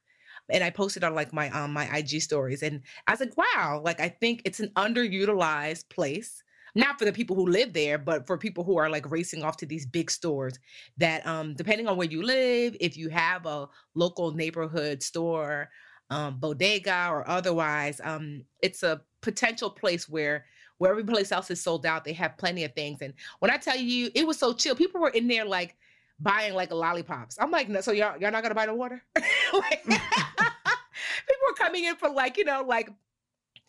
and 0.51 0.63
I 0.63 0.71
posted 0.71 1.05
on 1.05 1.15
like 1.15 1.33
my 1.33 1.51
um 1.51 1.73
my 1.73 1.85
IG 1.97 2.21
stories 2.21 2.63
and 2.63 2.83
I 3.07 3.13
was 3.13 3.21
like, 3.21 3.37
wow, 3.37 3.81
like 3.85 4.01
I 4.01 4.09
think 4.09 4.43
it's 4.45 4.61
an 4.61 4.71
underutilized 4.77 5.89
place 5.89 6.43
not 6.75 6.99
for 6.99 7.05
the 7.05 7.13
people 7.13 7.37
who 7.37 7.47
live 7.47 7.73
there, 7.73 7.99
but 7.99 8.27
for 8.27 8.37
people 8.37 8.65
who 8.65 8.77
are 8.77 8.91
like 8.91 9.11
racing 9.11 9.43
off 9.43 9.57
to 9.59 9.67
these 9.67 9.87
big 9.87 10.11
stores 10.11 10.59
that 10.97 11.27
um 11.27 11.55
depending 11.55 11.87
on 11.87 11.97
where 11.97 12.09
you 12.09 12.23
live, 12.23 12.77
if 12.81 12.97
you 12.97 13.09
have 13.09 13.47
a 13.47 13.69
local 13.95 14.33
neighborhood 14.33 15.03
store, 15.03 15.71
um, 16.11 16.39
bodega 16.39 17.09
or 17.11 17.29
otherwise, 17.29 18.01
um, 18.05 18.45
it's 18.63 18.83
a 18.83 19.01
potential 19.21 19.71
place 19.71 20.09
where 20.09 20.45
where 20.79 20.91
every 20.91 21.05
place 21.05 21.31
else 21.31 21.51
is 21.51 21.63
sold 21.63 21.87
out, 21.87 22.05
they 22.05 22.13
have 22.13 22.37
plenty 22.37 22.65
of 22.65 22.75
things. 22.75 23.01
And 23.01 23.15
when 23.39 23.51
I 23.51 23.57
tell 23.57 23.77
you, 23.77 24.11
it 24.15 24.27
was 24.27 24.39
so 24.39 24.53
chill. 24.53 24.75
People 24.75 25.01
were 25.01 25.11
in 25.11 25.29
there 25.29 25.45
like 25.45 25.77
buying 26.21 26.55
like 26.55 26.73
lollipops. 26.73 27.39
I'm 27.41 27.51
like, 27.51 27.69
no, 27.69 27.81
so 27.81 27.93
y'all 27.93 28.19
y'all 28.21 28.33
not 28.33 28.43
gonna 28.43 28.55
buy 28.55 28.67
the 28.67 28.75
water? 28.75 29.03
like, 29.53 29.85
people 29.85 31.45
were 31.49 31.55
coming 31.57 31.85
in 31.85 31.97
for 31.97 32.11
like, 32.11 32.37
you 32.37 32.45
know, 32.45 32.65
like 32.67 32.91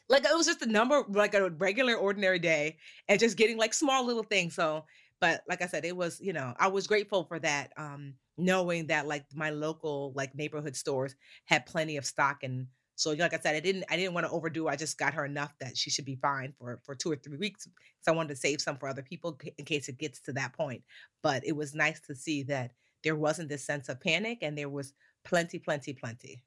like 0.09 0.23
it 0.23 0.35
was 0.35 0.45
just 0.45 0.61
a 0.61 0.67
number 0.67 1.03
like 1.09 1.33
a 1.33 1.49
regular 1.51 1.95
ordinary 1.95 2.39
day 2.39 2.77
and 3.07 3.19
just 3.19 3.37
getting 3.37 3.57
like 3.57 3.73
small 3.73 4.05
little 4.05 4.23
things 4.23 4.55
so 4.55 4.85
but 5.19 5.41
like 5.47 5.61
i 5.61 5.67
said 5.67 5.85
it 5.85 5.95
was 5.95 6.19
you 6.21 6.33
know 6.33 6.53
i 6.59 6.67
was 6.67 6.87
grateful 6.87 7.23
for 7.23 7.39
that 7.39 7.71
um 7.77 8.13
knowing 8.37 8.87
that 8.87 9.07
like 9.07 9.25
my 9.33 9.49
local 9.49 10.11
like 10.15 10.35
neighborhood 10.35 10.75
stores 10.75 11.15
had 11.45 11.65
plenty 11.65 11.97
of 11.97 12.05
stock 12.05 12.43
and 12.43 12.67
So 12.97 13.11
like 13.11 13.33
I 13.33 13.39
said, 13.39 13.55
I 13.55 13.59
didn't 13.59 13.85
I 13.89 13.97
didn't 13.97 14.13
want 14.13 14.25
to 14.25 14.31
overdo. 14.31 14.67
I 14.67 14.75
just 14.75 14.97
got 14.97 15.13
her 15.13 15.25
enough 15.25 15.53
that 15.59 15.77
she 15.77 15.89
should 15.89 16.05
be 16.05 16.15
fine 16.15 16.53
for 16.57 16.79
for 16.83 16.95
two 16.95 17.11
or 17.11 17.17
three 17.17 17.37
weeks. 17.37 17.67
So 18.01 18.11
I 18.11 18.15
wanted 18.15 18.29
to 18.29 18.35
save 18.37 18.61
some 18.61 18.77
for 18.77 18.87
other 18.87 19.01
people 19.03 19.37
in 19.57 19.65
case 19.65 19.89
it 19.89 19.97
gets 19.97 20.21
to 20.21 20.33
that 20.33 20.53
point. 20.53 20.83
But 21.21 21.45
it 21.45 21.55
was 21.55 21.75
nice 21.75 21.99
to 22.07 22.15
see 22.15 22.43
that 22.43 22.71
there 23.03 23.15
wasn't 23.15 23.49
this 23.49 23.65
sense 23.65 23.89
of 23.89 23.99
panic 23.99 24.39
and 24.41 24.57
there 24.57 24.69
was 24.69 24.93
plenty, 25.25 25.59
plenty, 25.59 25.93
plenty. 25.93 26.41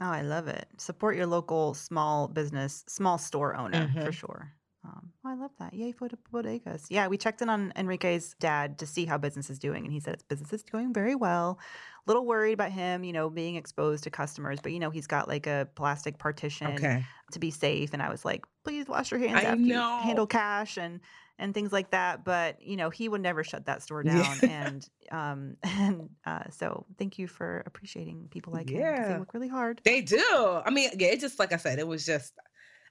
Oh, 0.00 0.10
I 0.10 0.22
love 0.22 0.48
it. 0.48 0.68
Support 0.80 1.14
your 1.16 1.26
local 1.26 1.72
small 1.74 2.26
business, 2.28 2.84
small 2.88 3.16
store 3.18 3.54
owner 3.56 3.94
for 4.00 4.10
hmm 4.10 4.12
sure. 4.12 4.54
Um, 4.84 5.12
oh, 5.24 5.28
I 5.30 5.34
love 5.34 5.50
that. 5.58 5.74
Yay 5.74 5.92
for 5.92 6.08
the 6.08 6.16
bodegas. 6.32 6.86
Yeah, 6.88 7.08
we 7.08 7.18
checked 7.18 7.42
in 7.42 7.48
on 7.48 7.72
Enrique's 7.76 8.34
dad 8.38 8.78
to 8.78 8.86
see 8.86 9.04
how 9.06 9.18
business 9.18 9.50
is 9.50 9.58
doing, 9.58 9.84
and 9.84 9.92
he 9.92 9.98
said 10.00 10.14
his 10.14 10.22
business 10.22 10.52
is 10.52 10.62
going 10.62 10.92
very 10.94 11.14
well. 11.16 11.58
A 11.60 12.10
little 12.10 12.24
worried 12.24 12.52
about 12.52 12.70
him, 12.72 13.02
you 13.02 13.12
know, 13.12 13.28
being 13.28 13.56
exposed 13.56 14.04
to 14.04 14.10
customers, 14.10 14.60
but 14.60 14.72
you 14.72 14.78
know, 14.78 14.90
he's 14.90 15.06
got 15.06 15.26
like 15.28 15.46
a 15.46 15.68
plastic 15.74 16.18
partition 16.18 16.76
Okay. 16.76 17.02
to 17.32 17.38
be 17.38 17.50
safe. 17.50 17.92
And 17.92 18.02
I 18.02 18.08
was 18.08 18.24
like, 18.24 18.46
please 18.64 18.86
wash 18.88 19.10
your 19.10 19.20
hands 19.20 19.38
I 19.38 19.44
after 19.44 19.72
you 19.72 19.84
handle 19.98 20.26
cash 20.26 20.78
and 20.78 21.00
and 21.40 21.54
things 21.54 21.72
like 21.72 21.90
that. 21.90 22.24
But 22.24 22.62
you 22.62 22.76
know, 22.76 22.88
he 22.90 23.08
would 23.08 23.20
never 23.20 23.42
shut 23.44 23.66
that 23.66 23.82
store 23.82 24.04
Yeah. 24.04 24.12
down. 24.12 24.40
And 24.40 24.88
um 25.10 25.56
and 25.62 26.08
uh, 26.24 26.44
so 26.50 26.86
thank 26.98 27.18
you 27.18 27.26
for 27.28 27.62
appreciating 27.66 28.28
people 28.30 28.52
like 28.52 28.70
him 28.70 28.80
because 28.92 29.08
they 29.08 29.14
work 29.14 29.34
really 29.34 29.48
hard. 29.48 29.82
They 29.84 30.00
do. 30.02 30.62
I 30.64 30.70
mean, 30.70 30.90
yeah, 30.98 31.08
it 31.08 31.20
just 31.20 31.38
like 31.38 31.52
I 31.52 31.56
said, 31.56 31.78
it 31.78 31.86
was 31.86 32.06
just 32.06 32.32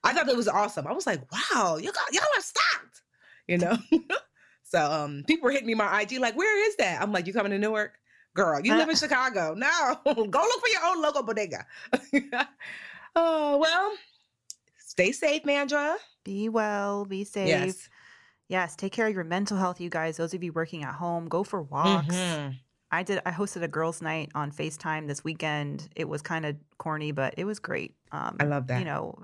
I 0.03 0.13
thought 0.13 0.29
it 0.29 0.37
was 0.37 0.47
awesome. 0.47 0.87
I 0.87 0.93
was 0.93 1.07
like, 1.07 1.21
wow, 1.31 1.77
got 1.77 2.13
y'all 2.13 2.23
are 2.37 2.41
stocked, 2.41 3.01
you 3.47 3.57
know. 3.57 3.77
so 4.63 4.91
um 4.91 5.23
people 5.27 5.45
were 5.45 5.51
hitting 5.51 5.67
me 5.67 5.75
my 5.75 6.01
IG 6.01 6.19
like, 6.19 6.35
where 6.35 6.67
is 6.69 6.75
that? 6.77 7.01
I'm 7.01 7.11
like, 7.11 7.27
you 7.27 7.33
coming 7.33 7.51
to 7.51 7.57
Newark? 7.59 7.93
Girl, 8.35 8.59
you 8.59 8.75
live 8.75 8.89
in 8.89 8.95
Chicago. 9.03 9.55
No, 9.55 9.99
go 10.05 10.13
look 10.13 10.61
for 10.61 10.69
your 10.69 10.85
own 10.85 11.01
local 11.01 11.23
bodega. 11.23 11.65
oh, 13.15 13.57
well, 13.57 13.93
stay 14.77 15.11
safe, 15.11 15.43
Mandi. 15.43 15.75
Be 16.23 16.49
well, 16.49 17.05
be 17.05 17.23
safe. 17.23 17.47
Yes. 17.47 17.89
Yes, 18.49 18.75
take 18.77 18.93
care 18.93 19.07
of 19.07 19.13
your 19.13 19.25
mental 19.25 19.57
health, 19.57 19.81
you 19.81 19.89
guys. 19.89 20.15
Those 20.17 20.33
of 20.33 20.41
you 20.41 20.53
working 20.53 20.83
at 20.83 20.93
home, 20.93 21.27
go 21.27 21.43
for 21.43 21.61
walks. 21.61 22.15
Mhm. 22.15 22.55
I 22.91 23.03
did. 23.03 23.21
I 23.25 23.31
hosted 23.31 23.63
a 23.63 23.67
girls' 23.67 24.01
night 24.01 24.31
on 24.33 24.51
Facetime 24.51 25.07
this 25.07 25.23
weekend. 25.23 25.89
It 25.95 26.07
was 26.07 26.21
kind 26.21 26.45
of 26.45 26.55
corny, 26.77 27.11
but 27.11 27.33
it 27.37 27.43
was 27.43 27.59
great. 27.59 27.95
Um, 28.13 28.37
I 28.39 28.45
love 28.45 28.67
that. 28.67 28.79
You 28.79 28.85
know, 28.85 29.23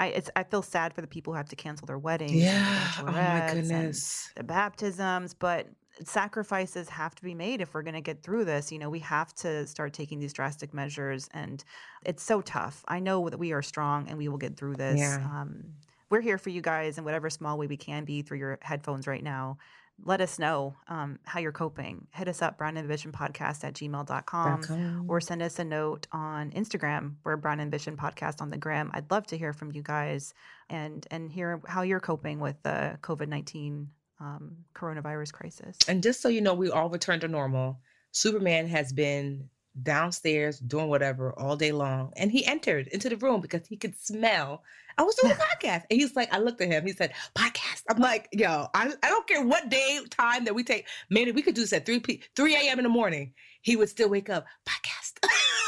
I 0.00 0.06
it's 0.06 0.30
I 0.34 0.42
feel 0.42 0.62
sad 0.62 0.94
for 0.94 1.02
the 1.02 1.06
people 1.06 1.32
who 1.32 1.36
have 1.36 1.50
to 1.50 1.56
cancel 1.56 1.86
their 1.86 1.98
weddings, 1.98 2.32
Yeah. 2.32 2.90
Oh 3.00 3.04
my 3.04 3.50
goodness. 3.52 4.30
the 4.34 4.42
baptisms, 4.42 5.34
but 5.34 5.68
sacrifices 6.04 6.88
have 6.88 7.14
to 7.14 7.22
be 7.22 7.34
made 7.34 7.60
if 7.60 7.74
we're 7.74 7.82
going 7.82 7.94
to 7.94 8.00
get 8.00 8.22
through 8.22 8.46
this. 8.46 8.72
You 8.72 8.78
know, 8.78 8.88
we 8.88 9.00
have 9.00 9.34
to 9.36 9.66
start 9.66 9.92
taking 9.92 10.18
these 10.18 10.32
drastic 10.32 10.72
measures, 10.72 11.28
and 11.34 11.62
it's 12.06 12.22
so 12.22 12.40
tough. 12.40 12.82
I 12.88 12.98
know 12.98 13.28
that 13.28 13.38
we 13.38 13.52
are 13.52 13.62
strong 13.62 14.08
and 14.08 14.16
we 14.16 14.28
will 14.28 14.38
get 14.38 14.56
through 14.56 14.76
this. 14.76 14.98
Yeah. 14.98 15.16
Um, 15.16 15.64
we're 16.08 16.22
here 16.22 16.38
for 16.38 16.48
you 16.48 16.62
guys 16.62 16.98
in 16.98 17.04
whatever 17.04 17.30
small 17.30 17.58
way 17.58 17.66
we 17.66 17.76
can 17.76 18.04
be 18.04 18.22
through 18.22 18.38
your 18.38 18.58
headphones 18.62 19.06
right 19.06 19.22
now. 19.22 19.58
Let 20.04 20.20
us 20.20 20.38
know 20.38 20.74
um, 20.88 21.18
how 21.24 21.40
you're 21.40 21.52
coping. 21.52 22.06
Hit 22.12 22.28
us 22.28 22.42
up, 22.42 22.58
Brown 22.58 22.76
Ambition 22.76 23.12
Podcast 23.12 23.64
at 23.64 23.74
gmail.com 23.74 24.62
com. 24.62 25.04
or 25.08 25.20
send 25.20 25.42
us 25.42 25.58
a 25.58 25.64
note 25.64 26.06
on 26.12 26.50
Instagram. 26.52 27.14
We're 27.24 27.36
Brown 27.36 27.60
Ambition 27.60 27.96
Podcast 27.96 28.40
on 28.40 28.50
the 28.50 28.56
gram. 28.56 28.90
I'd 28.94 29.10
love 29.10 29.26
to 29.28 29.38
hear 29.38 29.52
from 29.52 29.72
you 29.72 29.82
guys 29.82 30.34
and 30.68 31.06
and 31.10 31.30
hear 31.30 31.60
how 31.66 31.82
you're 31.82 32.00
coping 32.00 32.40
with 32.40 32.56
the 32.62 32.98
COVID 33.02 33.28
19 33.28 33.88
um, 34.20 34.56
coronavirus 34.74 35.32
crisis. 35.32 35.76
And 35.88 36.02
just 36.02 36.20
so 36.20 36.28
you 36.28 36.40
know, 36.40 36.54
we 36.54 36.70
all 36.70 36.90
returned 36.90 37.22
to 37.22 37.28
normal. 37.28 37.80
Superman 38.12 38.68
has 38.68 38.92
been 38.92 39.48
downstairs 39.82 40.58
doing 40.58 40.88
whatever 40.88 41.32
all 41.38 41.56
day 41.56 41.72
long. 41.72 42.12
And 42.16 42.30
he 42.30 42.44
entered 42.46 42.88
into 42.88 43.08
the 43.08 43.16
room 43.16 43.40
because 43.40 43.66
he 43.66 43.76
could 43.76 43.98
smell. 43.98 44.62
I 44.98 45.02
was 45.02 45.14
doing 45.16 45.32
a 45.34 45.36
podcast. 45.36 45.84
And 45.90 46.00
he's 46.00 46.16
like, 46.16 46.32
I 46.32 46.38
looked 46.38 46.60
at 46.60 46.68
him. 46.68 46.86
He 46.86 46.92
said, 46.92 47.12
podcast. 47.34 47.82
I'm 47.88 47.98
like, 47.98 48.28
yo, 48.32 48.66
I, 48.74 48.92
I 49.02 49.08
don't 49.08 49.26
care 49.26 49.44
what 49.44 49.68
day, 49.68 50.00
time 50.10 50.44
that 50.44 50.54
we 50.54 50.64
take. 50.64 50.86
Maybe 51.08 51.32
we 51.32 51.42
could 51.42 51.54
do 51.54 51.62
this 51.62 51.72
at 51.72 51.86
3 51.86 52.00
p 52.00 52.22
3 52.36 52.54
a.m. 52.56 52.78
in 52.78 52.84
the 52.84 52.90
morning. 52.90 53.32
He 53.62 53.76
would 53.76 53.88
still 53.88 54.08
wake 54.08 54.30
up, 54.30 54.46
podcast. 54.66 55.18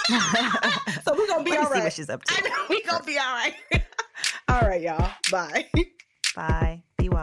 so 1.04 1.14
we're 1.16 1.26
gonna 1.26 1.44
be 1.44 1.56
all 1.56 1.70
see 1.72 1.80
what 1.80 1.92
she's 1.92 2.10
up 2.10 2.22
I 2.28 2.40
know 2.48 2.54
we 2.68 2.82
gonna 2.82 3.04
be 3.04 3.18
all 3.18 3.34
right. 3.34 3.54
all 4.48 4.60
right, 4.62 4.80
y'all. 4.80 5.10
Bye. 5.30 5.66
Bye. 6.34 6.82
Be 6.96 7.08
well. 7.08 7.22